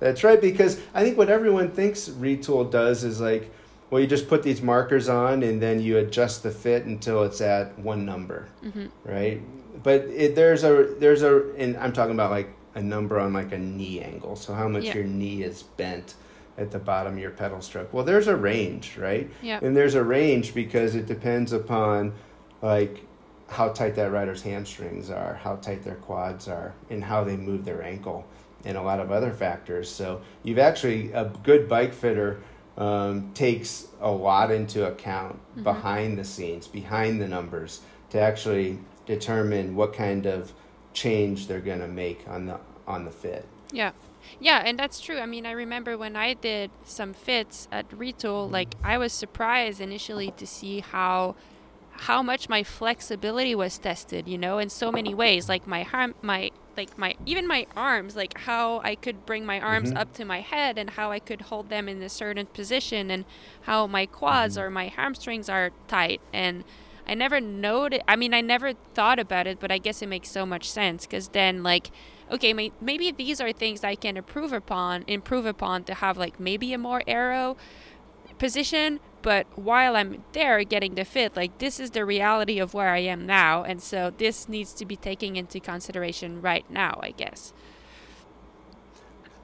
That's 0.00 0.22
right, 0.22 0.40
because 0.40 0.81
I 0.94 1.02
think 1.02 1.18
what 1.18 1.28
everyone 1.28 1.70
thinks 1.70 2.09
Retül 2.09 2.70
does 2.70 3.02
is 3.02 3.20
like, 3.20 3.52
well, 3.90 4.00
you 4.00 4.07
just 4.07 4.28
put 4.28 4.44
these 4.44 4.62
markers 4.62 5.09
on 5.09 5.42
and 5.42 5.61
then 5.61 5.81
you 5.81 5.98
adjust 5.98 6.44
the 6.44 6.52
fit 6.52 6.85
until 6.85 7.24
it's 7.24 7.40
at 7.40 7.76
one 7.78 8.04
number, 8.04 8.48
mm-hmm. 8.62 8.87
right? 9.04 9.42
but 9.83 10.02
it, 10.07 10.35
there's 10.35 10.64
a 10.64 10.94
there's 10.98 11.22
a 11.22 11.50
and 11.57 11.76
I'm 11.76 11.92
talking 11.92 12.14
about 12.14 12.31
like 12.31 12.50
a 12.74 12.83
number 12.83 13.18
on 13.18 13.33
like 13.33 13.52
a 13.52 13.59
knee 13.59 14.00
angle. 14.00 14.37
So 14.37 14.54
how 14.54 14.68
much 14.68 14.85
yeah. 14.85 14.94
your 14.94 15.04
knee 15.04 15.42
is 15.42 15.62
bent 15.62 16.14
at 16.59 16.72
the 16.72 16.78
bottom 16.78 17.14
of 17.14 17.18
your 17.18 17.31
pedal 17.31 17.62
stroke. 17.62 17.92
Well, 17.94 18.04
there's 18.04 18.26
a 18.26 18.37
range, 18.37 18.96
right? 18.98 19.31
Yeah. 19.40 19.61
And 19.62 19.76
there's 19.76 19.94
a 19.94 20.02
range 20.02 20.54
because 20.54 20.96
it 20.96 21.07
depends 21.07 21.52
upon 21.52 22.12
like 22.61 23.04
how 23.48 23.68
tight 23.70 23.94
that 23.94 24.11
rider's 24.11 24.42
hamstrings 24.42 25.09
are, 25.09 25.35
how 25.35 25.57
tight 25.57 25.85
their 25.85 25.94
quads 25.94 26.48
are, 26.48 26.74
and 26.90 27.02
how 27.02 27.24
they 27.24 27.37
move 27.37 27.64
their 27.64 27.83
ankle, 27.83 28.26
and 28.64 28.76
a 28.76 28.83
lot 28.83 29.00
of 29.00 29.11
other 29.12 29.33
factors. 29.33 29.88
So 29.88 30.20
you've 30.42 30.59
actually 30.59 31.12
a 31.12 31.33
good 31.44 31.68
bike 31.68 31.94
fitter 31.94 32.40
um, 32.76 33.33
takes 33.35 33.88
a 34.00 34.11
lot 34.11 34.50
into 34.50 34.87
account 34.87 35.37
mm-hmm. 35.37 35.62
behind 35.62 36.18
the 36.18 36.24
scenes, 36.24 36.66
behind 36.66 37.20
the 37.20 37.28
numbers, 37.28 37.81
to 38.11 38.20
actually 38.20 38.78
determine 39.07 39.74
what 39.74 39.94
kind 39.94 40.26
of 40.26 40.52
change 40.98 41.46
they're 41.46 41.61
going 41.61 41.80
to 41.80 41.88
make 41.88 42.24
on 42.28 42.46
the 42.46 42.58
on 42.87 43.04
the 43.04 43.11
fit. 43.11 43.46
Yeah. 43.70 43.92
Yeah, 44.40 44.62
and 44.64 44.78
that's 44.78 45.00
true. 45.00 45.18
I 45.18 45.26
mean, 45.26 45.46
I 45.46 45.52
remember 45.52 45.96
when 45.96 46.16
I 46.16 46.34
did 46.34 46.70
some 46.84 47.14
fits 47.14 47.66
at 47.72 47.88
Retül, 47.90 48.50
like 48.50 48.74
I 48.84 48.98
was 48.98 49.12
surprised 49.12 49.80
initially 49.80 50.32
to 50.37 50.46
see 50.46 50.80
how 50.80 51.34
how 51.90 52.22
much 52.22 52.48
my 52.48 52.62
flexibility 52.62 53.54
was 53.54 53.76
tested, 53.78 54.28
you 54.28 54.38
know, 54.38 54.58
in 54.58 54.68
so 54.68 54.92
many 54.92 55.14
ways. 55.14 55.48
Like 55.48 55.66
my 55.66 55.87
arm 55.92 56.14
my 56.20 56.50
like 56.76 56.98
my 56.98 57.14
even 57.26 57.46
my 57.46 57.66
arms, 57.76 58.16
like 58.16 58.38
how 58.38 58.80
I 58.80 58.94
could 58.94 59.24
bring 59.24 59.46
my 59.46 59.61
arms 59.61 59.90
mm-hmm. 59.90 59.98
up 59.98 60.12
to 60.14 60.24
my 60.24 60.40
head 60.40 60.78
and 60.78 60.90
how 60.90 61.11
I 61.11 61.20
could 61.20 61.42
hold 61.42 61.70
them 61.70 61.88
in 61.88 62.02
a 62.02 62.08
certain 62.08 62.46
position 62.46 63.11
and 63.11 63.24
how 63.62 63.87
my 63.87 64.06
quads 64.06 64.56
mm-hmm. 64.56 64.66
or 64.66 64.70
my 64.70 64.88
hamstrings 64.88 65.48
are 65.48 65.70
tight 65.88 66.20
and 66.32 66.64
I 67.08 67.14
never 67.14 67.40
noted. 67.40 68.02
I 68.06 68.16
mean, 68.16 68.34
I 68.34 68.42
never 68.42 68.74
thought 68.94 69.18
about 69.18 69.46
it, 69.46 69.58
but 69.58 69.72
I 69.72 69.78
guess 69.78 70.02
it 70.02 70.08
makes 70.08 70.30
so 70.30 70.44
much 70.44 70.70
sense 70.70 71.06
because 71.06 71.28
then, 71.28 71.62
like, 71.62 71.90
okay, 72.30 72.52
may, 72.52 72.72
maybe 72.80 73.10
these 73.10 73.40
are 73.40 73.52
things 73.52 73.82
I 73.82 73.94
can 73.94 74.16
improve 74.16 74.52
upon, 74.52 75.04
improve 75.06 75.46
upon 75.46 75.84
to 75.84 75.94
have 75.94 76.18
like 76.18 76.38
maybe 76.38 76.72
a 76.72 76.78
more 76.78 77.02
aero 77.06 77.56
position. 78.38 79.00
But 79.22 79.46
while 79.58 79.96
I'm 79.96 80.22
there 80.32 80.62
getting 80.64 80.94
the 80.94 81.04
fit, 81.04 81.34
like 81.34 81.58
this 81.58 81.80
is 81.80 81.92
the 81.92 82.04
reality 82.04 82.58
of 82.58 82.74
where 82.74 82.90
I 82.90 82.98
am 82.98 83.26
now, 83.26 83.64
and 83.64 83.82
so 83.82 84.12
this 84.16 84.48
needs 84.48 84.72
to 84.74 84.84
be 84.84 84.96
taken 84.96 85.34
into 85.34 85.60
consideration 85.60 86.40
right 86.40 86.68
now, 86.70 87.00
I 87.02 87.12
guess. 87.12 87.52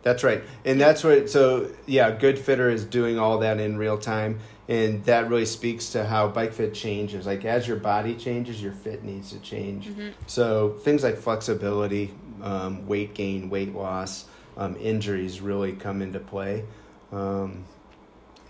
That's 0.02 0.22
right, 0.22 0.44
and 0.66 0.78
that's 0.78 1.02
what. 1.02 1.30
So 1.30 1.72
yeah, 1.86 2.10
good 2.10 2.38
fitter 2.38 2.68
is 2.68 2.84
doing 2.84 3.18
all 3.18 3.38
that 3.38 3.58
in 3.58 3.78
real 3.78 3.96
time 3.96 4.38
and 4.68 5.04
that 5.04 5.28
really 5.28 5.44
speaks 5.44 5.90
to 5.90 6.04
how 6.04 6.28
bike 6.28 6.52
fit 6.52 6.72
changes 6.72 7.26
like 7.26 7.44
as 7.44 7.68
your 7.68 7.76
body 7.76 8.14
changes 8.14 8.62
your 8.62 8.72
fit 8.72 9.04
needs 9.04 9.30
to 9.30 9.38
change 9.40 9.88
mm-hmm. 9.88 10.08
so 10.26 10.70
things 10.80 11.02
like 11.02 11.16
flexibility 11.16 12.12
um, 12.42 12.86
weight 12.86 13.14
gain 13.14 13.50
weight 13.50 13.74
loss 13.74 14.26
um, 14.56 14.76
injuries 14.76 15.40
really 15.40 15.72
come 15.72 16.00
into 16.00 16.18
play 16.18 16.64
um, 17.12 17.64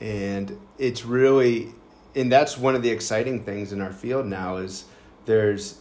and 0.01 0.59
it's 0.79 1.05
really 1.05 1.73
and 2.15 2.31
that's 2.31 2.57
one 2.57 2.75
of 2.75 2.83
the 2.83 2.91
exciting 2.91 3.43
things 3.43 3.73
in 3.73 3.81
our 3.81 3.93
field 3.93 4.27
now 4.27 4.57
is 4.57 4.85
there's 5.27 5.79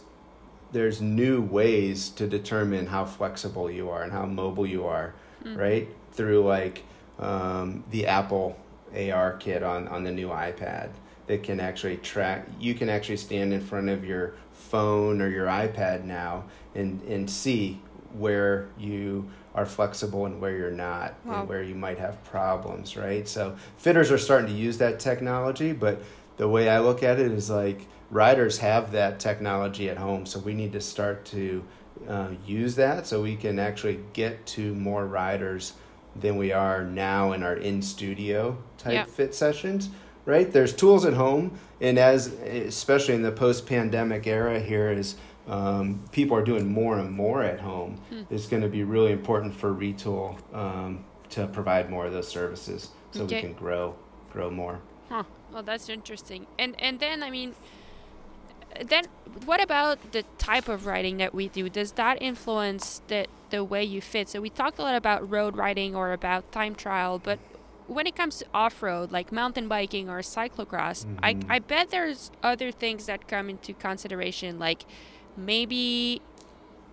there's 0.72 1.00
new 1.00 1.40
ways 1.40 2.08
to 2.08 2.26
determine 2.26 2.86
how 2.86 3.04
flexible 3.04 3.70
you 3.70 3.90
are 3.90 4.02
and 4.02 4.12
how 4.12 4.26
mobile 4.26 4.66
you 4.66 4.84
are 4.84 5.14
mm-hmm. 5.44 5.56
right 5.56 5.88
through 6.12 6.44
like 6.44 6.82
um, 7.20 7.84
the 7.90 8.06
apple 8.06 8.58
AR 8.94 9.34
kit 9.34 9.62
on, 9.62 9.88
on 9.88 10.04
the 10.04 10.10
new 10.10 10.28
iPad 10.28 10.90
that 11.26 11.42
can 11.42 11.60
actually 11.60 11.96
track. 11.98 12.46
You 12.60 12.74
can 12.74 12.88
actually 12.88 13.16
stand 13.16 13.52
in 13.52 13.60
front 13.60 13.88
of 13.88 14.04
your 14.04 14.34
phone 14.52 15.20
or 15.20 15.28
your 15.28 15.46
iPad 15.46 16.04
now 16.04 16.44
and, 16.74 17.00
and 17.02 17.28
see 17.28 17.80
where 18.12 18.68
you 18.78 19.28
are 19.54 19.66
flexible 19.66 20.26
and 20.26 20.40
where 20.40 20.56
you're 20.56 20.70
not 20.70 21.14
wow. 21.24 21.40
and 21.40 21.48
where 21.48 21.62
you 21.62 21.74
might 21.74 21.98
have 21.98 22.22
problems, 22.24 22.96
right? 22.96 23.26
So 23.26 23.56
fitters 23.78 24.10
are 24.10 24.18
starting 24.18 24.48
to 24.48 24.52
use 24.52 24.78
that 24.78 25.00
technology, 25.00 25.72
but 25.72 26.00
the 26.36 26.48
way 26.48 26.68
I 26.68 26.80
look 26.80 27.02
at 27.02 27.20
it 27.20 27.30
is 27.30 27.50
like 27.50 27.86
riders 28.10 28.58
have 28.58 28.92
that 28.92 29.20
technology 29.20 29.88
at 29.88 29.96
home, 29.96 30.26
so 30.26 30.40
we 30.40 30.54
need 30.54 30.72
to 30.72 30.80
start 30.80 31.24
to 31.26 31.64
uh, 32.08 32.30
use 32.44 32.74
that 32.76 33.06
so 33.06 33.22
we 33.22 33.36
can 33.36 33.58
actually 33.58 34.00
get 34.12 34.44
to 34.46 34.74
more 34.74 35.06
riders 35.06 35.74
than 36.16 36.36
we 36.36 36.52
are 36.52 36.84
now 36.84 37.32
in 37.32 37.42
our 37.42 37.56
in 37.56 37.82
studio 37.82 38.56
type 38.78 39.08
fit 39.08 39.34
sessions. 39.34 39.90
Right? 40.26 40.50
There's 40.50 40.72
tools 40.72 41.04
at 41.04 41.12
home, 41.12 41.58
and 41.82 41.98
as 41.98 42.28
especially 42.28 43.14
in 43.14 43.22
the 43.22 43.32
post 43.32 43.66
pandemic 43.66 44.26
era 44.26 44.58
here, 44.58 44.90
is 44.90 45.16
um, 45.46 46.02
people 46.12 46.34
are 46.34 46.42
doing 46.42 46.66
more 46.72 46.98
and 46.98 47.10
more 47.10 47.42
at 47.42 47.60
home. 47.60 48.00
Hmm. 48.08 48.22
It's 48.30 48.46
going 48.46 48.62
to 48.62 48.68
be 48.68 48.84
really 48.84 49.12
important 49.12 49.54
for 49.54 49.74
Retül 49.74 50.38
um, 50.54 51.04
to 51.30 51.46
provide 51.48 51.90
more 51.90 52.06
of 52.06 52.12
those 52.12 52.28
services 52.28 52.88
so 53.10 53.24
Okay. 53.24 53.36
we 53.36 53.40
can 53.42 53.52
grow 53.52 53.94
grow 54.32 54.50
more. 54.50 54.80
Huh. 55.10 55.24
Well, 55.52 55.62
that's 55.62 55.88
interesting. 55.90 56.46
And 56.58 56.74
and 56.80 56.98
then 56.98 57.22
I 57.22 57.30
mean, 57.30 57.54
then 58.82 59.04
what 59.44 59.62
about 59.62 60.12
the 60.12 60.24
type 60.38 60.68
of 60.68 60.86
riding 60.86 61.16
that 61.18 61.34
we 61.34 61.48
do? 61.48 61.68
Does 61.68 61.92
that 61.92 62.20
influence 62.22 63.00
the 63.08 63.26
the 63.50 63.62
way 63.62 63.84
you 63.84 64.00
fit? 64.00 64.28
So 64.28 64.40
we 64.40 64.50
talked 64.50 64.78
a 64.78 64.82
lot 64.82 64.94
about 64.96 65.28
road 65.30 65.56
riding 65.56 65.94
or 65.94 66.12
about 66.12 66.50
time 66.52 66.74
trial, 66.74 67.18
but 67.18 67.38
when 67.86 68.06
it 68.06 68.16
comes 68.16 68.38
to 68.38 68.46
off 68.54 68.82
road, 68.82 69.12
like 69.12 69.30
mountain 69.30 69.68
biking 69.68 70.08
or 70.08 70.20
cyclocross, 70.20 71.06
I 71.22 71.34
Mhm. 71.34 71.44
I 71.50 71.58
bet 71.58 71.90
there's 71.90 72.30
other 72.42 72.70
things 72.72 73.06
that 73.06 73.28
come 73.28 73.50
into 73.50 73.74
consideration, 73.74 74.58
like 74.58 74.84
maybe. 75.36 76.20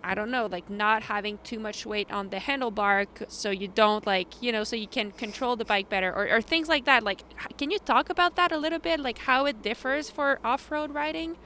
I 0.03 0.15
don't 0.15 0.31
know, 0.31 0.47
like 0.47 0.67
not 0.67 1.03
having 1.03 1.37
too 1.43 1.59
much 1.59 1.85
weight 1.85 2.11
on 2.11 2.29
the 2.29 2.37
handlebar 2.37 3.05
so 3.27 3.51
you 3.51 3.67
don't 3.67 4.03
like, 4.07 4.41
you 4.41 4.51
know, 4.51 4.63
so 4.63 4.75
you 4.75 4.87
can 4.87 5.11
control 5.11 5.55
the 5.55 5.63
bike 5.63 5.89
better 5.89 6.11
or, 6.11 6.27
or 6.27 6.41
things 6.41 6.67
like 6.67 6.85
that. 6.85 7.03
Like, 7.03 7.21
can 7.59 7.69
you 7.69 7.77
talk 7.77 8.09
about 8.09 8.35
that 8.35 8.51
a 8.51 8.57
little 8.57 8.79
bit? 8.79 8.99
Like 8.99 9.19
how 9.19 9.45
it 9.45 9.61
differs 9.61 10.09
for 10.09 10.39
off 10.43 10.71
road 10.71 10.91
riding? 10.95 11.37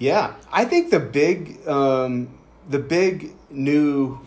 Yeah, 0.00 0.34
I 0.50 0.64
think 0.64 0.90
the 0.90 0.98
big 0.98 1.66
um, 1.68 2.28
the 2.68 2.78
big 2.78 3.32
new 3.50 4.18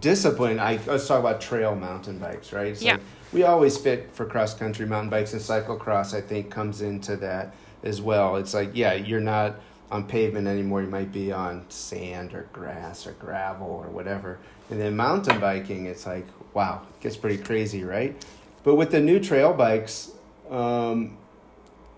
discipline. 0.00 0.58
I 0.58 0.80
let's 0.86 1.06
talk 1.06 1.20
about 1.20 1.40
trail 1.40 1.76
mountain 1.76 2.18
bikes, 2.18 2.52
right? 2.52 2.68
It's 2.68 2.82
Yeah. 2.82 2.92
like 2.92 3.02
we 3.32 3.42
always 3.44 3.76
fit 3.76 4.08
for 4.14 4.24
cross 4.24 4.54
country 4.54 4.86
mountain 4.86 5.10
bikes 5.10 5.34
and 5.34 5.40
cyclocross. 5.40 6.14
I 6.14 6.22
think 6.22 6.50
comes 6.50 6.80
into 6.80 7.16
that 7.16 7.54
as 7.84 8.00
well. 8.00 8.36
It's 8.36 8.54
like 8.54 8.70
yeah, 8.72 8.94
you're 8.94 9.20
not 9.20 9.60
on 9.90 10.04
pavement 10.04 10.48
anymore. 10.48 10.80
You 10.80 10.88
might 10.88 11.12
be 11.12 11.30
on 11.30 11.66
sand 11.68 12.32
or 12.32 12.48
grass 12.54 13.06
or 13.06 13.12
gravel 13.12 13.68
or 13.68 13.90
whatever. 13.90 14.38
And 14.70 14.80
then 14.80 14.96
mountain 14.96 15.38
biking, 15.38 15.84
it's 15.86 16.06
like 16.06 16.26
wow, 16.54 16.80
it 16.88 17.02
gets 17.02 17.18
pretty 17.18 17.36
crazy, 17.42 17.84
right? 17.84 18.16
But 18.64 18.76
with 18.76 18.90
the 18.90 19.00
new 19.00 19.20
trail 19.20 19.52
bikes. 19.52 20.10
Um, 20.50 21.18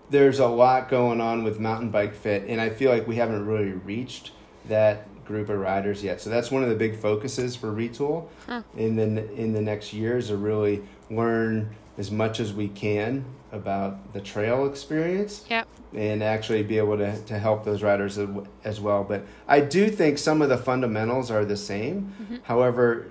there's 0.09 0.39
a 0.39 0.47
lot 0.47 0.89
going 0.89 1.19
on 1.21 1.43
with 1.43 1.59
mountain 1.59 1.89
bike 1.89 2.13
fit 2.13 2.43
and 2.47 2.61
i 2.61 2.69
feel 2.69 2.91
like 2.91 3.07
we 3.07 3.15
haven't 3.15 3.45
really 3.45 3.71
reached 3.71 4.31
that 4.67 5.07
group 5.25 5.49
of 5.49 5.57
riders 5.57 6.03
yet. 6.03 6.21
So 6.21 6.29
that's 6.29 6.51
one 6.51 6.61
of 6.61 6.69
the 6.69 6.75
big 6.75 6.99
focuses 6.99 7.55
for 7.55 7.71
Retül. 7.71 8.27
Huh. 8.45 8.61
in 8.77 8.95
the 8.95 9.33
in 9.33 9.53
the 9.53 9.61
next 9.61 9.91
years 9.91 10.27
to 10.27 10.37
really 10.37 10.83
learn 11.09 11.75
as 11.97 12.11
much 12.11 12.39
as 12.39 12.53
we 12.53 12.67
can 12.67 13.25
about 13.51 14.13
the 14.13 14.21
trail 14.21 14.67
experience 14.67 15.43
Yep. 15.49 15.67
and 15.95 16.21
actually 16.21 16.61
be 16.61 16.77
able 16.77 16.97
to, 16.97 17.19
to 17.23 17.39
help 17.39 17.63
those 17.65 17.81
riders 17.81 18.19
as- 18.19 18.29
as 18.63 18.79
well. 18.79 19.03
But 19.03 19.25
i 19.47 19.59
do 19.61 19.89
think 19.89 20.19
some 20.19 20.43
of 20.43 20.49
the 20.49 20.57
fundamentals 20.57 21.31
are 21.31 21.43
the 21.43 21.57
same. 21.57 22.13
Mm-hmm. 22.21 22.35
However 22.43 23.07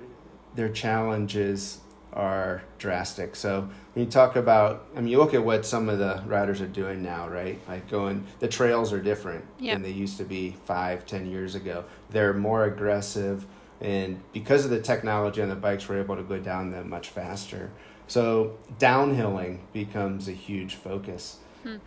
their 0.55 0.69
challenges 0.69 1.79
are 2.15 2.63
drastic. 2.79 3.35
So 3.37 3.69
when 3.93 4.05
you 4.05 4.11
talk 4.11 4.37
about, 4.37 4.87
I 4.97 5.01
mean, 5.01 5.09
you 5.09 5.19
look 5.19 5.35
at 5.35 5.45
what 5.45 5.67
some 5.67 5.89
of 5.89 5.99
the 5.99 6.23
riders 6.27 6.61
are 6.61 6.67
doing 6.67 7.03
now, 7.03 7.29
right? 7.29 7.59
Like 7.69 7.91
going, 7.91 8.25
the 8.39 8.49
trails 8.49 8.93
are 8.93 9.01
different 9.01 9.45
Yeah. 9.59 9.75
than 9.75 9.83
they 9.83 9.91
used 9.91 10.17
to 10.19 10.25
be 10.25 10.55
five, 10.65 11.07
ten 11.07 11.27
years 11.27 11.55
ago. 11.57 11.85
They're 12.11 12.33
more 12.33 12.65
aggressive, 12.65 13.45
and 13.81 14.21
because 14.33 14.65
of 14.65 14.71
the 14.71 14.81
technology 14.81 15.43
on 15.43 15.49
the 15.49 15.57
bikes, 15.57 15.89
we're 15.89 16.01
able 16.01 16.17
to 16.17 16.23
go 16.23 16.39
down 16.39 16.71
them 16.71 16.89
much 16.89 17.09
faster. 17.09 17.71
So 18.07 18.57
downhilling 18.79 19.59
becomes 19.73 20.29
a 20.29 20.33
huge 20.33 20.77
focus 20.77 21.39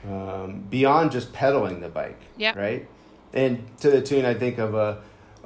um, 0.09 0.65
beyond 0.71 1.11
just 1.11 1.32
pedaling 1.34 1.80
the 1.80 1.89
bike, 1.89 2.19
Yeah. 2.36 2.57
right? 2.57 2.88
And 3.34 3.63
to 3.82 3.91
the 3.91 4.01
tune, 4.01 4.25
I 4.25 4.34
think 4.34 4.57
of 4.57 4.73
a 4.73 4.97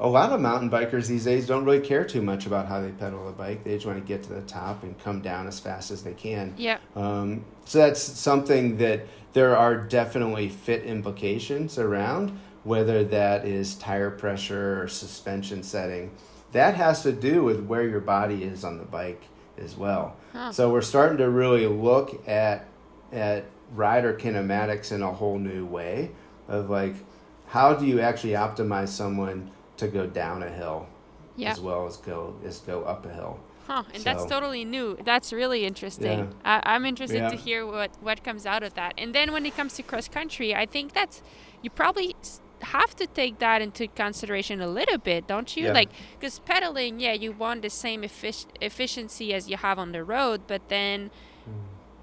a 0.02 0.08
lot 0.08 0.32
of 0.32 0.41
mountain 0.41 0.70
bikers 0.70 1.08
these 1.08 1.26
days 1.26 1.45
don't 1.45 1.64
really 1.64 1.80
care 1.80 2.04
too 2.04 2.24
much 2.24 2.47
about 2.47 2.66
how 2.66 2.82
they 2.82 2.89
pedal 2.89 3.24
the 3.28 3.32
bike. 3.32 3.64
They 3.64 3.76
just 3.76 3.86
want 3.86 3.99
to 3.99 4.06
get 4.06 4.24
to 4.24 4.34
the 4.34 4.41
top 4.41 4.82
and 4.82 4.97
come 4.99 5.22
down 5.22 5.47
as 5.47 5.60
fast 5.60 5.91
as 5.91 6.04
they 6.04 6.14
can. 6.14 6.56
Yeah. 6.58 6.80
Um, 6.95 7.45
so 7.66 7.78
that's 7.78 8.02
something 8.02 8.78
that 8.78 9.06
there 9.34 9.56
are 9.56 9.78
definitely 9.78 10.49
fit 10.49 10.84
implications 10.86 11.78
around, 11.78 12.38
whether 12.64 13.04
that 13.06 13.45
is 13.45 13.76
tire 13.76 14.10
pressure 14.10 14.82
or 14.82 14.88
suspension 14.88 15.62
setting. 15.62 16.10
That 16.52 16.74
has 16.74 17.04
to 17.04 17.12
do 17.12 17.43
with 17.43 17.64
where 17.66 17.88
your 17.88 18.02
body 18.02 18.43
is 18.43 18.64
on 18.64 18.80
the 18.80 18.86
bike 18.86 19.22
as 19.60 19.78
well. 19.78 20.16
Huh. 20.34 20.52
So 20.52 20.72
we're 20.72 20.82
starting 20.82 21.20
to 21.20 21.30
really 21.30 21.68
look 21.68 22.28
at 22.28 22.66
at 23.14 23.45
rider 23.76 24.14
kinematics 24.14 24.91
in 24.91 25.04
a 25.04 25.12
whole 25.12 25.38
new 25.38 25.66
way 25.66 26.12
of 26.47 26.70
like 26.70 26.95
how 27.47 27.74
do 27.74 27.86
you 27.86 27.99
actually 27.99 28.34
optimize 28.34 28.88
someone 28.89 29.52
to 29.82 29.88
go 29.88 30.05
down 30.07 30.38
a 30.43 30.49
hill 30.49 30.79
Yeah. 31.36 31.51
as 31.51 31.59
well 31.59 31.86
as 31.89 31.97
go 31.97 32.19
as 32.45 32.59
go 32.71 32.77
up 32.93 33.05
a 33.05 33.13
hill. 33.19 33.36
Huh. 33.67 33.84
And 33.93 34.03
that's 34.03 34.25
totally 34.25 34.65
new. 34.65 34.97
That's 35.11 35.32
really 35.41 35.61
interesting. 35.71 36.19
Yeah. 36.19 36.61
I, 36.63 36.73
I'm 36.73 36.86
interested 36.86 37.29
to 37.29 37.38
hear 37.47 37.65
what, 37.65 37.91
what 38.01 38.23
comes 38.27 38.45
out 38.45 38.63
of 38.63 38.73
that. 38.79 38.93
And 38.97 39.13
then 39.15 39.32
when 39.32 39.45
it 39.45 39.55
comes 39.55 39.73
to 39.77 39.84
cross 39.84 40.07
country, 40.07 40.49
I 40.63 40.65
think 40.65 40.93
that's, 40.93 41.21
you 41.63 41.69
probably 41.69 42.15
have 42.77 42.95
to 43.01 43.05
take 43.07 43.39
that 43.39 43.61
into 43.61 43.88
consideration 43.88 44.61
a 44.61 44.67
little 44.67 44.97
bit, 44.97 45.27
don't 45.27 45.55
you? 45.55 45.65
Yeah. 45.65 45.79
Like, 45.79 45.89
because 46.19 46.39
pedaling, 46.39 46.99
yeah, 46.99 47.13
you 47.13 47.32
want 47.32 47.61
the 47.61 47.69
same 47.69 48.01
effic- 48.01 48.51
efficiency 48.59 49.34
as 49.34 49.49
you 49.49 49.57
have 49.57 49.77
on 49.79 49.91
the 49.93 50.03
road, 50.03 50.41
but 50.47 50.61
then 50.67 51.09
mm. 51.49 51.53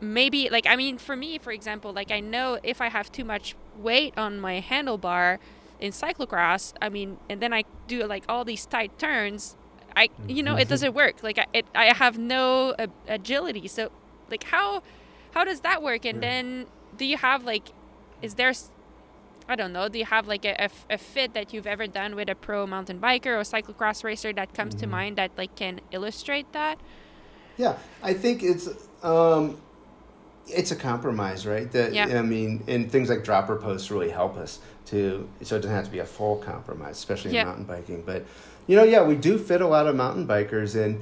maybe, 0.00 0.48
like, 0.50 0.66
I 0.66 0.76
mean, 0.76 0.96
for 0.98 1.16
me, 1.16 1.38
for 1.38 1.52
example, 1.52 1.92
like, 1.92 2.10
I 2.10 2.20
know 2.20 2.58
if 2.62 2.80
I 2.80 2.88
have 2.88 3.12
too 3.12 3.24
much 3.24 3.56
weight 3.76 4.14
on 4.16 4.40
my 4.40 4.60
handlebar 4.60 5.38
in 5.80 5.92
cyclocross, 5.92 6.72
I 6.82 6.88
mean, 6.88 7.18
and 7.30 7.40
then 7.40 7.52
I 7.52 7.64
do 7.86 8.04
like 8.06 8.24
all 8.28 8.44
these 8.44 8.66
tight 8.66 8.98
turns, 8.98 9.56
I, 9.96 10.10
you 10.28 10.42
know, 10.42 10.56
it 10.56 10.68
doesn't 10.68 10.94
work. 10.94 11.22
Like, 11.22 11.38
I, 11.38 11.46
it, 11.52 11.66
I 11.74 11.86
have 11.94 12.18
no 12.18 12.74
uh, 12.78 12.86
agility. 13.08 13.66
So, 13.68 13.90
like, 14.30 14.44
how, 14.44 14.82
how 15.32 15.44
does 15.44 15.60
that 15.60 15.82
work? 15.82 16.04
And 16.04 16.22
Yeah. 16.22 16.28
then, 16.28 16.66
do 16.96 17.04
you 17.04 17.16
have 17.16 17.44
like, 17.44 17.70
is 18.22 18.34
there, 18.34 18.52
i 19.48 19.56
don't 19.56 19.72
know, 19.72 19.88
do 19.88 19.98
you 19.98 20.04
have 20.04 20.26
like 20.26 20.44
a 20.44 20.98
fit 20.98 21.32
that 21.34 21.52
you've 21.52 21.66
ever 21.66 21.86
done 21.86 22.14
with 22.14 22.28
a 22.28 22.34
pro 22.34 22.66
mountain 22.66 22.98
biker 23.00 23.26
or 23.38 23.40
cyclocross 23.42 24.04
racer 24.04 24.32
that 24.32 24.52
comes 24.52 24.74
to 24.76 24.86
Mhm. 24.86 24.90
mind 24.90 25.16
that 25.16 25.30
like 25.38 25.54
can 25.56 25.80
illustrate 25.90 26.52
that? 26.52 26.78
Yeah, 27.56 27.74
I 28.02 28.14
think 28.14 28.42
it's 28.42 28.68
um, 29.02 29.56
it's 30.46 30.70
a 30.70 30.76
compromise, 30.76 31.46
right? 31.46 31.70
That 31.72 31.92
Yeah. 31.92 32.18
I 32.18 32.22
mean, 32.22 32.62
and 32.68 32.90
things 32.90 33.08
like 33.08 33.24
dropper 33.24 33.56
posts 33.56 33.90
really 33.90 34.10
help 34.10 34.36
us 34.36 34.60
to 34.90 35.28
so 35.42 35.56
it 35.56 35.60
doesn't 35.60 35.74
have 35.76 35.84
to 35.86 35.90
be 35.90 35.98
a 35.98 36.06
full 36.06 36.36
compromise, 36.36 36.96
especially 36.96 37.30
in 37.30 37.46
mountain 37.46 37.64
biking. 37.64 38.02
But 38.02 38.24
you 38.66 38.76
know, 38.76 38.84
yeah, 38.84 39.02
we 39.02 39.16
do 39.16 39.38
fit 39.38 39.60
a 39.60 39.66
lot 39.66 39.86
of 39.86 39.96
mountain 39.96 40.26
bikers, 40.26 40.74
and 40.82 41.00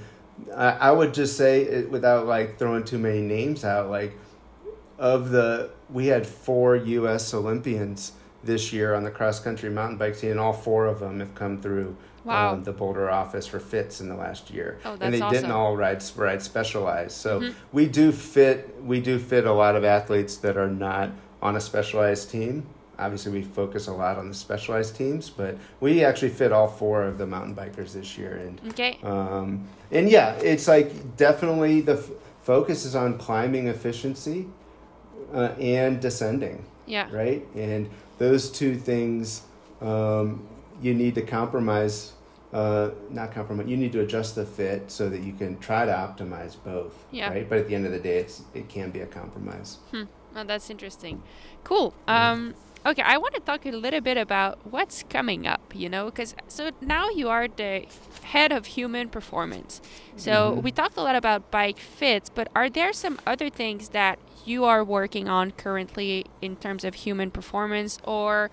I, 0.54 0.70
I 0.70 0.90
would 0.92 1.14
just 1.14 1.36
say 1.36 1.62
it, 1.62 1.90
without 1.90 2.26
like 2.26 2.58
throwing 2.58 2.84
too 2.84 2.98
many 2.98 3.20
names 3.20 3.64
out, 3.64 3.90
like 3.90 4.12
of 4.98 5.30
the 5.30 5.70
we 5.90 6.06
had 6.06 6.26
four 6.26 6.76
U.S. 6.76 7.32
Olympians 7.34 8.12
this 8.44 8.72
year 8.72 8.94
on 8.94 9.02
the 9.04 9.10
cross 9.10 9.40
country 9.40 9.70
mountain 9.70 9.98
bike 9.98 10.16
team, 10.18 10.32
and 10.32 10.40
all 10.40 10.52
four 10.52 10.86
of 10.86 11.00
them 11.00 11.20
have 11.20 11.34
come 11.34 11.60
through 11.60 11.96
Wow. 12.24 12.54
um, 12.54 12.64
the 12.64 12.72
Boulder 12.72 13.08
office 13.08 13.46
for 13.46 13.60
fits 13.60 14.00
in 14.00 14.08
the 14.08 14.16
last 14.16 14.50
year. 14.50 14.80
Oh, 14.84 14.96
and 15.00 15.14
they 15.14 15.20
didn't 15.30 15.52
all 15.52 15.76
ride 15.76 16.02
ride 16.16 16.42
specialized. 16.42 17.12
So 17.12 17.40
Mhm. 17.40 17.54
we 17.72 17.86
do 17.86 18.10
fit 18.10 18.82
we 18.82 19.00
do 19.00 19.20
fit 19.20 19.46
a 19.46 19.52
lot 19.52 19.76
of 19.76 19.84
athletes 19.84 20.36
that 20.38 20.56
are 20.56 20.66
not 20.68 21.10
on 21.40 21.54
a 21.54 21.60
specialized 21.60 22.28
team. 22.30 22.66
Obviously, 22.98 23.32
we 23.32 23.42
focus 23.42 23.88
a 23.88 23.92
lot 23.92 24.16
on 24.16 24.28
the 24.28 24.34
specialized 24.34 24.96
teams, 24.96 25.28
but 25.28 25.56
we 25.80 26.02
actually 26.04 26.30
fit 26.30 26.50
all 26.52 26.66
four 26.68 27.02
of 27.02 27.18
the 27.18 27.26
mountain 27.26 27.54
bikers 27.54 27.92
this 27.92 28.16
year, 28.16 28.36
and 28.36 28.60
Okay. 28.70 28.98
um, 29.02 29.66
and 29.92 30.08
yeah, 30.08 30.32
it's 30.36 30.66
like 30.66 31.16
definitely 31.16 31.82
the 31.82 31.94
f- 31.98 32.10
focus 32.42 32.84
is 32.86 32.94
on 32.96 33.18
climbing 33.18 33.68
efficiency 33.68 34.46
uh, 35.34 35.52
and 35.60 36.00
descending, 36.00 36.64
Yeah. 36.86 37.08
right? 37.14 37.46
And 37.54 37.90
those 38.18 38.50
two 38.50 38.76
things 38.76 39.42
um, 39.82 40.46
you 40.80 40.94
need 40.94 41.14
to 41.16 41.22
compromise. 41.22 42.12
Uh, 42.52 42.90
not 43.10 43.32
compromise. 43.34 43.66
You 43.68 43.76
need 43.76 43.92
to 43.92 44.00
adjust 44.00 44.34
the 44.36 44.46
fit 44.46 44.90
so 44.90 45.10
that 45.10 45.20
you 45.20 45.34
can 45.34 45.58
try 45.58 45.84
to 45.84 45.92
optimize 45.92 46.56
both. 46.64 46.94
Yeah. 47.10 47.28
Right. 47.28 47.46
But 47.46 47.58
at 47.58 47.68
the 47.68 47.74
end 47.74 47.84
of 47.84 47.92
the 47.92 47.98
day, 47.98 48.18
it's 48.18 48.42
it 48.54 48.68
can 48.70 48.90
be 48.90 49.00
a 49.00 49.06
compromise. 49.06 49.76
Oh, 49.92 50.44
that's 50.44 50.70
interesting. 50.70 51.22
Cool. 51.64 51.92
Um, 52.08 52.54
okay, 52.84 53.02
I 53.02 53.16
want 53.18 53.34
to 53.34 53.40
talk 53.40 53.64
a 53.66 53.70
little 53.70 54.00
bit 54.00 54.16
about 54.16 54.58
what's 54.70 55.02
coming 55.08 55.46
up, 55.46 55.74
you 55.74 55.88
know, 55.88 56.06
because 56.06 56.34
so 56.48 56.70
now 56.80 57.08
you 57.08 57.28
are 57.28 57.48
the 57.48 57.86
head 58.22 58.52
of 58.52 58.66
human 58.66 59.08
performance. 59.08 59.80
So 60.16 60.52
mm-hmm. 60.52 60.60
we 60.62 60.70
talked 60.72 60.96
a 60.96 61.02
lot 61.02 61.16
about 61.16 61.50
bike 61.50 61.78
fits, 61.78 62.28
but 62.28 62.48
are 62.54 62.68
there 62.68 62.92
some 62.92 63.18
other 63.26 63.50
things 63.50 63.90
that 63.90 64.18
you 64.46 64.64
are 64.64 64.84
working 64.84 65.28
on 65.28 65.50
currently 65.50 66.24
in 66.40 66.56
terms 66.56 66.84
of 66.84 66.94
human 66.94 67.30
performance 67.30 67.98
or 68.04 68.50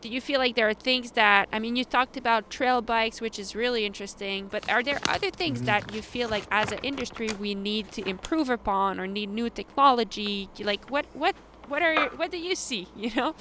do 0.00 0.08
you 0.08 0.20
feel 0.20 0.38
like 0.38 0.54
there 0.54 0.68
are 0.68 0.74
things 0.74 1.12
that 1.12 1.48
i 1.52 1.58
mean 1.58 1.74
you 1.74 1.84
talked 1.84 2.16
about 2.16 2.48
trail 2.48 2.80
bikes 2.80 3.20
which 3.20 3.38
is 3.38 3.54
really 3.54 3.84
interesting 3.84 4.46
but 4.46 4.68
are 4.70 4.82
there 4.82 5.00
other 5.08 5.30
things 5.30 5.58
mm-hmm. 5.58 5.66
that 5.66 5.92
you 5.92 6.00
feel 6.00 6.28
like 6.28 6.44
as 6.50 6.70
an 6.70 6.78
industry 6.82 7.28
we 7.40 7.54
need 7.54 7.90
to 7.90 8.08
improve 8.08 8.48
upon 8.48 9.00
or 9.00 9.06
need 9.06 9.28
new 9.28 9.50
technology 9.50 10.48
like 10.60 10.88
what 10.88 11.04
what 11.14 11.34
what 11.68 11.82
are 11.82 12.08
what 12.16 12.30
do 12.30 12.38
you 12.38 12.54
see 12.54 12.86
you 12.96 13.10
know 13.14 13.34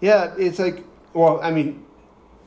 yeah 0.00 0.34
it's 0.38 0.58
like 0.58 0.84
well 1.12 1.40
i 1.42 1.50
mean 1.50 1.84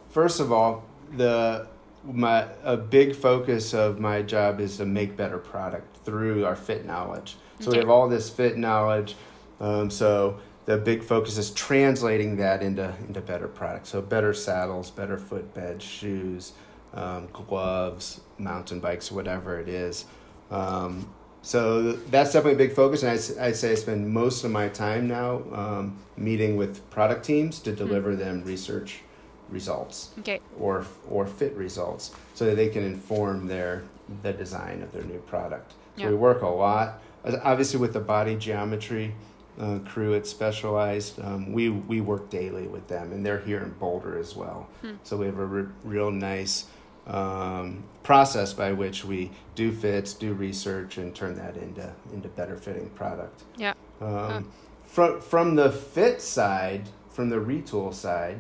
first 0.10 0.40
of 0.40 0.52
all 0.52 0.84
the 1.16 1.68
my 2.04 2.48
a 2.64 2.78
big 2.78 3.16
focus 3.16 3.74
of 3.74 4.00
my 4.00 4.22
job 4.22 4.60
is 4.60 4.78
to 4.78 4.86
make 4.86 5.18
better 5.18 5.38
product 5.38 5.98
through 6.06 6.46
our 6.46 6.56
fit 6.56 6.86
knowledge 6.86 7.36
so 7.60 7.68
okay. 7.68 7.78
we 7.78 7.80
have 7.80 7.90
all 7.90 8.08
this 8.08 8.30
fit 8.30 8.58
knowledge 8.58 9.16
um, 9.60 9.90
so 9.90 10.40
the 10.68 10.78
big 10.78 11.02
focus 11.02 11.38
is 11.38 11.52
translating 11.52 12.36
that 12.38 12.62
into 12.62 12.94
into 13.08 13.22
better 13.22 13.48
products. 13.48 13.90
So 13.90 14.02
better 14.02 14.34
saddles, 14.34 14.92
better 14.92 15.18
footbeds, 15.18 15.82
shoes, 15.82 16.52
um, 16.94 17.30
gloves, 17.32 18.20
mountain 18.38 18.82
bikes, 18.82 19.10
whatever 19.10 19.60
it 19.60 19.70
is. 19.70 20.06
Um, 20.52 21.10
so 21.42 21.94
that's 21.94 22.34
definitely 22.34 22.54
a 22.54 22.68
big 22.68 22.76
focus, 22.76 23.04
and 23.04 23.12
I, 23.12 23.48
I 23.48 23.52
say 23.52 23.72
I 23.72 23.76
spend 23.76 24.10
most 24.10 24.44
of 24.44 24.52
my 24.52 24.68
time 24.70 25.08
now 25.08 25.44
um, 25.54 25.98
meeting 26.18 26.58
with 26.58 26.88
product 26.90 27.26
teams 27.26 27.60
to 27.60 27.72
deliver 27.72 28.12
mm-hmm. 28.12 28.20
them 28.20 28.44
research 28.44 29.02
results 29.50 30.12
okay. 30.20 30.42
or 30.60 30.86
or 31.10 31.26
fit 31.26 31.54
results, 31.56 32.12
so 32.34 32.46
that 32.46 32.56
they 32.56 32.70
can 32.70 32.84
inform 32.84 33.48
their 33.48 33.84
the 34.24 34.34
design 34.34 34.82
of 34.82 34.92
their 34.92 35.04
new 35.04 35.20
product. 35.20 35.72
So 35.96 36.04
yeah. 36.04 36.10
we 36.10 36.16
work 36.16 36.42
a 36.42 36.48
lot, 36.48 37.02
obviously 37.44 37.80
with 37.80 37.94
the 37.94 38.00
body 38.00 38.36
geometry 38.36 39.14
uh, 39.60 39.80
crew 39.80 40.16
at 40.16 40.28
Specialized, 40.28 41.20
um, 41.20 41.52
we 41.52 41.70
we 41.70 42.02
work 42.02 42.30
daily 42.30 42.68
with 42.68 42.88
them, 42.88 43.12
and 43.12 43.26
they're 43.26 43.40
here 43.40 43.60
in 43.60 43.72
Boulder 43.72 44.18
as 44.18 44.36
well. 44.36 44.68
Hmm. 44.82 44.96
So 45.04 45.18
we 45.18 45.26
have 45.26 45.40
a 45.40 45.46
re- 45.46 45.72
real 45.84 46.12
nice 46.12 46.66
um, 47.08 47.84
process 48.04 48.54
by 48.54 48.72
which 48.72 49.06
we 49.06 49.32
do 49.56 49.72
fits, 49.72 50.14
do 50.14 50.34
research, 50.34 50.98
and 50.98 51.16
turn 51.16 51.36
that 51.36 51.58
into 51.58 51.92
into 52.14 52.28
better 52.30 52.58
fitting 52.58 52.90
product. 52.92 53.44
Yeah. 53.58 53.74
Um, 54.02 54.52
From 54.86 55.22
from 55.22 55.56
the 55.56 55.72
fit 55.72 56.22
side, 56.22 56.88
from 57.10 57.30
the 57.30 57.38
Retül 57.38 57.94
side, 57.94 58.40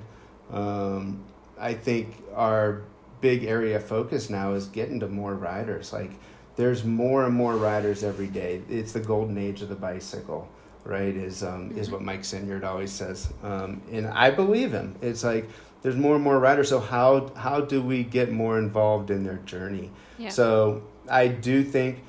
um, 0.51 1.23
I 1.57 1.73
think 1.73 2.23
our 2.35 2.83
big 3.21 3.43
area 3.45 3.77
of 3.77 3.85
focus 3.85 4.29
now 4.29 4.53
is 4.53 4.67
getting 4.67 4.99
to 4.99 5.07
more 5.07 5.33
riders. 5.33 5.91
Like 5.91 6.11
there's 6.55 6.83
more 6.83 7.25
and 7.25 7.33
more 7.33 7.55
riders 7.55 8.03
every 8.03 8.27
day. 8.27 8.61
It's 8.69 8.91
the 8.91 8.99
golden 8.99 9.37
age 9.37 9.61
of 9.61 9.69
the 9.69 9.75
bicycle 9.75 10.49
right? 10.87 11.15
Is 11.15 11.43
um, 11.43 11.69
mm-hmm. 11.69 11.79
is 11.79 11.91
what 11.91 12.01
Mike 12.01 12.21
Sinyard 12.21 12.63
always 12.63 12.91
says, 12.91 13.29
um, 13.43 13.81
and 13.91 14.07
I 14.07 14.31
believe 14.31 14.71
him. 14.71 14.95
It's 15.01 15.23
like 15.23 15.47
there's 15.81 15.95
more 15.95 16.15
and 16.15 16.23
more 16.23 16.39
riders. 16.39 16.69
So 16.69 16.79
how 16.79 17.31
how 17.35 17.61
do 17.61 17.81
we 17.81 18.03
get 18.03 18.31
more 18.31 18.57
involved 18.59 19.11
in 19.11 19.23
their 19.23 19.37
journey? 19.37 19.91
Yeah. 20.17 20.29
So 20.29 20.83
I 21.09 21.27
do 21.27 21.63
think 21.63 22.03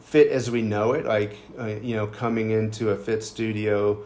fit 0.00 0.28
as 0.28 0.50
we 0.50 0.62
know 0.62 0.92
it, 0.92 1.04
like 1.04 1.36
uh, 1.58 1.66
you 1.66 1.96
know, 1.96 2.06
coming 2.06 2.50
into 2.50 2.90
a 2.90 2.96
fit 2.96 3.22
studio, 3.22 4.04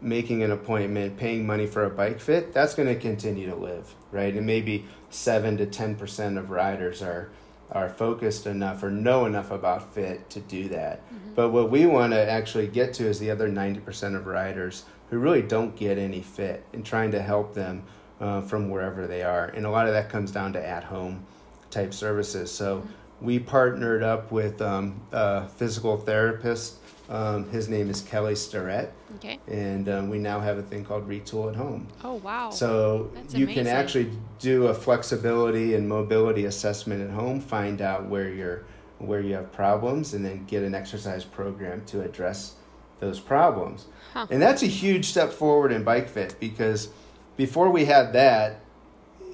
making 0.00 0.42
an 0.42 0.50
appointment, 0.50 1.16
paying 1.16 1.46
money 1.46 1.66
for 1.66 1.84
a 1.84 1.90
bike 1.90 2.20
fit, 2.20 2.52
that's 2.52 2.74
going 2.74 2.88
to 2.88 2.96
continue 3.00 3.48
to 3.48 3.56
live, 3.56 3.94
right? 4.10 4.34
And 4.34 4.46
maybe 4.46 4.86
seven 5.10 5.56
to 5.58 5.66
ten 5.66 5.94
percent 5.94 6.38
of 6.38 6.50
riders 6.50 7.02
are 7.02 7.30
are 7.70 7.88
focused 7.88 8.46
enough 8.46 8.82
or 8.82 8.90
know 8.90 9.26
enough 9.26 9.50
about 9.50 9.94
fit 9.94 10.28
to 10.30 10.40
do 10.40 10.68
that. 10.68 11.00
Mm-hmm. 11.06 11.34
But 11.34 11.50
what 11.50 11.70
we 11.70 11.86
want 11.86 12.12
to 12.12 12.30
actually 12.30 12.68
get 12.68 12.94
to 12.94 13.06
is 13.06 13.18
the 13.18 13.30
other 13.30 13.48
90% 13.48 14.14
of 14.14 14.26
riders 14.26 14.84
who 15.10 15.18
really 15.18 15.42
don't 15.42 15.74
get 15.74 15.98
any 15.98 16.20
fit 16.20 16.64
and 16.72 16.84
trying 16.84 17.10
to 17.12 17.22
help 17.22 17.54
them 17.54 17.82
uh, 18.20 18.40
from 18.42 18.70
wherever 18.70 19.06
they 19.06 19.22
are. 19.22 19.46
And 19.46 19.66
a 19.66 19.70
lot 19.70 19.86
of 19.86 19.92
that 19.92 20.08
comes 20.08 20.30
down 20.30 20.52
to 20.54 20.66
at 20.66 20.84
home 20.84 21.24
type 21.70 21.92
services. 21.94 22.50
So 22.50 22.78
mm-hmm. 22.78 23.26
we 23.26 23.38
partnered 23.38 24.02
up 24.02 24.30
with 24.32 24.60
um, 24.62 25.00
a 25.12 25.48
physical 25.48 25.96
therapist 25.96 26.78
um, 27.08 27.48
his 27.50 27.68
name 27.68 27.90
is 27.90 28.00
Kelly 28.00 28.34
Starrett. 28.34 28.92
Okay. 29.16 29.38
And 29.46 29.88
um, 29.88 30.08
we 30.08 30.18
now 30.18 30.40
have 30.40 30.58
a 30.58 30.62
thing 30.62 30.84
called 30.84 31.08
Retül 31.08 31.50
at 31.50 31.56
Home. 31.56 31.86
Oh, 32.02 32.14
wow. 32.14 32.50
So 32.50 33.10
That's 33.14 33.34
you 33.34 33.44
amazing. 33.44 33.64
can 33.64 33.74
actually 33.74 34.10
do 34.38 34.68
a 34.68 34.74
flexibility 34.74 35.74
and 35.74 35.88
mobility 35.88 36.46
assessment 36.46 37.02
at 37.02 37.10
home, 37.10 37.40
find 37.40 37.82
out 37.82 38.06
where 38.06 38.28
you're 38.28 38.64
where 38.98 39.20
you 39.20 39.34
have 39.34 39.52
problems, 39.52 40.14
and 40.14 40.24
then 40.24 40.44
get 40.46 40.62
an 40.62 40.74
exercise 40.74 41.24
program 41.24 41.84
to 41.84 42.00
address 42.02 42.54
those 43.00 43.20
problems. 43.20 43.86
Huh. 44.14 44.26
And 44.30 44.40
that's 44.40 44.62
a 44.62 44.66
huge 44.66 45.06
step 45.06 45.30
forward 45.30 45.72
in 45.72 45.84
bike 45.84 46.08
fit 46.08 46.36
because 46.40 46.88
before 47.36 47.70
we 47.70 47.84
had 47.84 48.12
that, 48.12 48.60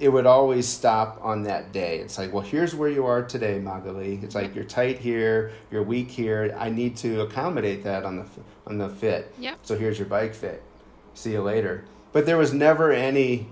it 0.00 0.08
would 0.08 0.24
always 0.24 0.66
stop 0.66 1.20
on 1.22 1.42
that 1.42 1.72
day. 1.72 1.98
It's 1.98 2.16
like, 2.16 2.32
well, 2.32 2.42
here's 2.42 2.74
where 2.74 2.88
you 2.88 3.04
are 3.04 3.22
today, 3.22 3.58
Magali. 3.58 4.18
It's 4.22 4.34
like 4.34 4.54
you're 4.54 4.64
tight 4.64 4.98
here, 4.98 5.52
you're 5.70 5.82
weak 5.82 6.10
here. 6.10 6.56
I 6.58 6.70
need 6.70 6.96
to 6.98 7.20
accommodate 7.20 7.84
that 7.84 8.04
on 8.04 8.16
the 8.16 8.26
on 8.66 8.78
the 8.78 8.88
fit. 8.88 9.34
Yeah. 9.38 9.56
So 9.62 9.76
here's 9.76 9.98
your 9.98 10.08
bike 10.08 10.34
fit. 10.34 10.62
See 11.12 11.32
you 11.32 11.42
later. 11.42 11.84
But 12.12 12.24
there 12.24 12.38
was 12.38 12.54
never 12.54 12.92
any 12.92 13.46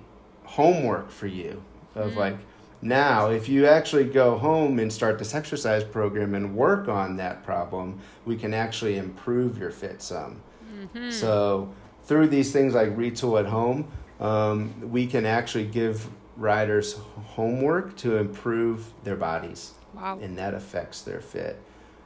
homework 0.44 1.11
for 1.11 1.26
you 1.26 1.62
of 1.94 2.12
mm. 2.12 2.16
like 2.16 2.36
now 2.80 3.28
if 3.28 3.49
you 3.49 3.66
actually 3.66 4.05
go 4.05 4.38
home 4.38 4.78
and 4.78 4.90
start 4.90 5.18
this 5.18 5.34
exercise 5.34 5.84
program 5.84 6.34
and 6.34 6.57
work 6.57 6.88
on 6.88 7.16
that 7.16 7.44
problem, 7.44 8.01
we 8.24 8.36
can 8.36 8.55
actually 8.55 8.96
improve 8.96 9.59
your 9.59 9.70
fit 9.70 10.01
some. 10.01 10.40
Mm-hmm. 10.74 11.11
So 11.11 11.72
through 12.05 12.28
these 12.28 12.53
things 12.53 12.74
like 12.74 12.96
Retül 12.96 13.38
at 13.38 13.46
home, 13.46 13.90
um, 14.21 14.91
we 14.91 15.07
can 15.07 15.27
actually 15.27 15.66
give 15.66 16.09
riders 16.37 16.95
homework 17.27 17.97
to 17.97 18.16
improve 18.16 18.93
their 19.05 19.16
bodies. 19.16 19.73
Wow. 19.95 20.19
And 20.21 20.37
that 20.39 20.55
affects 20.55 21.03
their 21.03 21.21
fit. 21.21 21.61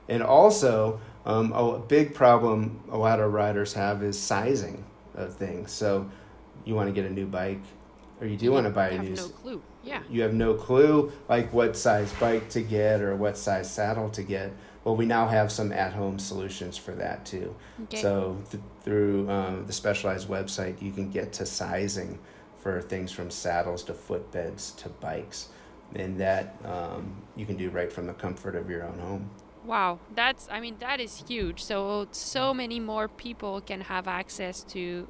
And 0.08 0.22
also, 0.22 1.00
um, 1.24 1.52
a 1.52 1.78
big 1.78 2.14
problem 2.14 2.80
a 2.90 2.96
lot 2.96 3.20
of 3.20 3.32
riders 3.32 3.72
have 3.74 4.02
is 4.02 4.18
sizing 4.18 4.84
of 5.14 5.34
things. 5.34 5.70
So, 5.70 6.10
you 6.64 6.74
want 6.74 6.88
to 6.88 6.92
get 6.92 7.10
a 7.10 7.12
new 7.12 7.26
bike, 7.26 7.60
or 8.20 8.26
you 8.26 8.36
do 8.36 8.44
you 8.44 8.52
want 8.52 8.66
to 8.66 8.70
buy 8.70 8.90
a 8.90 9.02
new. 9.02 9.14
no 9.14 9.28
clue. 9.28 9.62
Yeah. 9.82 10.02
You 10.08 10.22
have 10.22 10.34
no 10.34 10.54
clue, 10.54 11.12
like 11.28 11.52
what 11.52 11.76
size 11.76 12.12
bike 12.14 12.48
to 12.50 12.62
get 12.62 13.00
or 13.00 13.16
what 13.16 13.36
size 13.36 13.72
saddle 13.72 14.08
to 14.10 14.22
get. 14.22 14.52
Well, 14.84 14.96
we 14.96 15.06
now 15.06 15.28
have 15.28 15.52
some 15.52 15.72
at-home 15.72 16.18
solutions 16.18 16.76
for 16.76 16.92
that 16.92 17.24
too. 17.24 17.54
Okay. 17.84 18.02
So 18.02 18.36
th- 18.50 18.62
through 18.82 19.30
um, 19.30 19.66
the 19.66 19.72
specialized 19.72 20.28
website, 20.28 20.82
you 20.82 20.92
can 20.92 21.10
get 21.10 21.32
to 21.34 21.46
sizing 21.46 22.18
for 22.58 22.80
things 22.80 23.12
from 23.12 23.30
saddles 23.30 23.82
to 23.84 23.92
footbeds 23.92 24.76
to 24.76 24.88
bikes, 24.88 25.48
and 25.94 26.18
that 26.18 26.56
um, 26.64 27.14
you 27.36 27.46
can 27.46 27.56
do 27.56 27.70
right 27.70 27.92
from 27.92 28.06
the 28.06 28.12
comfort 28.14 28.56
of 28.56 28.68
your 28.70 28.84
own 28.84 28.98
home. 28.98 29.30
Wow, 29.64 30.00
that's 30.14 30.48
I 30.50 30.60
mean 30.60 30.76
that 30.80 31.00
is 31.00 31.22
huge. 31.28 31.62
So 31.62 32.08
so 32.10 32.52
many 32.52 32.80
more 32.80 33.06
people 33.08 33.60
can 33.60 33.82
have 33.82 34.08
access 34.08 34.64
to 34.64 35.06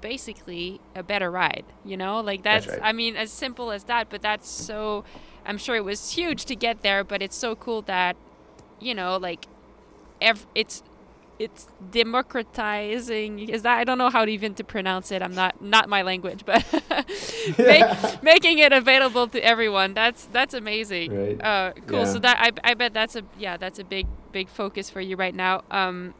basically 0.00 0.80
a 0.94 1.02
better 1.02 1.30
ride, 1.30 1.64
you 1.84 1.96
know? 1.96 2.20
Like 2.20 2.42
that's, 2.42 2.66
that's 2.66 2.78
right. 2.78 2.88
I 2.88 2.92
mean 2.92 3.16
as 3.16 3.32
simple 3.32 3.72
as 3.72 3.84
that, 3.84 4.08
but 4.08 4.22
that's 4.22 4.48
so 4.48 5.04
I'm 5.44 5.58
sure 5.58 5.74
it 5.74 5.84
was 5.84 6.12
huge 6.12 6.44
to 6.46 6.54
get 6.54 6.82
there, 6.82 7.02
but 7.02 7.22
it's 7.22 7.36
so 7.36 7.56
cool 7.56 7.82
that 7.82 8.16
you 8.80 8.94
know, 8.94 9.16
like 9.16 9.46
ev- 10.20 10.46
it's 10.54 10.82
it's 11.38 11.66
democratizing 11.90 13.48
is 13.50 13.62
that 13.62 13.78
I 13.78 13.84
don't 13.84 13.98
know 13.98 14.08
how 14.08 14.24
to 14.24 14.30
even 14.30 14.54
to 14.54 14.64
pronounce 14.64 15.12
it. 15.12 15.22
I'm 15.22 15.34
not 15.34 15.60
not 15.60 15.88
my 15.88 16.02
language, 16.02 16.44
but 16.46 16.64
make, 17.58 17.84
making 18.22 18.58
it 18.58 18.72
available 18.72 19.28
to 19.28 19.44
everyone. 19.44 19.94
That's 19.94 20.26
that's 20.26 20.54
amazing. 20.54 21.14
Right. 21.14 21.44
Uh, 21.44 21.72
cool. 21.86 22.00
Yeah. 22.00 22.04
So 22.04 22.18
that 22.20 22.38
I 22.40 22.70
I 22.70 22.74
bet 22.74 22.94
that's 22.94 23.16
a 23.16 23.22
yeah 23.38 23.56
that's 23.56 23.78
a 23.78 23.84
big 23.84 24.06
big 24.32 24.48
focus 24.48 24.88
for 24.88 25.00
you 25.00 25.16
right 25.16 25.34
now. 25.34 25.62
Um, 25.70 26.14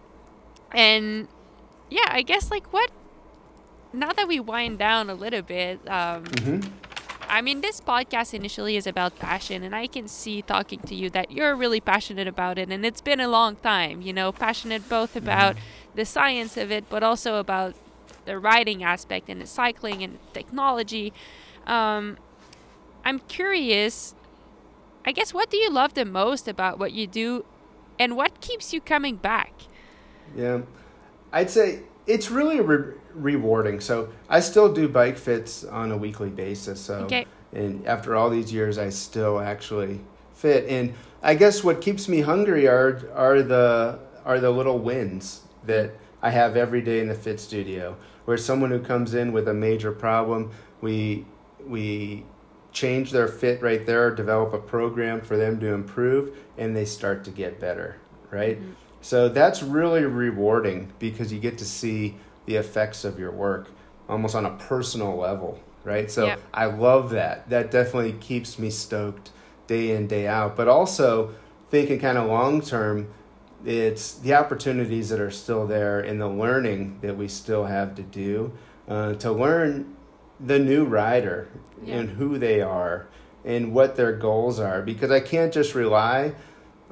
and 0.73 1.29
yeah, 1.89 2.09
I 2.09 2.23
guess 2.23 2.51
like 2.51 2.73
what 2.73 2.91
now 3.93 4.13
that 4.13 4.29
we 4.29 4.41
wind 4.41 4.79
down 4.79 5.09
a 5.09 5.15
little 5.15 5.43
bit. 5.43 5.81
Um, 5.89 6.25
mm-hmm 6.25 6.73
I 7.29 7.43
mean, 7.43 7.61
this 7.61 7.81
podcast 7.81 8.35
initially 8.35 8.77
is 8.77 8.87
about 8.87 9.19
passion, 9.19 9.63
and 9.63 9.75
I 9.75 9.87
can 9.87 10.09
see 10.09 10.43
talking 10.43 10.81
to 10.81 10.95
you 10.95 11.11
that 11.11 11.31
you're 11.31 11.55
really 11.55 11.81
passionate 11.81 12.29
about 12.29 12.59
it, 12.59 12.71
and 12.71 12.85
it's 12.85 13.01
been 13.01 13.21
a 13.21 13.29
long 13.29 13.57
time, 13.57 14.01
you 14.03 14.13
know, 14.13 14.33
passionate 14.33 14.89
both 14.89 15.11
mm-hmm. 15.11 15.27
about 15.27 15.57
mm-hmm. 15.57 15.97
the 15.97 16.05
science 16.05 16.57
of 16.57 16.71
it, 16.71 16.89
but 16.89 17.03
also 17.03 17.37
about 17.37 17.75
the 18.25 18.39
riding 18.39 18.83
aspect 18.83 19.29
and 19.29 19.41
the 19.41 19.47
cycling 19.47 20.03
and 20.03 20.15
the 20.15 20.41
technology. 20.41 21.13
Um, 21.67 22.19
I'm 23.05 23.21
curious, 23.21 24.15
I 25.05 25.13
guess, 25.13 25.33
what 25.33 25.51
do 25.51 25.57
you 25.57 25.71
love 25.71 25.95
the 25.95 26.05
most 26.05 26.49
about 26.49 26.79
what 26.79 26.93
you 26.93 27.07
do, 27.07 27.45
and 27.99 28.17
what 28.17 28.41
keeps 28.41 28.73
you 28.73 28.81
coming 28.81 29.17
back? 29.17 29.53
Yeah, 30.37 30.63
I'd 31.33 31.51
say 31.51 31.81
it's 32.07 32.31
really 32.31 32.59
a 32.59 32.63
re- 32.63 32.95
rewarding. 33.17 33.81
So 33.81 34.09
I 34.29 34.41
still 34.41 34.73
do 34.73 34.89
bike 34.89 35.17
fits 35.19 35.65
on 35.65 35.93
a 35.93 35.97
weekly 35.97 36.31
basis. 36.31 36.81
So 36.81 37.05
Okay. 37.05 37.27
and 37.53 37.87
after 37.87 38.15
all 38.17 38.31
these 38.31 38.53
years, 38.53 38.79
I 38.79 38.91
still 38.91 39.41
actually 39.41 40.01
fit. 40.35 40.67
And 40.69 40.95
I 41.23 41.35
guess 41.35 41.65
what 41.65 41.81
keeps 41.81 42.09
me 42.09 42.21
hungry 42.21 42.69
are 42.69 43.03
are 43.15 43.43
the 43.43 43.99
are 44.25 44.41
the 44.41 44.51
little 44.51 44.79
wins 44.79 45.43
that 45.65 45.93
I 46.23 46.31
have 46.31 46.57
every 46.57 46.83
day 46.83 47.01
in 47.01 47.09
the 47.09 47.15
fit 47.15 47.41
studio. 47.41 47.97
Where 48.25 48.37
someone 48.37 48.71
who 48.71 48.81
comes 48.81 49.15
in 49.15 49.33
with 49.33 49.49
a 49.49 49.55
major 49.55 49.93
problem, 49.93 50.51
we 50.81 51.25
we 51.67 52.25
change 52.73 53.11
their 53.11 53.29
fit 53.29 53.63
right 53.63 53.87
there, 53.87 54.15
develop 54.15 54.53
a 54.53 54.59
program 54.59 55.21
for 55.21 55.37
them 55.37 55.59
to 55.61 55.73
improve, 55.73 56.37
and 56.59 56.77
they 56.77 56.85
start 56.85 57.25
to 57.25 57.31
get 57.31 57.59
better. 57.59 57.97
Right. 58.31 58.61
Mm-hmm. 58.61 58.73
So 59.01 59.29
that's 59.29 59.63
really 59.63 60.05
rewarding 60.05 60.93
because 60.99 61.33
you 61.33 61.39
get 61.39 61.59
to 61.59 61.65
see 61.65 62.17
the 62.47 62.57
effects 62.57 63.05
of 63.05 63.19
your 63.19 63.31
work 63.31 63.69
almost 64.09 64.35
on 64.35 64.47
a 64.47 64.51
personal 64.51 65.17
level, 65.17 65.61
right? 65.85 66.11
So 66.11 66.27
Yep. 66.27 66.41
I 66.55 66.67
love 66.67 67.11
that. 67.11 67.49
That 67.51 67.71
definitely 67.71 68.13
keeps 68.15 68.59
me 68.59 68.71
stoked 68.71 69.31
day 69.67 69.91
in, 69.91 70.07
day 70.07 70.27
out. 70.27 70.57
But 70.57 70.69
also 70.69 71.35
thinking 71.71 71.99
kind 71.99 72.17
of 72.19 72.29
long 72.29 72.61
term, 72.61 73.13
it's 73.65 74.15
the 74.15 74.35
opportunities 74.35 75.09
that 75.09 75.21
are 75.21 75.31
still 75.31 75.67
there 75.67 76.01
and 76.01 76.21
the 76.21 76.29
learning 76.29 76.99
that 77.03 77.17
we 77.17 77.27
still 77.29 77.65
have 77.65 77.95
to 77.97 78.03
do 78.03 78.53
uh, 78.89 79.15
to 79.15 79.33
learn 79.33 79.97
the 80.39 80.59
new 80.59 80.85
rider 80.85 81.49
and 81.87 82.11
who 82.11 82.39
they 82.39 82.61
are 82.61 83.07
and 83.45 83.73
what 83.73 83.97
their 83.97 84.13
goals 84.13 84.59
are 84.59 84.83
because 84.83 85.11
I 85.11 85.21
can't 85.21 85.53
just 85.53 85.75
rely 85.75 86.35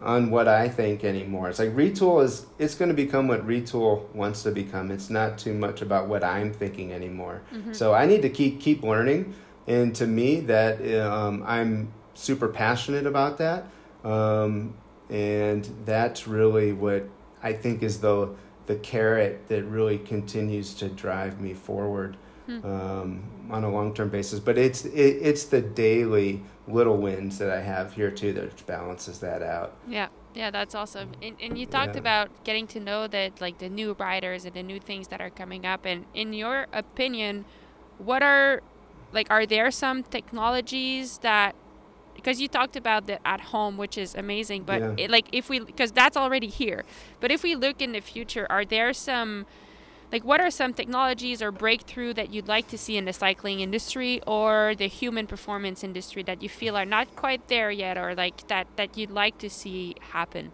on 0.05 0.31
what 0.31 0.47
I 0.47 0.69
think 0.69 1.03
anymore. 1.03 1.49
It's 1.49 1.59
like 1.59 1.75
Retül 1.75 2.23
is 2.23 2.47
it's 2.59 2.75
going 2.75 2.91
to 2.91 2.95
become 2.95 3.27
what 3.27 3.47
Retül 3.47 4.09
wants 4.15 4.43
to 4.45 4.51
become. 4.51 4.91
It's 4.91 5.09
not 5.11 5.39
too 5.39 5.55
much 5.55 5.81
about 5.83 6.09
what 6.09 6.23
I'm 6.23 6.53
thinking 6.53 6.93
anymore. 6.93 7.41
So 7.73 7.95
I 7.95 8.05
need 8.07 8.23
to 8.23 8.29
keep 8.29 8.61
keep 8.61 8.83
learning, 8.83 9.35
and 9.67 9.95
to 9.97 10.07
me 10.07 10.41
that 10.41 10.75
um, 11.01 11.43
I'm 11.47 11.93
super 12.13 12.49
passionate 12.49 13.07
about 13.07 13.39
that, 13.39 13.65
um, 14.05 14.75
and 15.09 15.69
that's 15.87 16.29
really 16.29 16.73
what 16.73 17.09
I 17.43 17.53
think 17.55 17.83
is 17.83 17.99
the 18.01 18.29
the 18.67 18.77
carrot 18.77 19.49
that 19.49 19.65
really 19.65 19.99
continues 19.99 20.75
to 20.75 20.89
drive 20.89 21.41
me 21.41 21.53
forward 21.55 22.17
um, 22.65 23.23
on 23.51 23.65
a 23.65 23.71
long 23.71 23.95
term 23.95 24.11
basis. 24.11 24.39
But 24.39 24.59
it's 24.59 24.85
it, 24.85 25.17
it's 25.23 25.45
the 25.45 25.63
daily 25.63 26.43
little 26.67 26.97
wins 26.97 27.39
that 27.39 27.51
I 27.51 27.61
have 27.61 27.95
here 27.95 28.11
too 28.11 28.33
that 28.33 28.67
balances 28.67 29.21
that 29.21 29.43
out. 29.43 29.77
Yeah, 29.87 30.09
yeah, 30.35 30.51
that's 30.51 30.75
awesome. 30.75 31.13
And, 31.21 31.37
and 31.41 31.59
you 31.59 31.67
talked 31.67 31.95
Yeah. 31.95 32.01
about 32.01 32.31
getting 32.45 32.67
to 32.69 32.81
know 32.81 33.07
that, 33.09 33.41
like 33.41 33.59
the 33.59 33.69
new 33.69 33.95
riders 33.99 34.45
and 34.45 34.55
the 34.55 34.63
new 34.63 34.81
things 34.81 35.09
that 35.09 35.21
are 35.21 35.31
coming 35.31 35.67
up. 35.67 35.85
And 35.85 36.07
in 36.15 36.33
your 36.33 36.67
opinion, 36.73 37.45
what 37.99 38.23
are, 38.23 38.63
like, 39.13 39.27
are 39.31 39.47
there 39.47 39.71
some 39.71 40.03
technologies 40.03 41.19
that, 41.19 41.55
because 42.15 42.41
you 42.41 42.49
talked 42.49 42.77
about 42.77 43.07
the 43.07 43.19
at 43.27 43.41
home, 43.53 43.77
which 43.77 43.99
is 43.99 44.15
amazing, 44.15 44.63
but 44.65 44.81
Yeah. 44.81 44.95
it, 44.97 45.11
like 45.11 45.29
if 45.33 45.49
we, 45.51 45.61
because 45.61 45.93
that's 45.93 46.17
already 46.17 46.47
here. 46.49 46.83
But 47.21 47.31
if 47.31 47.43
we 47.43 47.55
look 47.55 47.83
in 47.83 47.93
the 47.93 48.01
future, 48.01 48.47
are 48.49 48.65
there 48.65 48.93
some, 48.93 49.47
like, 50.13 50.25
what 50.25 50.41
are 50.41 50.51
some 50.51 50.75
technologies 50.75 51.43
or 51.43 51.51
breakthrough 51.51 52.15
that 52.15 52.31
you'd 52.31 52.49
like 52.49 52.69
to 52.69 52.79
see 52.79 52.97
in 52.97 53.05
the 53.05 53.13
cycling 53.13 53.61
industry 53.61 54.21
or 54.27 54.75
the 54.77 54.87
human 54.87 55.27
performance 55.27 55.83
industry 55.85 56.23
that 56.25 56.43
you 56.43 56.49
feel 56.49 56.77
are 56.77 56.87
not 56.87 57.15
quite 57.17 57.49
there 57.49 57.71
yet, 57.71 57.99
or 57.99 58.15
like 58.15 58.47
that 58.49 58.67
that 58.77 58.97
you'd 58.97 59.11
like 59.11 59.39
to 59.39 59.51
see 59.51 59.97
happen? 60.01 60.53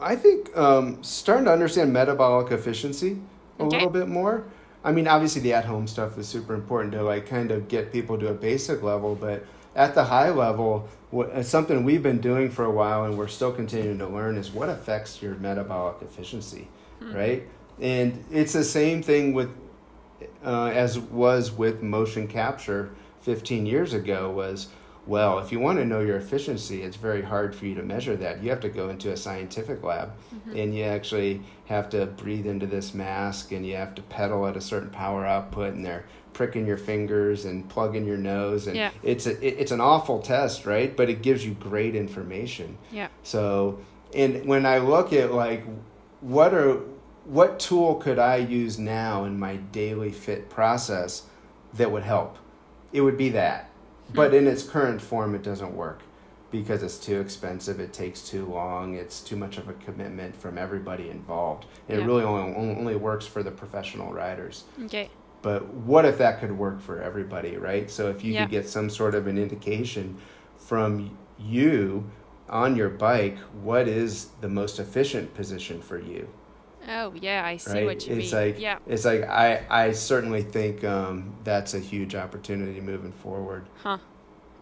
I 0.00 0.16
think 0.16 0.56
um, 0.56 1.02
starting 1.02 1.46
to 1.46 1.52
understand 1.52 1.92
metabolic 1.92 2.52
efficiency 2.52 3.18
a 3.58 3.64
Okay. 3.64 3.66
little 3.66 3.90
bit 3.90 4.08
more. 4.08 4.44
I 4.84 4.92
mean, 4.92 5.08
obviously 5.08 5.42
the 5.42 5.52
at-home 5.54 5.86
stuff 5.88 6.16
is 6.18 6.28
super 6.28 6.54
important 6.54 6.92
to 6.92 7.02
like 7.02 7.26
kind 7.26 7.50
of 7.50 7.68
get 7.68 7.92
people 7.92 8.16
to 8.18 8.28
a 8.28 8.34
basic 8.34 8.82
level, 8.82 9.16
but 9.16 9.44
at 9.74 9.94
the 9.94 10.04
high 10.04 10.30
level, 10.30 10.88
what, 11.10 11.30
uh, 11.30 11.42
something 11.42 11.84
we've 11.84 12.02
been 12.02 12.20
doing 12.20 12.48
for 12.50 12.64
a 12.64 12.70
while 12.70 13.04
and 13.04 13.18
we're 13.18 13.28
still 13.28 13.52
continuing 13.52 13.98
to 13.98 14.06
learn 14.06 14.36
is 14.36 14.52
what 14.52 14.68
affects 14.68 15.20
your 15.20 15.34
metabolic 15.36 15.96
efficiency, 16.02 16.68
right? 17.10 17.48
And 17.80 18.24
it's 18.30 18.52
the 18.52 18.64
same 18.64 19.02
thing 19.02 19.32
with 19.34 19.50
uh, 20.44 20.66
as 20.74 20.98
was 20.98 21.52
with 21.52 21.82
motion 21.82 22.26
capture 22.26 22.90
15 23.22 23.66
years 23.66 23.92
ago 23.92 24.30
was 24.30 24.68
well 25.06 25.38
if 25.38 25.52
you 25.52 25.58
want 25.60 25.78
to 25.78 25.84
know 25.84 26.00
your 26.00 26.16
efficiency 26.16 26.82
it's 26.82 26.96
very 26.96 27.22
hard 27.22 27.54
for 27.54 27.66
you 27.66 27.74
to 27.74 27.82
measure 27.82 28.16
that 28.16 28.42
you 28.42 28.50
have 28.50 28.60
to 28.60 28.68
go 28.68 28.88
into 28.88 29.12
a 29.12 29.16
scientific 29.16 29.82
lab 29.82 30.10
and 30.54 30.74
you 30.76 30.82
actually 30.84 31.40
have 31.66 31.88
to 31.90 32.06
breathe 32.06 32.46
into 32.46 32.66
this 32.66 32.94
mask 32.94 33.52
and 33.52 33.64
you 33.66 33.76
have 33.76 33.94
to 33.94 34.02
pedal 34.02 34.46
at 34.46 34.56
a 34.56 34.60
certain 34.60 34.90
power 34.90 35.24
output 35.26 35.74
and 35.74 35.84
they're 35.84 36.04
pricking 36.32 36.66
your 36.66 36.76
fingers 36.76 37.44
and 37.44 37.68
plugging 37.68 38.04
your 38.04 38.16
nose 38.18 38.66
and 38.66 38.76
Yeah. 38.76 38.90
it's 39.02 39.26
a, 39.26 39.32
it- 39.44 39.56
it's 39.58 39.72
an 39.72 39.80
awful 39.80 40.20
test 40.20 40.66
right 40.66 40.96
but 40.96 41.08
it 41.10 41.22
gives 41.22 41.44
you 41.44 41.54
great 41.54 41.94
information 41.94 42.76
Yeah. 42.92 43.08
so, 43.22 43.78
and 44.14 44.46
when 44.46 44.66
I 44.66 44.78
look 44.78 45.12
at 45.12 45.32
like 45.32 45.64
what 46.20 46.52
are 46.54 46.80
what 47.28 47.60
tool 47.60 47.96
could 47.96 48.18
I 48.18 48.36
use 48.36 48.78
now 48.78 49.24
in 49.24 49.38
my 49.38 49.56
daily 49.56 50.10
fit 50.10 50.48
process 50.48 51.24
that 51.74 51.90
would 51.90 52.02
help? 52.02 52.38
It 52.92 53.02
would 53.02 53.18
be 53.18 53.28
that. 53.30 53.70
Hmm. 54.08 54.14
But 54.14 54.34
in 54.34 54.46
its 54.46 54.62
current 54.62 55.00
form 55.02 55.34
it 55.34 55.42
doesn't 55.42 55.74
work 55.74 56.00
because 56.50 56.82
it's 56.82 56.96
too 56.96 57.20
expensive, 57.20 57.78
it 57.78 57.92
takes 57.92 58.22
too 58.22 58.46
long, 58.46 58.94
it's 58.94 59.20
too 59.20 59.36
much 59.36 59.58
of 59.58 59.68
a 59.68 59.74
commitment 59.74 60.34
from 60.34 60.56
everybody 60.56 61.10
involved. 61.10 61.66
And 61.88 61.98
Yeah. 61.98 62.04
it 62.04 62.06
really 62.06 62.24
only, 62.24 62.54
only 62.56 62.96
works 62.96 63.26
for 63.26 63.42
the 63.42 63.50
professional 63.50 64.14
riders. 64.14 64.64
Okay. 64.86 65.10
But 65.42 65.66
what 65.74 66.06
if 66.06 66.16
that 66.16 66.40
could 66.40 66.56
work 66.56 66.80
for 66.80 67.02
everybody, 67.02 67.58
right? 67.58 67.90
So 67.90 68.08
if 68.08 68.24
you 68.24 68.32
Yeah. 68.32 68.44
could 68.44 68.50
get 68.50 68.66
some 68.66 68.88
sort 68.88 69.14
of 69.14 69.26
an 69.26 69.36
indication 69.36 70.16
from 70.56 71.10
you 71.38 72.04
on 72.48 72.74
your 72.74 72.88
bike, 72.88 73.36
what 73.62 73.86
is 73.86 74.28
the 74.40 74.48
most 74.48 74.78
efficient 74.80 75.34
position 75.34 75.82
for 75.82 75.98
you, 75.98 76.26
Oh 76.88 77.12
yeah, 77.20 77.44
I 77.44 77.58
see 77.58 77.72
right? 77.72 77.84
what 77.84 78.06
you 78.06 78.16
it's 78.16 78.32
mean. 78.32 78.44
like 78.46 78.58
yeah. 78.60 78.78
it's 78.86 79.04
like 79.04 79.22
I 79.24 79.62
I 79.68 79.92
certainly 79.92 80.42
think 80.42 80.84
um, 80.84 81.34
that's 81.44 81.74
a 81.74 81.78
huge 81.80 82.14
opportunity 82.14 82.80
moving 82.80 83.12
forward. 83.12 83.66
Huh. 83.82 83.98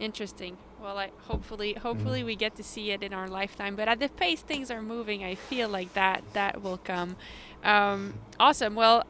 Interesting. 0.01 0.57
Well, 0.83 0.99
I 0.99 1.11
hopefully 1.23 1.73
hopefully 1.75 2.19
Mm-hmm. 2.21 2.27
we 2.27 2.37
get 2.37 2.57
to 2.57 2.63
see 2.63 2.91
it 2.91 3.03
in 3.03 3.13
our 3.15 3.29
lifetime. 3.29 3.77
But 3.77 3.89
at 3.89 3.99
the 4.01 4.09
pace 4.09 4.41
things 4.43 4.71
are 4.71 4.83
moving, 4.83 5.25
I 5.25 5.35
feel 5.37 5.69
like 5.69 5.95
that 5.95 6.23
that 6.35 6.63
will 6.63 6.79
come. 6.79 7.17
Um, 7.65 8.15
awesome. 8.39 8.75
Well, 8.75 9.05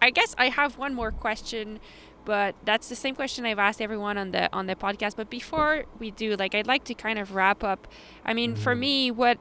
I 0.00 0.10
guess 0.10 0.34
I 0.38 0.48
have 0.48 0.78
one 0.78 0.94
more 0.94 1.12
question, 1.12 1.80
but 2.24 2.54
that's 2.64 2.88
the 2.88 2.96
same 2.96 3.14
question 3.14 3.44
I've 3.44 3.58
asked 3.58 3.82
everyone 3.82 4.16
on 4.18 4.30
the 4.30 4.48
on 4.52 4.66
the 4.66 4.74
podcast. 4.74 5.16
But 5.16 5.28
before 5.28 5.84
we 5.98 6.10
do, 6.10 6.34
like, 6.36 6.54
I'd 6.54 6.66
like 6.66 6.84
to 6.84 6.94
kind 6.94 7.18
of 7.18 7.34
wrap 7.34 7.62
up. 7.62 7.86
I 8.24 8.32
mean, 8.34 8.56
for 8.56 8.74
me, 8.74 9.10
what 9.10 9.38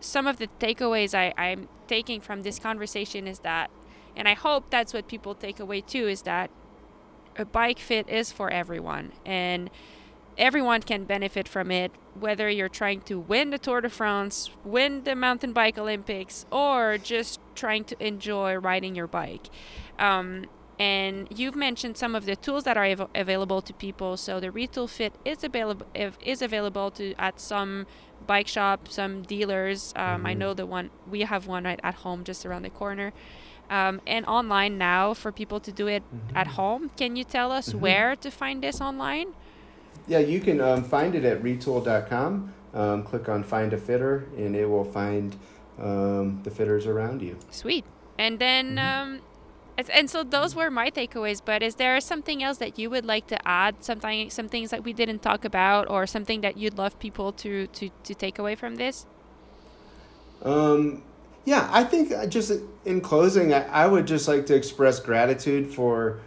some 0.00 0.26
of 0.26 0.38
the 0.38 0.48
takeaways 0.60 1.14
I, 1.14 1.32
I'm 1.36 1.68
taking 1.88 2.20
from 2.20 2.42
this 2.42 2.58
conversation 2.58 3.26
is 3.26 3.40
that, 3.40 3.70
and 4.16 4.28
I 4.28 4.34
hope 4.34 4.70
that's 4.70 4.92
what 4.92 5.08
people 5.08 5.34
take 5.34 5.60
away 5.60 5.80
too, 5.80 6.08
is 6.08 6.22
that 6.22 6.50
a 7.36 7.44
bike 7.44 7.78
fit 7.78 8.08
is 8.08 8.32
for 8.32 8.50
everyone 8.50 9.12
and 9.24 9.70
everyone 10.38 10.82
can 10.82 11.04
benefit 11.04 11.46
from 11.48 11.70
it 11.70 11.92
whether 12.18 12.48
you're 12.48 12.68
trying 12.68 13.00
to 13.02 13.18
win 13.18 13.50
the 13.50 13.58
Tour 13.58 13.80
de 13.80 13.90
France, 13.90 14.50
win 14.64 15.04
the 15.04 15.14
mountain 15.14 15.52
bike 15.52 15.78
Olympics 15.78 16.46
or 16.50 16.98
just 16.98 17.40
trying 17.54 17.84
to 17.84 18.06
enjoy 18.06 18.54
riding 18.54 18.94
your 18.94 19.06
bike. 19.06 19.48
Um, 19.98 20.46
and 20.78 21.28
you've 21.34 21.56
mentioned 21.56 21.96
some 21.96 22.14
of 22.14 22.26
the 22.26 22.36
tools 22.36 22.64
that 22.64 22.76
are 22.76 22.84
av- 22.84 23.08
available 23.14 23.62
to 23.62 23.72
people. 23.72 24.16
So 24.16 24.40
the 24.40 24.48
Retül 24.48 24.88
Fit 24.88 25.14
is 25.24 25.42
available 25.42 25.86
is 25.94 26.42
available 26.42 26.90
to 26.92 27.14
at 27.18 27.40
some 27.40 27.86
bike 28.26 28.48
shop, 28.48 28.88
some 28.88 29.22
dealers. 29.22 29.92
Um, 29.96 30.26
I 30.26 30.34
know 30.34 30.54
the 30.54 30.66
one 30.66 30.90
we 31.10 31.20
have 31.22 31.46
one 31.46 31.64
right 31.64 31.80
at 31.82 31.94
home, 31.96 32.24
just 32.24 32.44
around 32.46 32.62
the 32.62 32.70
corner, 32.70 33.12
um, 33.70 34.00
and 34.06 34.26
online 34.26 34.78
now 34.78 35.14
for 35.14 35.32
people 35.32 35.60
to 35.60 35.72
do 35.72 35.86
it 35.86 36.02
at 36.34 36.46
home. 36.48 36.90
Can 36.96 37.16
you 37.16 37.24
tell 37.24 37.52
us 37.52 37.74
where 37.74 38.16
to 38.16 38.30
find 38.30 38.62
this 38.62 38.80
online? 38.80 39.28
Yeah, 40.08 40.18
you 40.20 40.40
can 40.40 40.60
um, 40.60 40.84
find 40.84 41.14
it 41.14 41.24
at 41.24 41.42
retul.com. 41.42 42.52
Um, 42.74 43.02
click 43.04 43.28
on 43.28 43.42
Find 43.42 43.72
a 43.72 43.78
Fitter, 43.78 44.26
and 44.36 44.54
it 44.54 44.66
will 44.66 44.84
find 44.84 45.34
um, 45.80 46.40
the 46.42 46.50
fitters 46.50 46.86
around 46.86 47.22
you. 47.22 47.36
Sweet. 47.50 47.84
And 48.18 48.38
then, 48.38 48.78
um, 48.78 49.14
it's- 49.14 49.35
and 49.92 50.10
so 50.10 50.22
those 50.24 50.54
were 50.54 50.70
my 50.70 50.90
takeaways. 50.90 51.40
But 51.44 51.62
is 51.62 51.74
there 51.76 52.00
something 52.00 52.42
else 52.42 52.58
that 52.58 52.78
you 52.78 52.90
would 52.90 53.04
like 53.04 53.26
to 53.28 53.48
add? 53.48 53.84
Something, 53.84 54.30
some 54.30 54.48
things 54.48 54.70
that 54.70 54.84
we 54.84 54.92
didn't 54.92 55.22
talk 55.22 55.44
about, 55.44 55.90
or 55.90 56.06
something 56.06 56.40
that 56.40 56.56
you'd 56.56 56.78
love 56.78 56.98
people 56.98 57.32
to 57.32 57.66
to 57.68 57.90
to 58.04 58.14
take 58.14 58.38
away 58.38 58.54
from 58.54 58.76
this? 58.76 59.06
Um, 60.42 61.02
yeah, 61.44 61.68
I 61.70 61.84
think 61.84 62.12
uh, 62.12 62.26
just 62.26 62.52
in 62.84 63.00
closing, 63.00 63.54
I, 63.54 63.84
I 63.84 63.86
would 63.86 64.06
just 64.06 64.28
like 64.28 64.46
to 64.46 64.54
express 64.54 65.00
gratitude 65.00 65.72
for 65.72 66.20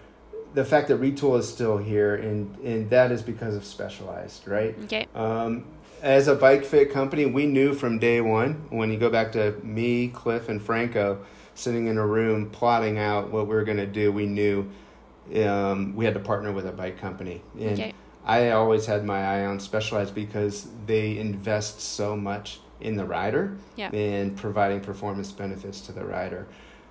the 0.53 0.65
fact 0.65 0.87
that 0.87 0.99
Retül 0.99 1.37
is 1.37 1.47
still 1.47 1.77
here, 1.77 2.15
and, 2.15 2.55
and 2.59 2.89
that 2.89 3.11
is 3.11 3.21
because 3.21 3.55
of 3.55 3.63
Specialized, 3.63 4.47
right? 4.47 4.75
Okay. 4.85 5.07
Um, 5.13 5.65
as 6.01 6.27
a 6.27 6.35
bike 6.35 6.65
fit 6.65 6.91
company, 6.91 7.25
we 7.25 7.45
knew 7.45 7.73
from 7.73 7.99
day 7.99 8.21
one 8.21 8.53
when 8.69 8.91
you 8.91 8.97
go 8.97 9.09
back 9.09 9.31
to 9.33 9.51
me, 9.63 10.07
Cliff, 10.07 10.49
and 10.49 10.61
Franco 10.61 11.19
sitting 11.59 11.87
in 11.87 11.97
a 11.97 12.05
room 12.05 12.49
plotting 12.49 12.97
out 12.97 13.31
what 13.31 13.47
we 13.47 13.53
were 13.53 13.63
going 13.63 13.77
to 13.77 13.85
do. 13.85 14.11
We 14.11 14.25
knew 14.25 14.69
um, 15.45 15.95
we 15.95 16.05
had 16.05 16.13
to 16.13 16.19
partner 16.19 16.51
with 16.51 16.65
a 16.65 16.71
bike 16.71 16.97
company, 16.97 17.41
and 17.59 17.71
Okay. 17.71 17.93
I 18.25 18.51
always 18.51 18.85
had 18.85 19.05
my 19.05 19.19
eye 19.23 19.45
on 19.45 19.59
Specialized 19.59 20.13
because 20.15 20.67
they 20.85 21.17
invest 21.17 21.81
so 21.81 22.15
much 22.15 22.59
in 22.81 22.95
the 22.95 23.05
rider 23.05 23.57
Yeah. 23.75 23.89
and 23.93 24.35
providing 24.37 24.79
performance 24.81 25.31
benefits 25.31 25.81
to 25.81 25.91
the 25.91 26.03
rider. 26.05 26.47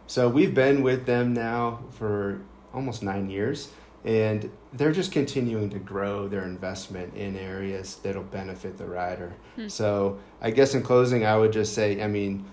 So 0.07 0.29
we've 0.29 0.55
been 0.55 0.83
with 0.83 1.07
them 1.07 1.33
now 1.35 1.81
for 1.91 2.41
almost 2.75 3.03
nine 3.03 3.31
years, 3.31 3.71
and 4.05 4.51
they're 4.75 4.93
just 4.93 5.13
continuing 5.13 5.71
to 5.71 5.79
grow 5.79 6.29
their 6.29 6.45
investment 6.45 7.15
in 7.15 7.37
areas 7.37 7.97
that'll 8.03 8.23
benefit 8.23 8.77
the 8.79 8.87
rider. 8.87 9.35
So 9.69 10.19
I 10.41 10.51
guess 10.51 10.75
in 10.75 10.83
closing, 10.83 11.25
I 11.27 11.37
would 11.37 11.53
just 11.53 11.75
say, 11.75 12.03
I 12.03 12.07
mean, 12.07 12.45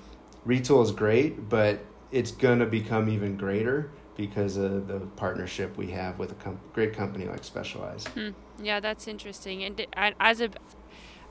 Retül 0.48 0.84
is 0.84 0.92
great, 0.92 1.50
but 1.50 1.80
it's 2.12 2.32
going 2.32 2.60
to 2.60 2.66
become 2.66 3.10
even 3.10 3.38
greater 3.38 3.92
because 4.16 4.58
of 4.58 4.88
the 4.88 5.00
partnership 5.18 5.76
we 5.78 5.92
have 5.92 6.18
with 6.20 6.32
a 6.32 6.36
com- 6.36 6.60
great 6.74 6.94
company 6.94 7.26
like 7.26 7.44
Specialized. 7.44 8.08
Hmm. 8.10 8.30
Yeah, 8.62 8.80
that's 8.80 9.08
interesting. 9.08 9.64
And 9.64 9.86
and 9.94 10.16
as 10.20 10.42
a, 10.42 10.50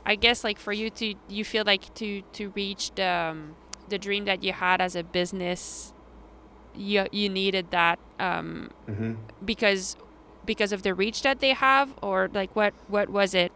I 0.04 0.16
guess 0.16 0.44
like 0.44 0.58
for 0.58 0.72
you 0.72 0.90
to 0.90 1.14
you 1.28 1.44
feel 1.44 1.64
like 1.64 1.94
to 1.94 2.22
to 2.32 2.50
reach 2.50 2.90
the 2.94 3.08
um, 3.08 3.56
the 3.88 3.98
dream 3.98 4.26
that 4.26 4.42
you 4.42 4.52
had 4.52 4.80
as 4.80 4.96
a 4.96 5.02
business, 5.02 5.92
you 6.74 7.06
you 7.10 7.28
needed 7.28 7.70
that 7.70 7.98
um, 8.18 8.70
hmm 8.86 9.14
because 9.44 9.96
because 10.44 10.72
of 10.72 10.82
the 10.82 10.92
reach 10.92 11.22
that 11.22 11.40
they 11.40 11.54
have, 11.54 11.94
or 12.02 12.28
like 12.34 12.54
what 12.54 12.74
what 12.88 13.08
was 13.08 13.34
it? 13.34 13.50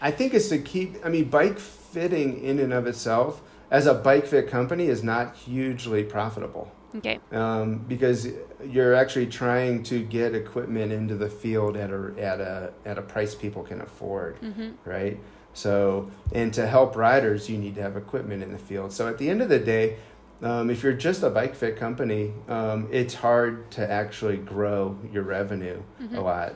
I 0.00 0.10
think 0.10 0.34
it's 0.34 0.48
to 0.50 0.58
keep. 0.58 1.04
I 1.04 1.08
mean, 1.08 1.24
bike 1.28 1.58
fitting 1.58 2.42
in 2.42 2.58
and 2.58 2.72
of 2.72 2.86
itself, 2.86 3.42
as 3.70 3.86
a 3.86 3.94
bike 3.94 4.26
fit 4.26 4.48
company, 4.48 4.86
is 4.86 5.02
not 5.02 5.34
hugely 5.36 6.04
profitable 6.04 6.70
Okay. 6.96 7.18
um, 7.32 7.78
because 7.88 8.28
you're 8.64 8.94
actually 8.94 9.26
trying 9.26 9.82
to 9.84 10.02
get 10.02 10.34
equipment 10.34 10.92
into 10.92 11.16
the 11.16 11.28
field 11.28 11.76
at 11.76 11.90
a 11.90 12.14
at 12.18 12.40
a 12.40 12.72
at 12.84 12.98
a 12.98 13.02
price 13.02 13.34
people 13.34 13.62
can 13.62 13.80
afford, 13.80 14.40
Mm-hmm. 14.40 14.70
right? 14.88 15.18
So, 15.56 16.10
and 16.32 16.52
to 16.54 16.66
help 16.66 16.96
riders, 16.96 17.48
you 17.48 17.58
need 17.58 17.74
to 17.76 17.82
have 17.82 17.96
equipment 17.96 18.42
in 18.42 18.50
the 18.52 18.58
field. 18.58 18.92
So, 18.92 19.06
at 19.08 19.18
the 19.18 19.30
end 19.30 19.40
of 19.40 19.48
the 19.48 19.58
day, 19.60 19.96
um, 20.42 20.68
if 20.68 20.82
you're 20.82 20.92
just 20.92 21.22
a 21.22 21.30
bike 21.30 21.54
fit 21.54 21.76
company, 21.76 22.32
um, 22.48 22.88
it's 22.90 23.14
hard 23.14 23.70
to 23.72 23.88
actually 23.88 24.36
grow 24.36 24.98
your 25.12 25.22
revenue 25.22 25.80
a 26.12 26.20
lot 26.20 26.54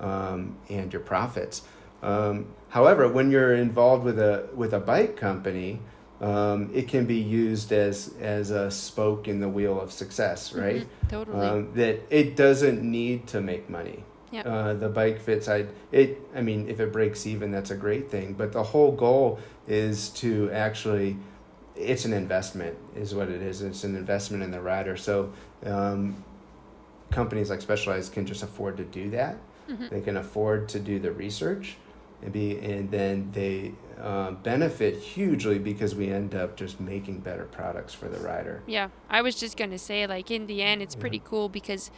um, 0.00 0.56
and 0.70 0.90
your 0.92 1.02
profits. 1.02 1.62
Um, 2.02 2.46
however, 2.70 3.06
when 3.08 3.30
you're 3.30 3.54
involved 3.54 4.04
with 4.04 4.18
a 4.18 4.48
with 4.54 4.72
a 4.72 4.80
bike 4.80 5.16
company, 5.16 5.80
um, 6.20 6.70
it 6.74 6.88
can 6.88 7.06
be 7.06 7.16
used 7.16 7.72
as 7.72 8.14
as 8.20 8.50
a 8.50 8.70
spoke 8.70 9.28
in 9.28 9.40
the 9.40 9.48
wheel 9.48 9.80
of 9.80 9.92
success, 9.92 10.52
right? 10.52 10.82
Mhm, 10.82 11.08
Totally. 11.08 11.46
Um, 11.46 11.72
that 11.74 12.00
it 12.10 12.36
doesn't 12.36 12.82
need 12.82 13.26
to 13.28 13.40
make 13.40 13.70
money. 13.70 14.02
Yeah. 14.30 14.42
Uh, 14.42 14.74
the 14.74 14.88
bike 14.88 15.20
fits. 15.20 15.48
I 15.48 15.66
it. 15.92 16.20
I 16.34 16.42
mean, 16.42 16.68
if 16.68 16.80
it 16.80 16.92
breaks 16.92 17.26
even, 17.26 17.50
that's 17.50 17.70
a 17.70 17.76
great 17.76 18.10
thing. 18.10 18.34
But 18.34 18.52
the 18.52 18.62
whole 18.62 18.92
goal 18.92 19.38
is 19.66 20.08
to 20.10 20.50
actually, 20.50 21.16
it's 21.76 22.04
an 22.04 22.12
investment, 22.12 22.76
is 22.96 23.14
what 23.14 23.28
it 23.28 23.40
is. 23.40 23.62
It's 23.62 23.84
an 23.84 23.96
investment 23.96 24.42
in 24.42 24.50
the 24.50 24.60
rider. 24.60 24.96
So, 24.96 25.32
um, 25.64 26.22
companies 27.10 27.48
like 27.50 27.60
Specialized 27.62 28.12
can 28.12 28.26
just 28.26 28.42
afford 28.42 28.76
to 28.78 28.84
do 28.84 29.10
that. 29.10 29.36
Mhm. 29.70 29.88
They 29.90 30.00
can 30.00 30.16
afford 30.16 30.68
to 30.70 30.78
do 30.80 30.98
the 30.98 31.12
research, 31.12 31.76
and 32.22 32.32
be, 32.32 32.58
and 32.58 32.90
then 32.90 33.30
they 33.32 33.72
uh, 34.00 34.32
benefit 34.32 34.96
hugely 34.96 35.58
because 35.58 35.94
we 35.94 36.10
end 36.10 36.34
up 36.34 36.56
just 36.56 36.80
making 36.80 37.20
better 37.20 37.44
products 37.44 37.94
for 37.94 38.08
the 38.08 38.18
rider. 38.20 38.62
Yeah, 38.66 38.88
I 39.08 39.22
was 39.22 39.34
just 39.34 39.56
gonna 39.56 39.78
say, 39.78 40.06
like 40.06 40.30
in 40.30 40.46
the 40.46 40.62
end, 40.62 40.82
it's 40.82 40.94
pretty 40.94 41.20
cool 41.24 41.48
because 41.48 41.90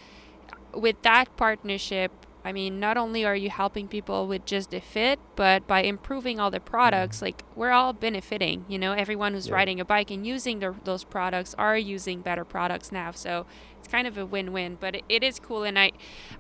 with 0.75 1.01
that 1.03 1.37
partnership, 1.37 2.13
I 2.43 2.53
mean, 2.53 2.81
not 2.81 2.97
only 2.97 3.25
are 3.27 3.37
you 3.37 3.51
helping 3.51 3.87
people 3.87 4.27
with 4.27 4.47
just 4.47 4.71
the 4.71 4.81
fit, 4.81 5.19
but 5.37 5.67
by 5.67 5.83
improving 5.83 6.41
all 6.41 6.51
the 6.51 6.61
products, 6.61 7.21
like 7.21 7.45
we're 7.55 7.71
all 7.71 7.93
benefiting. 7.93 8.65
You 8.67 8.79
know, 8.79 8.93
everyone 8.93 9.35
who's 9.35 9.49
Yeah. 9.49 9.55
riding 9.57 9.79
a 9.79 9.85
bike 9.85 10.11
and 10.11 10.27
using 10.27 10.61
the, 10.61 10.75
those 10.85 11.05
products 11.05 11.55
are 11.59 11.77
using 11.77 12.23
better 12.23 12.47
products 12.47 12.91
now. 12.91 13.11
So 13.11 13.45
it's 13.79 13.89
kind 13.89 14.07
of 14.07 14.17
a 14.17 14.25
win-win. 14.25 14.79
But 14.81 14.97
it, 14.97 15.05
it 15.11 15.23
is 15.23 15.39
cool, 15.39 15.65
and 15.65 15.79
I, 15.79 15.91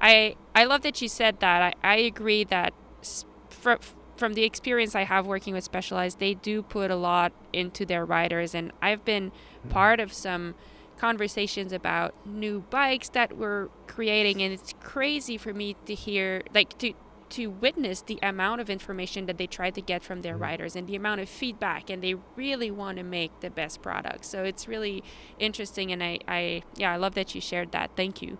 I, 0.00 0.36
I 0.54 0.64
love 0.64 0.80
that 0.82 1.02
you 1.02 1.08
said 1.08 1.40
that. 1.40 1.74
I, 1.82 1.88
I 1.94 1.96
agree 1.96 2.44
that 2.44 2.72
fr- 3.50 3.74
from 4.20 4.34
the 4.34 4.44
experience 4.44 4.94
I 4.94 5.04
have 5.04 5.26
working 5.26 5.54
with 5.54 5.64
Specialized, 5.64 6.20
they 6.20 6.34
do 6.34 6.62
put 6.62 6.90
a 6.90 6.94
lot 6.96 7.32
into 7.54 7.86
their 7.86 8.04
riders, 8.04 8.54
and 8.54 8.70
I've 8.82 9.02
been 9.04 9.32
hmm. 9.62 9.68
part 9.70 9.98
of 9.98 10.12
some 10.12 10.54
conversations 10.98 11.72
about 11.72 12.14
new 12.26 12.60
bikes 12.68 13.08
that 13.08 13.38
we're 13.38 13.68
creating, 13.86 14.42
and 14.42 14.52
it's 14.52 14.74
crazy 14.80 15.38
for 15.38 15.54
me 15.54 15.74
to 15.86 15.94
hear, 15.94 16.42
like 16.54 16.78
to 16.78 16.92
to 17.30 17.46
witness 17.46 18.02
the 18.02 18.18
amount 18.24 18.60
of 18.60 18.68
information 18.68 19.26
that 19.26 19.38
they 19.38 19.46
try 19.46 19.70
to 19.70 19.80
get 19.80 20.02
from 20.02 20.20
their 20.20 20.34
hmm. 20.34 20.42
riders 20.42 20.76
and 20.76 20.86
the 20.86 20.96
amount 20.96 21.20
of 21.20 21.28
feedback 21.28 21.88
and 21.88 22.02
they 22.02 22.14
really 22.34 22.72
want 22.72 22.98
to 22.98 23.04
make 23.04 23.30
the 23.40 23.48
best 23.48 23.80
product. 23.80 24.24
So 24.24 24.42
it's 24.42 24.66
really 24.66 25.04
interesting 25.38 25.92
and 25.92 26.02
i, 26.02 26.18
I 26.26 26.62
yeah 26.76 26.92
i 26.92 26.96
love 26.96 27.14
that 27.14 27.32
you 27.32 27.40
shared 27.40 27.70
that. 27.70 27.92
Thank 27.94 28.20
you 28.20 28.36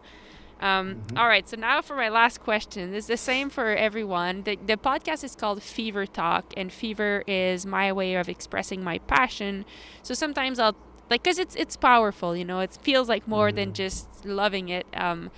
um, 0.60 1.02
all 1.16 1.26
right, 1.26 1.48
so 1.48 1.56
now 1.56 1.80
for 1.80 1.96
my 1.96 2.08
last 2.08 2.40
question. 2.40 2.94
It's 2.94 3.06
the 3.06 3.16
same 3.16 3.48
for 3.50 3.68
everyone. 3.74 4.42
The, 4.42 4.56
the 4.56 4.76
podcast 4.76 5.24
is 5.24 5.34
called 5.34 5.62
Fever 5.62 6.06
Talk, 6.06 6.52
and 6.56 6.70
fever 6.72 7.24
is 7.26 7.64
my 7.64 7.92
way 7.92 8.14
of 8.14 8.28
expressing 8.28 8.84
my 8.84 8.98
passion. 8.98 9.64
So 10.02 10.14
sometimes 10.14 10.58
I'll 10.58 10.76
like, 11.08 11.24
cause 11.24 11.38
it's 11.38 11.56
it's 11.56 11.76
powerful, 11.76 12.36
you 12.36 12.44
know. 12.44 12.60
It 12.60 12.78
feels 12.82 13.08
like 13.08 13.26
more 13.26 13.50
than 13.50 13.72
just 13.72 14.24
loving 14.24 14.68
it. 14.68 14.86
Um, 14.94 15.30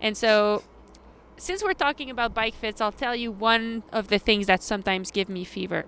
and 0.00 0.16
so 0.16 0.62
since 1.36 1.62
we're 1.62 1.74
talking 1.74 2.08
about 2.10 2.34
bike 2.34 2.54
fits, 2.54 2.80
I'll 2.80 2.92
tell 2.92 3.14
you 3.14 3.30
one 3.30 3.82
of 3.92 4.08
the 4.08 4.18
things 4.18 4.46
that 4.46 4.62
sometimes 4.62 5.10
give 5.10 5.28
me 5.28 5.44
fever. 5.44 5.84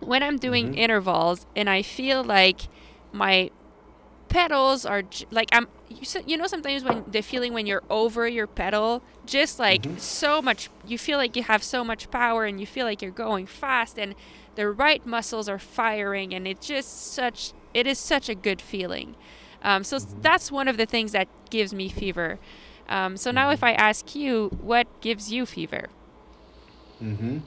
When 0.00 0.22
I'm 0.22 0.36
doing 0.36 0.72
Mhm. 0.72 0.76
intervals 0.78 1.46
and 1.56 1.70
I 1.70 1.82
feel 1.82 2.22
like 2.22 2.62
my 3.12 3.50
pedals 4.34 4.84
are 4.84 5.02
j- 5.02 5.26
like 5.30 5.48
I'm 5.52 5.66
you, 5.88 6.06
you 6.26 6.36
know 6.36 6.48
sometimes 6.54 6.82
when 6.82 7.04
the 7.16 7.22
feeling 7.22 7.52
when 7.56 7.66
you're 7.70 7.84
over 7.88 8.26
your 8.26 8.48
pedal 8.48 9.00
just 9.26 9.54
like 9.60 9.82
Mhm. 9.82 10.00
so 10.00 10.42
much 10.48 10.60
you 10.90 10.98
feel 10.98 11.18
like 11.18 11.36
you 11.38 11.44
have 11.52 11.62
so 11.62 11.84
much 11.84 12.10
power 12.10 12.44
and 12.44 12.58
you 12.60 12.66
feel 12.66 12.84
like 12.90 13.00
you're 13.02 13.18
going 13.28 13.46
fast 13.46 13.94
and 14.02 14.14
the 14.56 14.66
right 14.84 15.02
muscles 15.06 15.48
are 15.48 15.58
firing 15.80 16.34
and 16.34 16.48
it's 16.48 16.66
just 16.66 16.90
such 17.14 17.52
it 17.72 17.86
is 17.86 17.98
such 17.98 18.28
a 18.28 18.34
good 18.46 18.60
feeling. 18.72 19.08
Um, 19.62 19.80
so 19.84 19.96
s 19.96 20.06
that's 20.26 20.46
one 20.60 20.68
of 20.72 20.76
the 20.82 20.86
things 20.94 21.10
that 21.12 21.28
gives 21.56 21.72
me 21.80 21.86
fever. 21.88 22.30
Um, 22.96 23.16
so 23.22 23.28
now 23.40 23.48
if 23.56 23.62
i 23.70 23.72
ask 23.88 24.04
you 24.22 24.32
what 24.72 24.86
gives 25.06 25.24
you 25.34 25.42
fever? 25.46 25.84
Mm-hmm. 27.02 27.38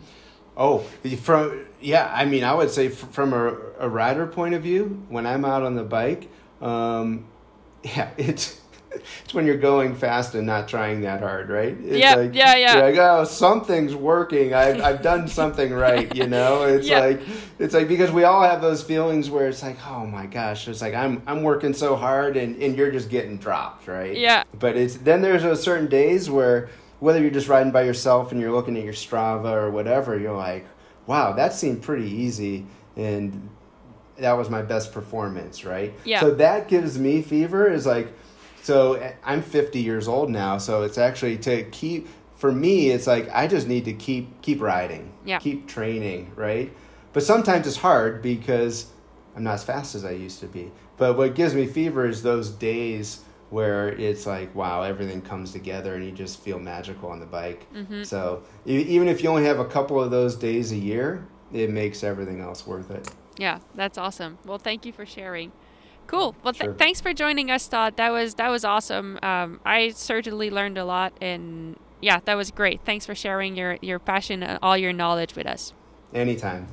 Oh, 0.57 0.79
from 1.21 1.65
yeah, 1.81 2.11
I 2.13 2.25
mean, 2.25 2.43
I 2.43 2.53
would 2.53 2.71
say 2.71 2.89
from 2.89 3.33
a, 3.33 3.55
a 3.79 3.87
rider 3.89 4.25
point 4.25 4.55
of 4.55 4.63
view, 4.63 4.83
when 5.09 5.25
I'm 5.27 5.45
out 5.45 5.63
on 5.63 5.75
the 5.75 5.83
bike, 5.83 6.29
um, 6.61 7.25
yeah, 7.83 8.09
it's 8.17 8.61
it's 9.25 9.33
when 9.33 9.45
you're 9.45 9.57
going 9.57 9.93
fast 9.93 10.33
and 10.35 10.47
not 10.47 10.67
trying 10.67 11.01
that 11.01 11.19
hard, 11.19 11.49
right? 11.49 11.77
It's 11.83 11.97
Yep, 11.99 12.17
like, 12.17 12.35
yeah, 12.35 12.55
yeah. 12.55 12.73
You're 12.75 12.89
like, 12.91 12.99
oh, 12.99 13.23
something's 13.25 13.93
working. 13.95 14.53
I've 14.53 14.81
I've 14.87 15.01
done 15.01 15.27
something 15.27 15.73
right, 15.73 16.13
you 16.15 16.27
know. 16.27 16.63
It's 16.63 16.87
Yeah. 16.87 16.99
like 16.99 17.21
it's 17.59 17.73
like 17.73 17.87
because 17.87 18.11
we 18.11 18.23
all 18.23 18.41
have 18.41 18.61
those 18.61 18.81
feelings 18.83 19.29
where 19.29 19.47
it's 19.47 19.61
like, 19.61 19.77
oh 19.87 20.05
my 20.05 20.25
gosh, 20.25 20.67
it's 20.67 20.81
like 20.81 20.93
I'm 20.95 21.21
I'm 21.27 21.43
working 21.43 21.73
so 21.73 21.95
hard 21.95 22.37
and 22.37 22.61
and 22.61 22.75
you're 22.77 22.91
just 22.91 23.09
getting 23.09 23.37
dropped, 23.37 23.87
right? 23.87 24.15
Yeah. 24.17 24.43
But 24.59 24.77
it's 24.77 24.95
then 24.95 25.21
there's 25.21 25.43
those 25.43 25.61
certain 25.61 25.87
days 25.87 26.29
where 26.29 26.69
whether 26.99 27.21
you're 27.21 27.29
just 27.29 27.47
riding 27.47 27.71
by 27.71 27.83
yourself 27.83 28.31
and 28.31 28.41
you're 28.41 28.51
looking 28.51 28.75
at 28.77 28.83
your 28.83 28.93
Strava 28.93 29.51
or 29.53 29.69
whatever, 29.69 30.17
you're 30.17 30.35
like, 30.35 30.65
wow, 31.05 31.33
that 31.33 31.53
seemed 31.53 31.83
pretty 31.83 32.09
easy 32.09 32.65
and 32.95 33.47
that 34.19 34.33
was 34.33 34.49
my 34.49 34.61
best 34.61 34.91
performance, 34.91 35.65
right? 35.65 35.93
Yeah. 36.03 36.21
So 36.21 36.31
that 36.35 36.67
gives 36.67 36.97
me 36.97 37.21
fever 37.21 37.69
is 37.71 37.85
like 37.85 38.11
so 38.61 38.93
eh, 38.93 39.13
I'm 39.23 39.41
50 39.41 39.79
years 39.79 40.07
old 40.07 40.29
now, 40.29 40.57
so 40.57 40.83
it's 40.83 40.97
actually 40.97 41.37
to 41.39 41.63
keep 41.65 42.07
for 42.35 42.51
me 42.51 42.91
it's 42.91 43.07
like 43.07 43.29
I 43.33 43.47
just 43.47 43.67
need 43.67 43.85
to 43.85 43.93
keep 43.93 44.41
keep 44.41 44.61
riding. 44.61 45.11
Yeah. 45.25 45.39
Keep 45.39 45.67
training, 45.67 46.31
right? 46.35 46.71
But 47.13 47.23
sometimes 47.23 47.67
it's 47.67 47.77
hard 47.77 48.21
because 48.21 48.91
I'm 49.35 49.43
not 49.43 49.55
as 49.55 49.63
fast 49.63 49.95
as 49.95 50.05
I 50.05 50.11
used 50.11 50.39
to 50.41 50.47
be. 50.47 50.71
But 50.97 51.17
what 51.17 51.35
gives 51.35 51.53
me 51.53 51.67
fever 51.67 52.07
is 52.07 52.23
those 52.23 52.49
days 52.49 53.21
where 53.49 53.89
it's 53.89 54.25
like, 54.25 54.53
wow, 54.53 54.81
everything 54.81 55.21
comes 55.21 55.51
together 55.51 55.95
and 55.95 56.05
you 56.05 56.11
just 56.11 56.39
feel 56.41 56.59
magical 56.59 57.09
on 57.09 57.19
the 57.19 57.25
bike. 57.25 57.71
Mm-hmm. 57.73 58.03
So 58.03 58.43
even 58.65 59.07
if 59.07 59.23
you 59.23 59.29
only 59.29 59.45
have 59.45 59.59
a 59.59 59.65
couple 59.65 60.01
of 60.03 60.11
those 60.11 60.35
days 60.35 60.71
a 60.71 60.75
year, 60.75 61.25
it 61.53 61.69
makes 61.69 62.03
everything 62.03 62.41
else 62.41 62.67
worth 62.67 62.91
it. 62.91 63.09
Yeah, 63.37 63.59
that's 63.75 63.97
awesome. 63.97 64.37
Well, 64.45 64.57
thank 64.57 64.85
you 64.85 64.91
for 64.91 65.05
sharing. 65.05 65.51
Cool. 66.07 66.35
Well, 66.43 66.53
th- 66.53 66.63
Sure. 66.63 66.73
thanks 66.73 67.01
for 67.01 67.13
joining 67.13 67.51
us, 67.51 67.67
Todd. 67.67 67.97
That 67.97 68.11
was 68.11 68.35
that 68.35 68.49
was 68.49 68.63
awesome. 68.63 69.19
Um, 69.21 69.59
I 69.65 69.89
certainly 69.89 70.49
learned 70.49 70.77
a 70.77 70.85
lot, 70.85 71.13
and 71.21 71.77
yeah, 72.01 72.19
that 72.25 72.35
was 72.35 72.49
great. 72.51 72.81
Thanks 72.85 73.05
for 73.05 73.13
sharing 73.15 73.55
your 73.57 73.77
your 73.81 73.99
passion 73.99 74.41
and 74.43 74.57
all 74.61 74.77
your 74.77 74.93
knowledge 74.93 75.35
with 75.35 75.45
us. 75.47 75.73
Anytime. 76.13 76.67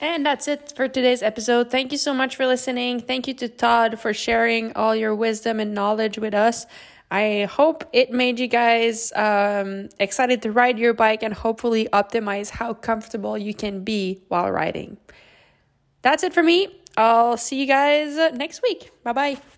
And 0.00 0.24
that's 0.24 0.46
it 0.48 0.72
for 0.76 0.86
today's 0.86 1.22
episode. 1.22 1.70
Thank 1.70 1.90
you 1.90 1.98
so 1.98 2.12
much 2.12 2.36
for 2.36 2.46
listening. 2.46 3.00
Thank 3.00 3.26
you 3.26 3.34
to 3.34 3.48
Todd 3.48 3.98
for 3.98 4.12
sharing 4.12 4.72
all 4.76 4.94
your 4.94 5.14
wisdom 5.14 5.58
and 5.60 5.74
knowledge 5.74 6.18
with 6.18 6.34
us. 6.34 6.66
I 7.14 7.44
hope 7.44 7.84
it 7.92 8.10
made 8.10 8.40
you 8.40 8.48
guys 8.48 9.12
um, 9.14 9.88
excited 10.00 10.42
to 10.42 10.50
ride 10.50 10.80
your 10.80 10.94
bike 10.94 11.22
and 11.22 11.32
hopefully 11.32 11.86
optimize 11.92 12.50
how 12.50 12.74
comfortable 12.74 13.38
you 13.38 13.54
can 13.54 13.84
be 13.84 14.24
while 14.26 14.50
riding. 14.50 14.96
That's 16.02 16.24
it 16.24 16.34
for 16.34 16.42
me. 16.42 16.74
I'll 16.96 17.36
see 17.36 17.60
you 17.60 17.66
guys 17.68 18.16
next 18.34 18.62
week. 18.62 18.90
Bye 19.04 19.12
bye. 19.12 19.53